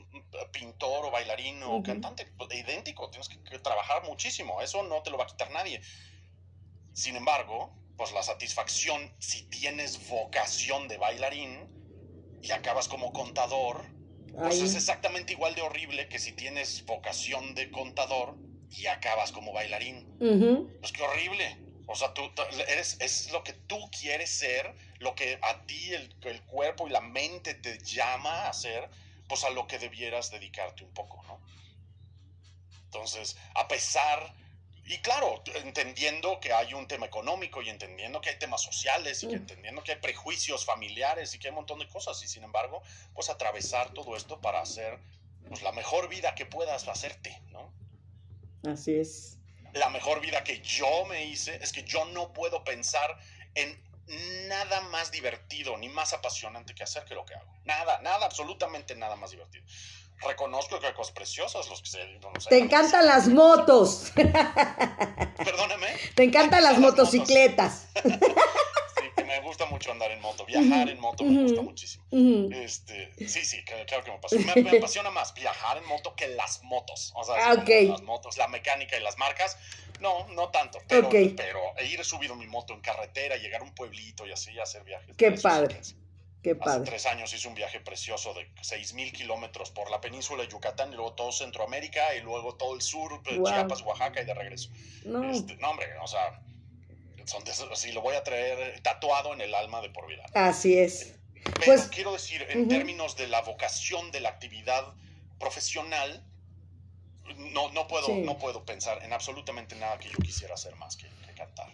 pintor 0.52 1.06
o 1.06 1.12
bailarín 1.12 1.62
o 1.64 1.84
cantante, 1.84 2.26
pues, 2.38 2.50
idéntico, 2.54 3.10
tienes 3.10 3.30
que, 3.30 3.60
trabajar 3.60 4.04
muchísimo, 4.04 4.62
eso 4.62 4.84
no 4.84 5.04
te 5.04 5.12
lo 5.12 5.18
va 5.18 5.26
a 5.26 5.28
quitar 5.28 5.52
nadie. 5.52 5.82
Sin 6.94 7.16
embargo, 7.16 7.72
pues 7.96 8.12
la 8.12 8.24
satisfacción, 8.24 9.14
si 9.20 9.44
tienes 9.50 10.08
vocación 10.08 10.88
de 10.88 10.98
bailarín 10.98 11.70
y 12.42 12.52
acabas 12.52 12.88
como 12.88 13.14
contador, 13.14 13.86
pues 14.34 14.62
es 14.62 14.76
exactamente 14.76 15.34
igual 15.34 15.54
de 15.56 15.62
horrible 15.62 16.08
que 16.08 16.18
si 16.18 16.32
tienes 16.32 16.86
vocación 16.86 17.56
de 17.56 17.72
contador 17.72 18.38
y 18.72 18.88
acabas 18.88 19.32
como 19.32 19.54
bailarín. 19.54 20.08
Pues 20.80 20.92
qué 20.92 21.04
horrible. 21.04 21.58
O 21.88 21.96
sea, 21.96 22.14
tú 22.14 22.22
eres, 22.68 22.98
es 23.00 23.32
lo 23.32 23.44
que 23.44 23.54
tú 23.54 23.78
quieres 23.92 24.30
ser, 24.30 24.76
lo 25.00 25.16
que 25.16 25.40
a 25.42 25.66
ti 25.66 25.94
el, 25.94 26.14
el 26.22 26.42
cuerpo 26.44 26.88
y 26.88 26.92
la 26.92 27.02
mente 27.02 27.56
te 27.56 27.80
llama 27.80 28.44
a 28.44 28.50
hacer, 28.50 28.90
pues 29.28 29.44
a 29.44 29.50
lo 29.50 29.68
que 29.68 29.80
debieras 29.80 30.32
dedicarte 30.32 30.84
un 30.84 30.94
poco, 30.94 31.24
¿no? 31.24 31.40
Entonces, 32.86 33.38
a 33.56 33.68
pesar 33.68 34.34
y 34.90 34.98
claro, 34.98 35.44
entendiendo 35.54 36.40
que 36.40 36.52
hay 36.52 36.74
un 36.74 36.88
tema 36.88 37.06
económico 37.06 37.62
y 37.62 37.70
entendiendo 37.70 38.22
que 38.22 38.32
hay 38.32 38.40
temas 38.40 38.64
sociales 38.64 39.22
y 39.22 39.28
que 39.28 39.36
entendiendo 39.36 39.84
que 39.84 39.92
hay 39.92 40.00
prejuicios 40.00 40.66
familiares 40.66 41.32
y 41.36 41.38
que 41.38 41.48
hay 41.48 41.52
un 41.52 41.58
montón 41.58 41.78
de 41.78 41.88
cosas. 41.88 42.24
Y 42.24 42.28
sin 42.28 42.44
embargo, 42.44 42.82
pues 43.14 43.30
atravesar 43.30 43.94
todo 43.94 44.18
esto 44.18 44.42
para 44.42 44.62
hacer 44.62 44.98
pues, 45.48 45.62
la 45.62 45.72
mejor 45.74 46.10
vida 46.10 46.34
que 46.34 46.48
puedas 46.48 46.88
hacerte, 46.88 47.40
¿no? 47.52 47.72
Así 48.66 48.96
es. 48.96 49.38
La 49.74 49.92
mejor 49.92 50.22
vida 50.22 50.44
que 50.44 50.60
yo 50.62 51.06
me 51.06 51.24
hice 51.24 51.58
es 51.62 51.72
que 51.72 51.84
yo 51.84 52.06
no 52.06 52.34
puedo 52.34 52.64
pensar 52.64 53.16
en 53.54 53.80
nada 54.48 54.82
más 54.82 55.12
divertido 55.12 55.78
ni 55.78 55.90
más 55.90 56.14
apasionante 56.14 56.74
que 56.74 56.84
hacer 56.84 57.06
que 57.06 57.16
lo 57.16 57.26
que 57.26 57.36
hago. 57.36 57.54
Nada, 57.66 58.00
nada, 58.02 58.26
absolutamente 58.26 58.96
nada 58.96 59.16
más 59.16 59.32
divertido 59.32 59.64
reconozco 60.22 60.80
que 60.80 60.88
hay 60.88 60.94
cosas 60.94 61.14
preciosas 61.14 61.68
los 61.70 61.82
que 61.82 61.90
se... 61.90 62.20
Te 62.50 62.58
encantan 62.58 63.06
las 63.06 63.28
motos. 63.28 64.12
Perdóneme. 64.16 65.88
Te 66.16 66.24
encantan 66.24 66.64
las, 66.64 66.78
motocicletas. 66.78 67.88
sí, 68.04 69.24
me 69.26 69.40
gusta 69.42 69.66
mucho 69.66 69.92
andar 69.92 70.12
en 70.12 70.22
moto. 70.22 70.46
Viajar 70.46 70.90
en 70.90 71.00
moto 71.00 71.24
me 71.24 71.44
gusta 71.44 71.62
muchísimo. 71.62 72.04
este, 72.12 73.14
sí, 73.28 73.46
sí, 73.46 73.64
claro 73.64 74.04
que 74.04 74.12
me 74.12 74.18
apasiona. 74.18 74.56
Me, 74.56 74.70
apasiona 74.78 75.12
más 75.12 75.34
viajar 75.34 75.78
en 75.78 75.86
moto 75.86 76.16
que 76.16 76.28
las 76.28 76.64
motos. 76.64 77.14
O 77.16 77.24
sea, 77.24 77.52
ah, 77.52 77.64
las 77.66 78.02
motos, 78.02 78.38
la 78.38 78.48
mecánica 78.48 78.98
y 78.98 79.02
las 79.02 79.18
marcas. 79.18 79.58
No, 80.00 80.28
no 80.30 80.50
tanto. 80.50 80.80
Pero, 80.88 81.10
pero 81.10 81.60
ir 81.86 82.04
subido 82.06 82.36
mi 82.36 82.48
moto 82.48 82.74
en 82.74 82.82
carretera, 82.82 83.38
llegar 83.38 83.62
a 83.62 83.64
un 83.64 83.74
pueblito 83.74 84.26
y 84.26 84.32
así 84.32 84.58
hacer 84.60 84.84
viajes. 84.84 85.16
Qué 85.18 85.32
padre. 85.32 85.80
Qué 86.42 86.58
Hace 86.62 86.80
tres 86.86 87.06
años 87.06 87.34
hice 87.34 87.50
un 87.50 87.54
viaje 87.54 87.82
precioso 87.82 88.34
de 88.34 88.48
6.000 88.56 89.12
kilómetros 89.12 89.72
por 89.72 89.92
la 89.92 90.00
península 90.00 90.44
de 90.44 90.48
Yucatán 90.48 90.94
y 90.94 90.96
luego 90.96 91.12
todo 91.12 91.34
Centroamérica 91.34 92.16
y 92.16 92.22
luego 92.22 92.56
todo 92.56 92.76
el 92.76 92.82
sur, 92.82 93.22
Chiapas, 93.24 93.82
Oaxaca 93.82 94.22
y 94.22 94.26
de 94.26 94.34
regreso. 94.34 94.70
No, 95.04 95.30
este, 95.30 95.58
no 95.58 95.72
hombre, 95.72 95.88
o 96.02 96.08
sea, 96.08 96.42
son 97.26 97.44
de, 97.44 97.94
lo 97.94 98.02
voy 98.02 98.16
a 98.16 98.24
traer 98.24 98.80
tatuado 98.82 99.34
en 99.34 99.42
el 99.42 99.54
alma 99.54 99.82
de 99.82 99.90
por 99.90 100.08
vida. 100.08 100.24
Así 100.34 100.80
es. 100.80 101.14
Pero 101.44 101.66
pues, 101.66 101.90
quiero 101.90 102.14
decir, 102.14 102.46
en 102.50 102.70
términos 102.70 103.18
de 103.18 103.28
la 103.28 103.42
vocación 103.42 104.12
de 104.12 104.22
la 104.22 104.30
actividad 104.30 104.94
profesional, 105.40 106.24
no, 107.38 107.72
no, 107.72 107.88
puedo, 107.88 108.08
no 108.10 108.38
puedo 108.38 108.64
pensar 108.66 109.04
en 109.04 109.14
absolutamente 109.14 109.76
nada 109.76 109.98
que 109.98 110.10
yo 110.10 110.18
quisiera 110.18 110.54
hacer 110.54 110.76
más 110.76 110.96
que, 110.96 111.08
cantar. 111.36 111.72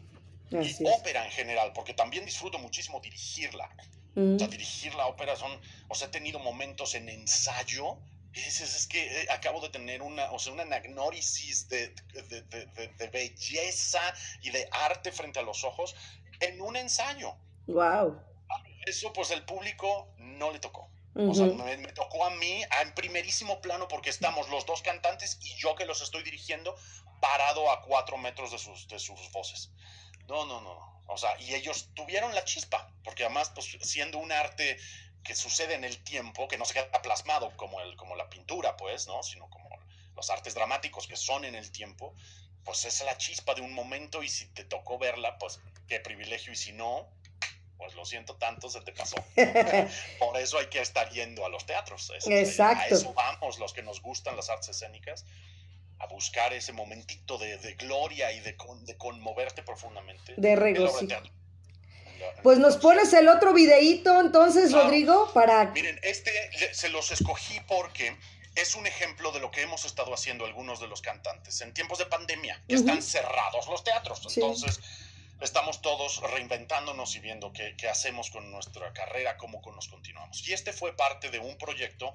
y 0.52 0.88
ópera 0.88 1.26
en 1.26 1.32
general, 1.32 1.72
porque 1.74 1.94
también 1.94 2.26
disfruto 2.26 2.60
muchísimo 2.60 3.00
dirigirla. 3.00 3.70
O 4.16 4.40
sea, 4.40 4.48
dirigir 4.48 4.96
la 4.96 5.08
ópera 5.08 5.36
son, 5.36 5.52
o 5.90 5.96
sea, 5.96 6.08
he 6.08 6.12
tenido 6.12 6.40
momentos 6.40 6.96
en 6.96 7.10
ensayo. 7.10 7.98
Es, 8.34 8.62
es, 8.62 8.88
que 8.88 9.22
eh, 9.22 9.28
acabo 9.30 9.60
de 9.60 9.70
tener 9.70 10.02
una, 10.02 10.32
o 10.32 10.40
sea, 10.40 10.54
una 10.54 10.64
anagnórisis 10.64 11.68
de, 11.68 11.94
de, 12.14 13.08
belleza 13.12 14.02
y 14.42 14.52
de 14.52 14.68
arte 14.72 15.12
frente 15.12 15.40
a 15.40 15.42
los 15.42 15.64
ojos 15.64 15.96
en 16.40 16.62
un 16.62 16.78
ensayo. 16.78 17.36
Wow. 17.68 18.22
Eso, 18.86 19.12
pues, 19.12 19.32
el 19.32 19.44
público 19.44 20.14
no 20.18 20.52
le 20.52 20.60
tocó. 20.60 20.90
O 21.18 21.34
sea, 21.34 21.46
me, 21.46 21.78
me, 21.78 21.94
tocó 21.94 22.26
a 22.26 22.30
mí 22.32 22.62
en 22.82 22.94
primerísimo 22.94 23.62
plano 23.62 23.88
porque 23.88 24.10
estamos 24.10 24.50
los 24.50 24.66
dos 24.66 24.82
cantantes 24.82 25.38
y 25.42 25.56
yo 25.56 25.74
que 25.76 25.86
los 25.86 26.02
estoy 26.02 26.24
dirigiendo 26.24 26.76
parado 27.22 27.72
a 27.72 27.82
cuatro 27.82 28.18
metros 28.18 28.52
de 28.52 28.58
sus, 28.58 28.88
de 28.90 29.00
sus 29.00 29.32
voces. 29.32 29.72
No, 30.28 30.46
no, 30.46 30.60
no. 30.60 31.02
O 31.08 31.18
sea, 31.18 31.40
y 31.40 31.54
ellos 31.54 31.90
tuvieron 31.94 32.36
la 32.36 32.44
chispa, 32.44 32.92
porque 33.04 33.24
además, 33.24 33.52
pues 33.54 33.78
siendo 33.82 34.18
un 34.18 34.32
arte 34.32 34.78
que 35.24 35.36
sucede 35.36 35.76
en 35.76 35.84
el 35.84 36.04
tiempo, 36.04 36.48
que 36.48 36.58
no 36.58 36.66
se 36.66 36.74
queda 36.74 37.02
plasmado 37.02 37.56
como, 37.56 37.80
el, 37.80 37.96
como 37.96 38.16
la 38.16 38.30
pintura, 38.30 38.76
pues, 38.76 39.08
¿no? 39.08 39.24
Sino 39.24 39.50
como 39.50 39.70
los 40.16 40.30
artes 40.30 40.54
dramáticos 40.54 41.08
que 41.08 41.16
son 41.16 41.46
en 41.46 41.56
el 41.56 41.72
tiempo, 41.72 42.14
pues 42.64 42.86
es 42.86 43.04
la 43.04 43.18
chispa 43.18 43.54
de 43.54 43.62
un 43.62 43.74
momento 43.74 44.24
y 44.24 44.30
si 44.30 44.48
te 44.48 44.64
tocó 44.64 44.98
verla, 44.98 45.38
pues 45.38 45.60
qué 45.88 46.00
privilegio 46.00 46.52
y 46.52 46.56
si 46.56 46.74
no, 46.74 47.08
pues 47.78 47.94
lo 47.96 48.06
siento 48.06 48.36
tanto, 48.36 48.70
se 48.70 48.82
te 48.82 48.92
pasó. 48.92 49.18
Por 50.20 50.38
eso 50.38 50.58
hay 50.58 50.68
que 50.68 50.82
estar 50.82 51.10
yendo 51.12 51.46
a 51.46 51.50
los 51.50 51.66
teatros. 51.66 52.12
Exacto. 52.28 52.96
A 52.96 52.98
eso 52.98 53.14
vamos 53.14 53.60
los 53.60 53.74
que 53.74 53.84
nos 53.84 54.02
gustan 54.02 54.36
las 54.36 54.50
artes 54.50 54.70
escénicas 54.70 55.26
a 56.00 56.08
buscar 56.08 56.54
ese 56.54 56.74
momentito 56.74 57.38
de, 57.38 57.58
gloria 57.76 58.32
y 58.32 58.40
de, 58.42 58.56
de, 58.82 58.98
conmoverte 58.98 59.64
profundamente. 59.64 60.34
De 60.38 60.56
regocijo. 60.56 61.22
Pues 62.44 62.60
nos 62.60 62.78
pones 62.78 63.12
el 63.14 63.28
otro 63.28 63.54
videíto 63.54 64.20
entonces, 64.20 64.72
Rodrigo, 64.72 65.32
para... 65.34 65.66
Miren, 65.72 66.00
este 66.02 66.32
se 66.74 66.90
los 66.90 67.12
escogí 67.12 67.60
porque 67.68 68.16
es 68.56 68.76
un 68.76 68.88
ejemplo 68.88 69.32
de 69.32 69.40
lo 69.40 69.52
que 69.52 69.62
hemos 69.62 69.86
estado 69.86 70.14
haciendo 70.14 70.46
algunos 70.46 70.80
de 70.80 70.88
los 70.88 71.02
cantantes 71.02 71.60
en 71.62 71.74
tiempos 71.74 72.00
de 72.00 72.06
pandemia, 72.06 72.64
que 72.68 72.76
están 72.76 73.02
cerrados 73.02 73.68
los 73.68 73.84
teatros. 73.84 74.22
Entonces, 74.36 74.80
estamos 75.42 75.82
todos 75.82 76.22
reinventándonos 76.32 77.16
y 77.16 77.20
viendo 77.20 77.52
qué, 77.52 77.76
qué, 77.78 77.90
hacemos 77.90 78.30
con 78.30 78.52
nuestra 78.52 78.94
carrera, 78.94 79.38
cómo 79.38 79.62
nos 79.74 79.88
continuamos. 79.88 80.48
Y 80.48 80.54
este 80.54 80.74
fue 80.74 80.96
parte 80.96 81.30
de 81.30 81.40
un 81.40 81.58
proyecto 81.58 82.14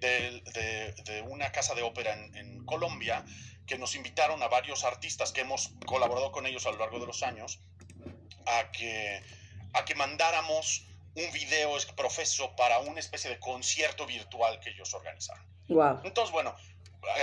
de, 0.00 1.24
una 1.28 1.50
casa 1.52 1.74
de 1.74 1.82
ópera 1.82 2.12
en, 2.14 2.64
Colombia 2.64 3.24
que 3.66 3.78
nos 3.78 3.94
invitaron 3.94 4.42
a 4.42 4.48
varios 4.48 4.84
artistas 4.84 5.32
que 5.32 5.40
hemos 5.40 5.70
colaborado 5.86 6.32
con 6.32 6.46
ellos 6.46 6.66
a 6.66 6.70
lo 6.70 6.78
largo 6.78 6.98
de 6.98 7.06
los 7.06 7.22
años 7.22 7.60
a 8.46 8.70
que, 8.70 9.22
a 9.72 9.84
que 9.84 9.94
mandáramos 9.94 10.84
un 11.14 11.32
video 11.32 11.76
profeso 11.96 12.54
para 12.56 12.78
una 12.80 13.00
especie 13.00 13.30
de 13.30 13.38
concierto 13.38 14.06
virtual 14.06 14.60
que 14.60 14.70
ellos 14.70 14.92
organizaron. 14.94 15.44
Entonces, 16.04 16.30
bueno, 16.32 16.54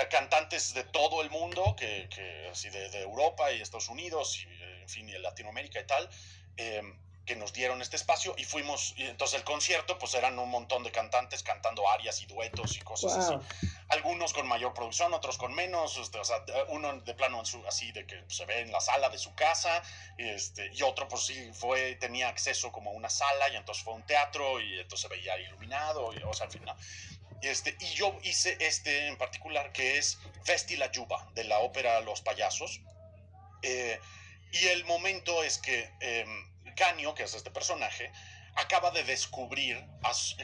cantantes 0.10 0.74
de 0.74 0.84
todo 0.84 1.22
el 1.22 1.30
mundo, 1.30 1.76
que, 1.78 2.08
así 2.52 2.70
de, 2.70 3.02
Europa 3.02 3.52
y 3.52 3.62
Estados 3.62 3.90
Unidos, 3.90 4.44
y, 4.44 4.48
en 4.86 4.90
fin, 4.90 5.10
y 5.10 5.18
Latinoamérica 5.18 5.80
y 5.80 5.88
tal, 5.88 6.08
eh, 6.58 6.82
que 7.26 7.36
nos 7.36 7.54
dieron 7.54 7.82
este 7.82 7.96
espacio 7.96 8.36
y 8.38 8.44
fuimos, 8.44 8.94
y 8.98 9.04
entonces 9.04 9.40
el 9.40 9.44
concierto 9.44 9.98
pues 9.98 10.14
eran 10.14 10.38
un 10.38 10.48
montón 10.48 10.84
de 10.84 10.92
cantantes 10.92 11.42
cantando 11.42 11.90
arias 11.90 12.22
y 12.22 12.28
duetos 12.28 12.78
y 12.78 12.82
cosas 12.82 13.18
así. 13.18 13.34
algunos 13.90 14.32
con 14.32 14.48
mayor 14.48 14.76
producción, 14.76 15.12
otros 15.12 15.40
con 15.40 15.52
menos, 15.56 15.98
este, 15.98 16.20
o 16.20 16.24
sea, 16.24 16.46
uno 16.68 17.00
de 17.02 17.14
plano 17.16 17.40
en 17.40 17.46
su, 17.48 17.66
así 17.68 17.92
de 17.94 18.06
que 18.06 18.24
se 18.28 18.46
ve 18.46 18.60
en 18.60 18.72
la 18.72 18.80
sala 18.80 19.10
de 19.10 19.18
su 19.18 19.34
casa, 19.34 19.82
este, 20.20 20.70
y 20.72 20.84
otro 20.84 21.08
pues 21.08 21.24
sí 21.24 21.50
fue, 21.52 21.96
tenía 21.96 22.30
acceso 22.30 22.72
como 22.72 22.92
a 22.92 22.94
una 22.94 23.10
sala 23.10 23.50
y 23.50 23.56
entonces 23.56 23.84
fue 23.84 23.96
un 23.96 24.04
teatro 24.04 24.62
y 24.62 24.80
entonces 24.80 25.02
se 25.02 25.08
veía 25.08 25.36
iluminado, 25.40 26.14
y, 26.14 26.22
o 26.22 26.34
sea, 26.34 26.46
al 26.46 26.52
final. 26.52 26.78
Este, 27.42 27.76
y 27.80 27.88
yo 27.96 28.16
hice 28.24 28.56
este 28.60 29.08
en 29.08 29.18
particular 29.18 29.72
que 29.72 29.98
es 29.98 30.20
Festi 30.44 30.78
la 30.78 30.92
Yuba 30.92 31.28
de 31.34 31.44
la 31.44 31.60
ópera 31.60 32.00
Los 32.02 32.22
Payasos. 32.22 32.82
Eh, 33.62 34.00
y 34.52 34.68
el 34.68 34.86
momento 34.86 35.44
es 35.44 35.58
que 35.58 35.92
eh, 36.00 36.26
Canio, 36.76 37.14
que 37.14 37.24
es 37.24 37.34
este 37.34 37.52
personaje, 37.52 38.12
acaba 38.56 38.92
de 38.92 39.04
descubrir 39.04 39.84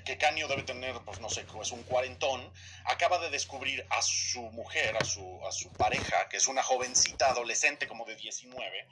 que 0.05 0.17
Canio 0.17 0.47
debe 0.47 0.63
tener, 0.63 0.99
pues 1.05 1.19
no 1.19 1.29
sé, 1.29 1.45
es 1.61 1.71
un 1.71 1.83
cuarentón, 1.83 2.51
acaba 2.85 3.19
de 3.19 3.29
descubrir 3.29 3.85
a 3.89 4.01
su 4.01 4.41
mujer, 4.51 4.97
a 4.97 5.03
su, 5.03 5.45
a 5.45 5.51
su 5.51 5.69
pareja, 5.77 6.27
que 6.29 6.37
es 6.37 6.47
una 6.47 6.61
jovencita 6.61 7.29
adolescente 7.29 7.87
como 7.87 8.05
de 8.05 8.15
19, 8.15 8.87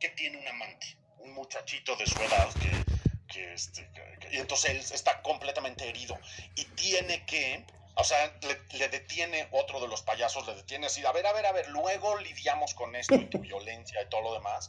que 0.00 0.08
tiene 0.10 0.38
un 0.38 0.48
amante, 0.48 0.96
un 1.18 1.32
muchachito 1.32 1.96
de 1.96 2.06
su 2.06 2.22
edad 2.22 2.52
que, 2.54 2.86
que, 3.28 3.52
este, 3.52 3.90
y 4.32 4.38
entonces 4.38 4.70
él 4.70 4.78
está 4.78 5.20
completamente 5.22 5.88
herido. 5.88 6.18
Y 6.54 6.64
tiene 6.64 7.26
que 7.26 7.64
o 7.96 8.04
sea, 8.04 8.32
le, 8.42 8.78
le, 8.78 8.88
detiene 8.88 9.48
otro 9.50 9.80
de 9.80 9.88
los 9.88 10.02
payasos, 10.02 10.46
le 10.46 10.54
detiene 10.54 10.86
así, 10.86 11.04
a 11.04 11.12
ver, 11.12 11.26
a 11.26 11.32
ver, 11.32 11.46
a 11.46 11.52
ver, 11.52 11.68
luego 11.68 12.18
lidiamos 12.18 12.74
con 12.74 12.94
esto 12.94 13.14
y 13.14 13.26
tu 13.26 13.38
violencia 13.40 14.00
y 14.02 14.08
todo 14.08 14.22
lo 14.22 14.34
demás 14.34 14.68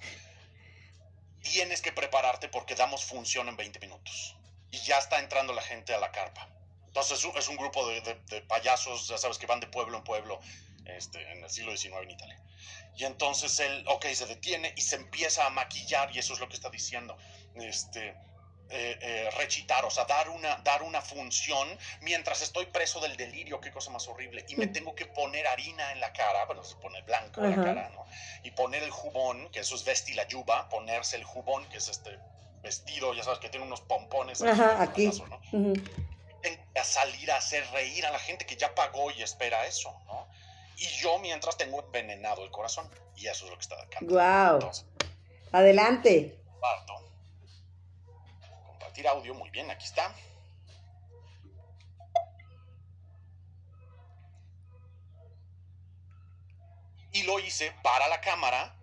tienes 1.51 1.82
que 1.82 1.91
prepararte 1.91 2.49
porque 2.49 2.75
damos 2.75 3.03
función 3.05 3.47
en 3.47 3.55
20 3.55 3.80
minutos. 3.80 4.36
Y 4.71 4.78
ya 4.80 4.97
está 4.97 5.19
entrando 5.19 5.53
la 5.53 5.61
gente 5.61 5.93
a 5.93 5.99
la 5.99 6.11
carpa. 6.11 6.47
Entonces 6.88 7.23
es 7.36 7.47
un 7.47 7.57
grupo 7.57 7.88
de, 7.88 8.01
de, 8.01 8.41
payasos, 8.41 9.07
ya 9.07 9.17
sabes, 9.17 9.38
que 9.38 9.45
van 9.45 9.59
de 9.59 9.67
pueblo 9.67 9.97
en 9.97 10.03
pueblo 10.03 10.39
este, 10.86 11.21
en 11.32 11.43
el 11.43 11.49
siglo 11.49 11.75
XIX 11.75 11.95
en 12.03 12.11
Italia. 12.11 12.41
Y 12.95 13.05
entonces 13.05 13.59
él, 13.59 13.86
ok, 13.88 14.05
se 14.07 14.25
detiene 14.25 14.73
y 14.75 14.82
se 14.82 14.95
empieza 14.95 15.45
a 15.45 15.49
maquillar 15.51 16.13
y 16.15 16.19
eso 16.19 16.34
es 16.34 16.39
lo 16.39 16.49
que 16.49 16.55
está 16.55 16.69
diciendo. 16.69 17.15
Este, 17.55 18.15
eh, 18.70 18.99
eh, 19.01 19.30
rechitar, 19.38 19.86
o 19.86 19.89
sea, 19.89 20.03
dar 20.03 20.30
una, 20.30 20.57
dar 20.57 20.84
una 20.84 21.01
función 21.01 21.70
mientras 22.01 22.41
estoy 22.41 22.65
preso 22.65 22.99
del 22.99 23.15
delirio, 23.15 23.61
qué 23.61 23.72
cosa 23.72 23.91
más 23.91 24.05
horrible, 24.09 24.43
y 24.49 24.57
me 24.57 24.68
mm. 24.68 24.74
tengo 24.74 24.93
que 24.93 25.05
poner 25.05 25.47
harina 25.47 25.93
en 25.93 26.01
la 26.01 26.11
cara, 26.11 26.43
bueno, 26.45 26.65
se 26.65 26.76
pone 26.76 27.01
blanco 27.03 27.45
en 27.45 27.51
la 27.51 27.63
cara, 27.63 27.89
¿no? 27.95 28.05
Y 28.43 28.51
poner 28.51 28.84
el 28.84 28.91
jubón, 28.91 29.49
que 29.51 29.61
eso 29.61 29.76
es 29.76 29.86
vestir 29.86 30.18
la 30.18 30.28
yuba, 30.28 30.68
ponerse 30.68 31.15
el 31.15 31.24
jubón, 31.24 31.65
que 31.70 31.78
es 31.78 31.88
este 31.88 32.20
vestido, 32.61 33.13
ya 33.13 33.24
sabes, 33.24 33.39
que 33.39 33.47
tiene 33.47 33.65
unos 33.65 33.80
pompones 33.82 34.41
Ajá, 34.41 34.82
aquí. 34.82 35.11
A 36.76 36.84
salir 36.84 37.32
a 37.32 37.38
hacer 37.38 37.65
reír 37.72 38.05
a 38.05 38.11
la 38.11 38.20
gente 38.20 38.45
que 38.45 38.57
ya 38.57 38.76
pagó 38.76 39.11
y 39.11 39.24
espera 39.24 39.65
eso, 39.65 39.97
¿no? 40.07 40.28
Y 40.78 40.86
yo 41.01 41.18
mientras 41.20 41.57
tengo 41.57 41.82
envenenado 41.82 42.43
el 42.43 42.51
corazón, 42.51 42.89
y 43.15 43.28
eso 43.28 43.45
es 43.45 43.51
lo 43.51 43.57
que 43.57 43.61
está 43.61 43.82
acá. 43.82 43.99
¡Wow! 44.01 44.72
Adelante. 45.53 46.38
Parto 46.59 47.07
audio, 49.05 49.35
muy 49.35 49.49
bien, 49.51 49.69
aquí 49.69 49.85
está. 49.85 50.15
Y 57.11 57.23
lo 57.23 57.39
hice 57.39 57.73
para 57.83 58.07
la 58.07 58.21
cámara, 58.21 58.75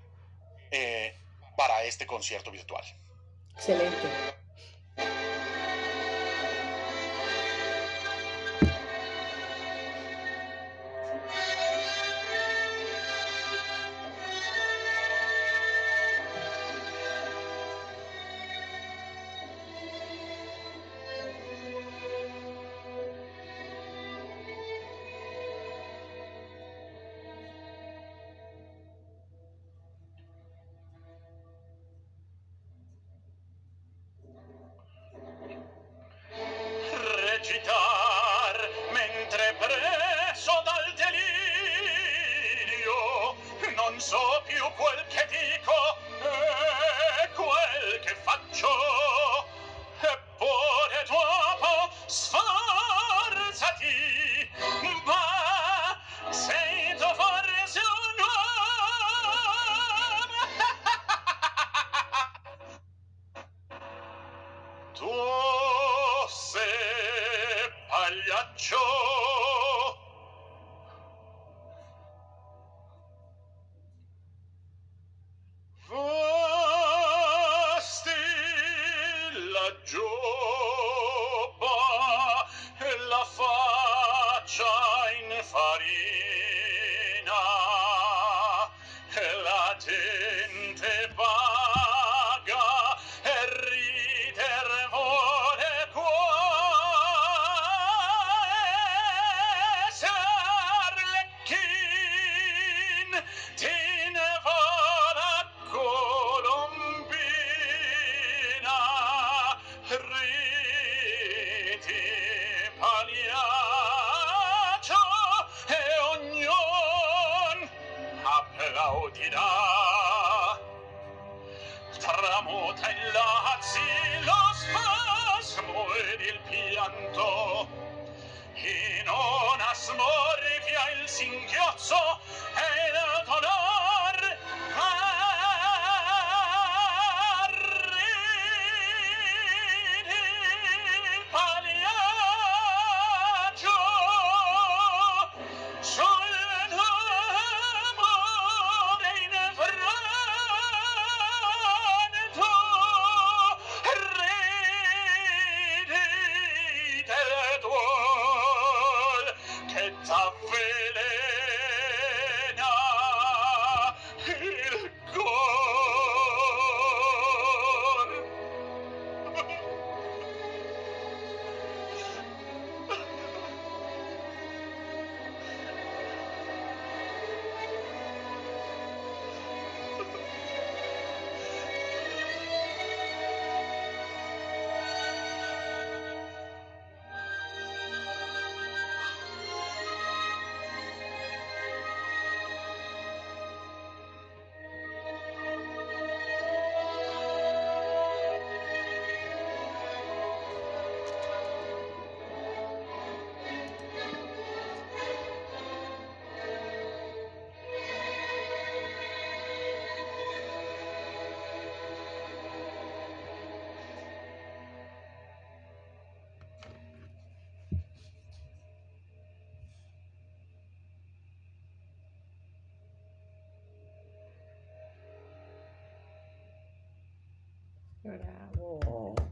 eh, 0.70 1.16
para 1.56 1.82
este 1.84 2.06
concierto 2.06 2.50
virtual. 2.50 2.84
Excelente. 3.56 4.08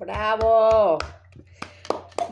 Bravo. 0.03 0.99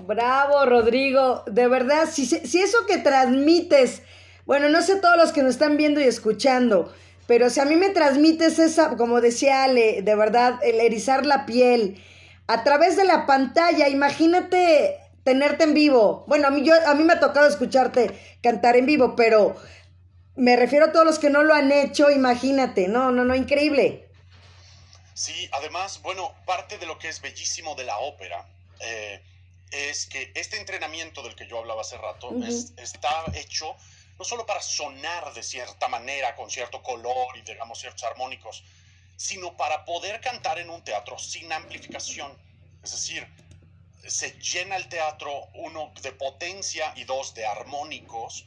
Bravo, 0.05 0.67
Rodrigo. 0.67 1.45
De 1.47 1.69
verdad, 1.69 2.09
si, 2.11 2.27
si 2.27 2.61
eso 2.61 2.79
que 2.89 2.99
transmites, 2.99 4.03
bueno, 4.45 4.69
no 4.69 4.83
sé 4.83 4.97
todos 4.97 5.17
los 5.17 5.31
que 5.31 5.43
nos 5.43 5.53
están 5.53 5.77
viendo 5.77 6.01
y 6.01 6.05
escuchando, 6.05 6.93
pero 7.29 7.49
si 7.49 7.61
a 7.61 7.65
mí 7.65 7.77
me 7.77 7.91
transmites 7.91 8.59
esa, 8.59 8.97
como 8.97 9.21
decía 9.21 9.63
Ale, 9.63 10.03
de 10.03 10.15
verdad, 10.17 10.59
el 10.65 10.81
erizar 10.81 11.25
la 11.25 11.47
piel 11.47 12.03
a 12.49 12.65
través 12.65 12.97
de 12.97 13.05
la 13.05 13.25
pantalla, 13.25 13.89
imagínate 13.89 14.97
tenerte 15.23 15.63
en 15.63 15.75
vivo. 15.75 16.25
Bueno, 16.27 16.49
a 16.49 16.51
mí, 16.51 16.65
yo, 16.65 16.75
a 16.89 16.95
mí 16.97 17.05
me 17.05 17.13
ha 17.13 17.21
tocado 17.21 17.47
escucharte 17.47 18.11
cantar 18.43 18.75
en 18.77 18.87
vivo, 18.87 19.15
pero 19.15 19.55
me 20.35 20.57
refiero 20.57 20.87
a 20.87 20.93
todos 20.93 21.07
los 21.07 21.21
que 21.21 21.31
no 21.31 21.45
lo 21.45 21.55
han 21.55 21.71
hecho, 21.71 22.11
imagínate, 22.11 22.89
no, 22.89 23.13
no, 23.13 23.25
no, 23.25 23.37
increíble. 23.37 24.10
Sí, 25.21 25.51
además, 25.53 26.01
bueno, 26.01 26.35
parte 26.47 26.79
de 26.79 26.87
lo 26.87 26.99
que 26.99 27.11
es 27.11 27.21
bellísimo 27.21 27.75
de 27.75 27.85
la 27.85 27.99
ópera 27.99 28.49
eh, 28.79 29.23
es 29.71 30.07
que 30.07 30.33
este 30.35 30.57
entrenamiento 30.57 31.23
del 31.23 31.37
que 31.37 31.47
yo 31.47 31.59
hablaba 31.59 31.83
hace 31.83 31.99
rato 31.99 32.31
está 32.79 33.27
hecho 33.35 33.77
no 34.19 34.25
solo 34.25 34.47
para 34.47 34.63
sonar 34.63 35.35
de 35.35 35.43
cierta 35.43 35.89
manera, 35.89 36.35
con 36.37 36.51
cierto 36.51 36.83
color 36.83 37.37
y 37.37 37.43
digamos 37.43 37.79
ciertos 37.79 38.03
armónicos, 38.05 38.65
sino 39.19 39.55
para 39.59 39.85
poder 39.85 40.23
cantar 40.23 40.59
en 40.59 40.71
un 40.71 40.83
teatro 40.83 41.19
sin 41.19 41.53
amplificación. 41.53 42.33
Es 42.83 42.93
decir, 42.93 43.29
se 44.07 44.31
llena 44.41 44.77
el 44.77 44.89
teatro, 44.89 45.49
uno, 45.53 45.93
de 46.01 46.13
potencia 46.13 46.95
y 46.97 47.05
dos, 47.05 47.35
de 47.35 47.45
armónicos, 47.45 48.47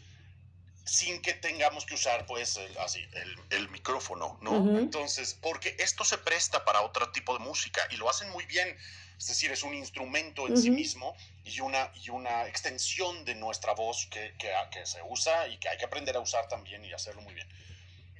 sin 0.86 1.22
que 1.22 1.34
tengamos 1.34 1.86
que 1.86 1.94
usar, 1.94 2.26
pues, 2.26 2.58
el, 2.58 2.78
así, 2.80 3.06
el, 3.50 3.70
micrófono, 3.70 4.38
¿no? 4.42 4.78
Entonces, 4.78 5.38
porque 5.42 5.76
esto 5.80 6.04
se 6.04 6.18
presta 6.18 6.66
para 6.66 6.82
otro 6.82 7.12
tipo 7.12 7.38
de 7.38 7.40
música 7.40 7.82
y 7.90 7.98
lo 7.98 8.10
hacen 8.10 8.30
muy 8.30 8.46
bien. 8.46 8.76
Es 9.18 9.28
decir, 9.28 9.52
es 9.52 9.64
un 9.64 9.74
instrumento 9.74 10.48
en 10.48 10.58
sí 10.58 10.70
mismo 10.70 11.16
y 11.46 11.62
una, 11.62 11.92
y 12.04 12.10
una 12.10 12.46
extensión 12.48 13.24
de 13.24 13.36
nuestra 13.36 13.74
voz 13.74 14.08
que, 14.08 14.34
que, 14.38 14.52
que 14.72 14.86
se 14.86 15.02
usa 15.04 15.48
y 15.48 15.58
que 15.58 15.70
hay 15.70 15.78
que 15.78 15.86
aprender 15.86 16.18
a 16.18 16.20
usar 16.20 16.48
también 16.48 16.84
y 16.84 16.92
hacerlo 16.92 17.22
muy 17.22 17.34
bien. 17.34 17.48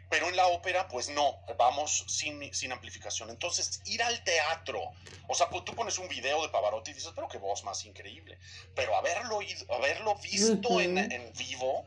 Pero 0.10 0.30
en 0.30 0.36
la 0.36 0.48
ópera, 0.48 0.88
pues 0.88 1.10
no, 1.10 1.40
vamos 1.58 2.06
sin, 2.08 2.54
sin 2.54 2.72
amplificación. 2.72 3.32
Entonces, 3.32 3.82
ir 3.86 4.02
al 4.04 4.24
teatro, 4.24 4.80
o 5.28 5.36
sea, 5.36 5.50
tú 5.50 5.74
pones 5.74 5.98
un 5.98 6.08
video 6.08 6.44
de 6.44 6.50
Pavarotti 6.50 6.92
y 6.92 6.94
dices, 6.94 7.12
pero 7.16 7.28
qué 7.28 7.40
voz 7.40 7.64
más 7.64 7.84
increíble. 7.84 8.38
Pero 8.76 8.96
haberlo, 8.96 9.40
haberlo 9.76 10.16
visto 10.18 10.80
en, 10.80 11.00
en 11.00 11.34
vivo 11.34 11.86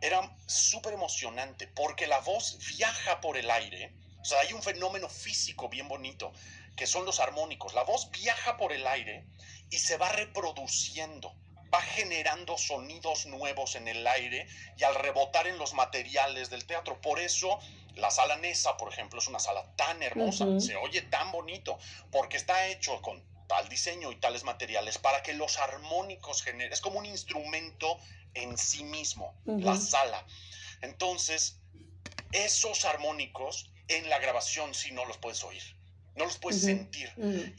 era 0.00 0.36
súper 0.46 0.94
emocionante 0.94 1.66
porque 1.68 2.06
la 2.06 2.20
voz 2.20 2.58
viaja 2.76 3.20
por 3.20 3.36
el 3.36 3.50
aire. 3.50 3.92
O 4.20 4.24
sea, 4.24 4.40
hay 4.40 4.52
un 4.52 4.62
fenómeno 4.62 5.08
físico 5.08 5.68
bien 5.68 5.88
bonito 5.88 6.32
que 6.76 6.86
son 6.86 7.04
los 7.04 7.20
armónicos. 7.20 7.74
La 7.74 7.82
voz 7.82 8.10
viaja 8.10 8.56
por 8.56 8.72
el 8.72 8.86
aire 8.86 9.24
y 9.70 9.78
se 9.78 9.96
va 9.96 10.08
reproduciendo 10.10 11.34
va 11.72 11.80
generando 11.82 12.56
sonidos 12.56 13.26
nuevos 13.26 13.74
en 13.74 13.88
el 13.88 14.06
aire 14.06 14.46
y 14.76 14.84
al 14.84 14.94
rebotar 14.94 15.46
en 15.46 15.58
los 15.58 15.74
materiales 15.74 16.50
del 16.50 16.66
teatro. 16.66 17.00
Por 17.00 17.20
eso 17.20 17.58
la 17.94 18.10
sala 18.10 18.36
Nesa, 18.36 18.76
por 18.76 18.92
ejemplo, 18.92 19.18
es 19.18 19.26
una 19.26 19.38
sala 19.38 19.64
tan 19.76 20.02
hermosa, 20.02 20.46
se 20.60 20.76
oye 20.76 21.02
tan 21.02 21.32
bonito, 21.32 21.78
porque 22.10 22.36
está 22.36 22.68
hecho 22.68 23.02
con 23.02 23.22
tal 23.48 23.68
diseño 23.68 24.12
y 24.12 24.16
tales 24.16 24.44
materiales 24.44 24.98
para 24.98 25.22
que 25.22 25.32
los 25.32 25.58
armónicos 25.58 26.42
generen, 26.42 26.72
es 26.72 26.80
como 26.80 26.98
un 26.98 27.06
instrumento 27.06 27.98
en 28.34 28.56
sí 28.56 28.84
mismo, 28.84 29.34
la 29.44 29.76
sala. 29.76 30.24
Entonces, 30.80 31.58
esos 32.32 32.84
armónicos 32.84 33.70
en 33.88 34.08
la 34.08 34.18
grabación 34.18 34.74
sí 34.74 34.92
no 34.92 35.04
los 35.04 35.16
puedes 35.18 35.42
oír 35.44 35.78
no 36.18 36.26
los 36.26 36.36
puedes 36.36 36.60
sentir. 36.60 37.10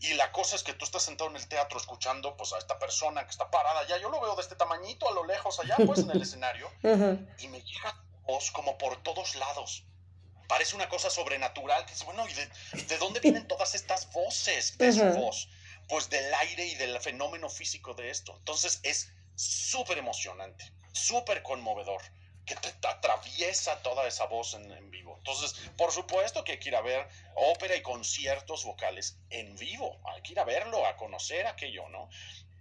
Y 0.01 0.13
la 0.13 0.31
cosa 0.31 0.55
es 0.55 0.63
que 0.63 0.73
tú 0.73 0.85
estás 0.85 1.03
sentado 1.03 1.29
en 1.31 1.37
el 1.37 1.47
teatro 1.47 1.79
escuchando 1.79 2.37
pues 2.37 2.53
a 2.53 2.59
esta 2.59 2.77
persona 2.77 3.23
que 3.23 3.31
está 3.31 3.49
parada 3.49 3.79
allá, 3.79 3.97
yo 3.97 4.09
lo 4.09 4.21
veo 4.21 4.35
de 4.35 4.41
este 4.43 4.55
tamañito 4.55 5.09
a 5.09 5.13
lo 5.13 5.25
lejos 5.25 5.59
allá, 5.59 5.75
pues 5.85 5.99
en 5.99 6.11
el 6.11 6.21
escenario, 6.21 6.69
y 6.83 7.47
me 7.47 7.61
llega 7.61 8.03
voz 8.23 8.51
como 8.51 8.77
por 8.77 9.01
todos 9.01 9.35
lados. 9.35 9.85
Parece 10.47 10.75
una 10.75 10.89
cosa 10.89 11.09
sobrenatural, 11.09 11.85
que 11.85 11.93
es 11.93 12.03
bueno, 12.03 12.27
¿y 12.27 12.33
de, 12.33 12.97
dónde 12.97 13.19
vienen 13.19 13.47
todas 13.47 13.75
estas 13.75 14.11
voces 14.11 14.77
de 14.77 14.93
su 14.93 15.03
voz? 15.03 15.47
Pues 15.87 16.09
del 16.09 16.31
aire 16.35 16.65
y 16.65 16.75
del 16.75 16.99
fenómeno 16.99 17.49
físico 17.49 17.93
de 17.93 18.09
esto. 18.09 18.35
Entonces 18.37 18.79
es 18.83 19.11
súper 19.39 19.97
emocionante, 19.97 20.69
súper 20.91 21.41
conmovedor 21.41 22.01
que 22.45 22.55
te 22.55 22.87
atraviesa 22.87 23.81
toda 23.81 24.07
esa 24.07 24.25
voz 24.25 24.55
en, 24.55 24.91
vivo. 24.91 25.15
Entonces, 25.17 25.53
por 25.77 25.91
supuesto 25.91 26.43
que 26.43 26.53
hay 26.53 26.59
que 26.59 26.69
ir 26.69 26.75
a 26.75 26.81
ver 26.81 27.07
ópera 27.35 27.75
y 27.75 27.81
conciertos 27.81 28.65
vocales 28.65 29.17
en 29.29 29.55
vivo. 29.55 29.99
Hay 30.13 30.21
que 30.23 30.33
ir 30.33 30.39
a 30.39 30.43
verlo, 30.43 30.85
a 30.85 30.97
conocer 30.97 31.45
aquello, 31.47 31.87
¿no? 31.89 32.09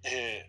Eh, 0.04 0.48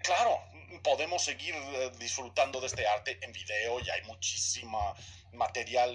claro, 0.00 0.40
podemos 0.84 1.24
seguir 1.24 1.54
eh, 1.54 1.90
disfrutando 1.98 2.60
de 2.60 2.66
este 2.66 2.86
arte 2.86 3.18
en 3.22 3.32
video 3.32 3.80
y 3.80 3.90
hay 3.90 4.02
muchísima 4.02 4.94
material 5.32 5.92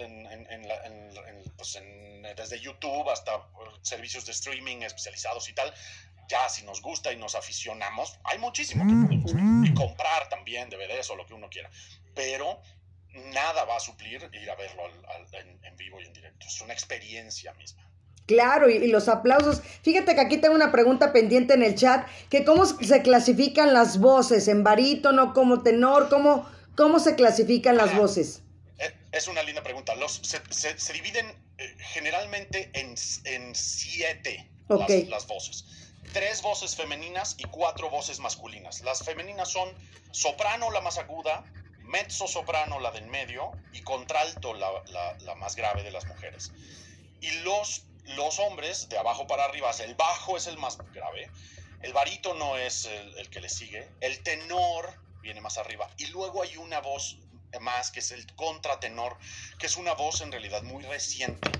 pues, 1.56 1.78
desde 2.36 2.60
YouTube 2.60 3.08
hasta 3.08 3.36
eh, 3.36 3.40
servicios 3.82 4.26
de 4.26 4.32
streaming 4.32 4.82
especializados 4.82 5.48
y 5.48 5.54
tal 5.54 5.72
ya 6.28 6.48
si 6.48 6.64
nos 6.64 6.82
gusta 6.82 7.12
y 7.12 7.16
nos 7.16 7.34
aficionamos, 7.34 8.18
hay 8.24 8.38
muchísimo 8.38 8.84
que 8.84 9.06
podemos 9.06 9.34
ver. 9.34 9.70
Y 9.70 9.74
comprar 9.74 10.28
también 10.28 10.68
DVDs 10.68 11.10
o 11.10 11.16
lo 11.16 11.26
que 11.26 11.34
uno 11.34 11.48
quiera. 11.48 11.70
Pero 12.14 12.60
nada 13.32 13.64
va 13.64 13.76
a 13.76 13.80
suplir 13.80 14.28
ir 14.32 14.50
a 14.50 14.54
verlo 14.54 14.82
en, 15.62 15.76
vivo 15.76 16.00
y 16.00 16.04
en 16.04 16.12
directo. 16.12 16.46
Es 16.46 16.60
una 16.60 16.74
experiencia 16.74 17.52
misma. 17.54 17.82
Claro, 18.26 18.68
y, 18.68 18.86
los 18.88 19.08
aplausos. 19.08 19.62
Fíjate 19.82 20.14
que 20.14 20.20
aquí 20.20 20.36
tengo 20.36 20.54
una 20.54 20.70
pregunta 20.70 21.12
pendiente 21.14 21.54
en 21.54 21.62
el 21.62 21.74
chat, 21.74 22.06
que 22.28 22.44
cómo 22.44 22.66
se 22.66 23.00
clasifican 23.00 23.72
las 23.72 23.98
voces, 23.98 24.48
en 24.48 24.62
barítono, 24.62 25.32
como 25.32 25.62
tenor, 25.62 26.10
cómo, 26.10 26.46
cómo 26.76 26.98
se 26.98 27.14
clasifican 27.14 27.78
las 27.78 27.96
voces. 27.96 28.42
Eh, 28.78 28.94
es 29.12 29.28
una 29.28 29.42
linda 29.42 29.62
pregunta. 29.62 29.94
Los, 29.96 30.20
se, 30.22 30.92
dividen 30.92 31.26
eh, 31.56 31.74
generalmente 31.78 32.70
en, 32.74 32.94
en 33.24 33.54
siete 33.54 34.50
las 35.08 35.26
voces 35.26 35.64
tres 36.12 36.42
voces 36.42 36.76
femeninas 36.76 37.36
y 37.38 37.44
cuatro 37.44 37.90
voces 37.90 38.20
masculinas. 38.20 38.80
Las 38.82 39.04
femeninas 39.04 39.50
son 39.50 39.72
soprano, 40.10 40.70
la 40.70 40.80
más 40.80 40.98
aguda, 40.98 41.44
mezzo 41.88 42.26
soprano, 42.26 42.80
la 42.80 42.90
del 42.90 43.06
medio, 43.06 43.52
y 43.72 43.82
contralto, 43.82 44.54
la, 44.54 44.70
la, 45.20 45.34
más 45.36 45.56
grave 45.56 45.82
de 45.82 45.90
las 45.90 46.06
mujeres. 46.06 46.52
Y 47.20 47.30
los, 47.40 47.86
los 48.04 48.38
hombres, 48.38 48.88
de 48.88 48.98
abajo 48.98 49.26
para 49.26 49.44
arriba, 49.44 49.70
el 49.80 49.94
bajo 49.94 50.36
es 50.36 50.46
el 50.46 50.58
más 50.58 50.78
grave, 50.92 51.30
el 51.82 51.92
barítono 51.92 52.56
es 52.56 52.86
el, 52.86 53.30
que 53.30 53.40
le 53.40 53.48
sigue, 53.48 53.88
el 54.00 54.22
tenor 54.22 55.00
viene 55.20 55.40
más 55.40 55.58
arriba, 55.58 55.88
y 55.96 56.06
luego 56.06 56.42
hay 56.42 56.56
una 56.56 56.80
voz 56.80 57.18
más 57.60 57.90
que 57.90 58.00
es 58.00 58.10
el 58.10 58.26
contratenor, 58.34 59.16
que 59.58 59.66
es 59.66 59.76
una 59.76 59.94
voz 59.94 60.20
en 60.20 60.30
realidad 60.30 60.62
muy 60.62 60.84
reciente. 60.84 61.50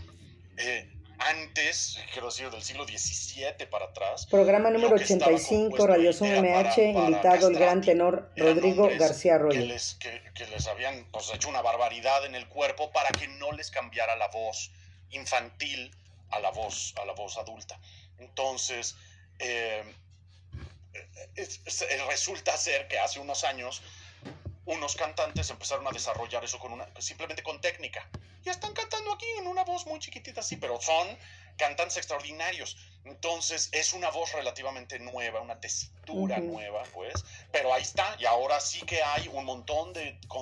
Eh, 0.58 0.97
antes, 1.18 1.98
quiero 2.12 2.28
decir, 2.28 2.50
del 2.50 2.62
siglo 2.62 2.84
XVII 2.86 3.66
para 3.70 3.86
atrás. 3.86 4.26
Programa 4.26 4.70
número 4.70 4.96
85, 4.96 5.86
Radio 5.86 6.12
Zoom 6.12 6.30
MH, 6.30 6.82
invitado 6.82 7.48
el 7.48 7.58
gran 7.58 7.80
tenor 7.80 8.30
Rodrigo 8.36 8.88
García 8.98 9.34
Arroyo. 9.36 9.60
Que 9.60 9.66
les, 9.66 9.94
que, 9.96 10.46
les 10.46 10.66
habían 10.66 11.06
pues, 11.10 11.32
hecho 11.34 11.48
una 11.48 11.62
barbaridad 11.62 12.24
en 12.24 12.34
el 12.34 12.48
cuerpo 12.48 12.90
para 12.92 13.10
que 13.10 13.28
no 13.28 13.52
les 13.52 13.70
cambiara 13.70 14.16
la 14.16 14.28
voz 14.28 14.70
infantil 15.10 15.94
a 16.30 16.40
la 16.40 16.50
voz, 16.50 16.94
a 17.00 17.04
la 17.04 17.12
voz 17.12 17.36
adulta. 17.38 17.78
Entonces, 18.18 18.96
eh, 19.38 19.82
resulta 22.08 22.56
ser 22.56 22.88
que 22.88 22.98
hace 22.98 23.20
unos 23.20 23.44
años 23.44 23.82
unos 24.68 24.96
cantantes 24.96 25.48
empezaron 25.48 25.86
a 25.86 25.90
desarrollar 25.90 26.44
eso 26.44 26.58
con 26.58 26.72
una, 26.72 26.86
simplemente 26.98 27.42
con 27.42 27.60
técnica. 27.60 28.06
Ya 28.44 28.52
están 28.52 28.72
cantando 28.74 29.12
aquí 29.12 29.26
en 29.38 29.46
una 29.46 29.64
voz 29.64 29.86
muy 29.86 29.98
chiquitita, 29.98 30.42
sí, 30.42 30.56
pero 30.56 30.80
son 30.80 31.08
cantantes 31.56 31.96
extraordinarios. 31.96 32.76
Entonces 33.04 33.70
es 33.72 33.94
una 33.94 34.10
voz 34.10 34.32
relativamente 34.32 34.98
nueva, 34.98 35.40
una 35.40 35.58
tesitura 35.58 36.38
nueva, 36.38 36.82
pues. 36.92 37.14
Pero 37.50 37.72
ahí 37.72 37.82
está, 37.82 38.14
y 38.18 38.26
ahora 38.26 38.60
sí 38.60 38.82
que 38.82 39.02
hay 39.02 39.28
un 39.28 39.46
montón 39.46 39.94
de 39.94 40.20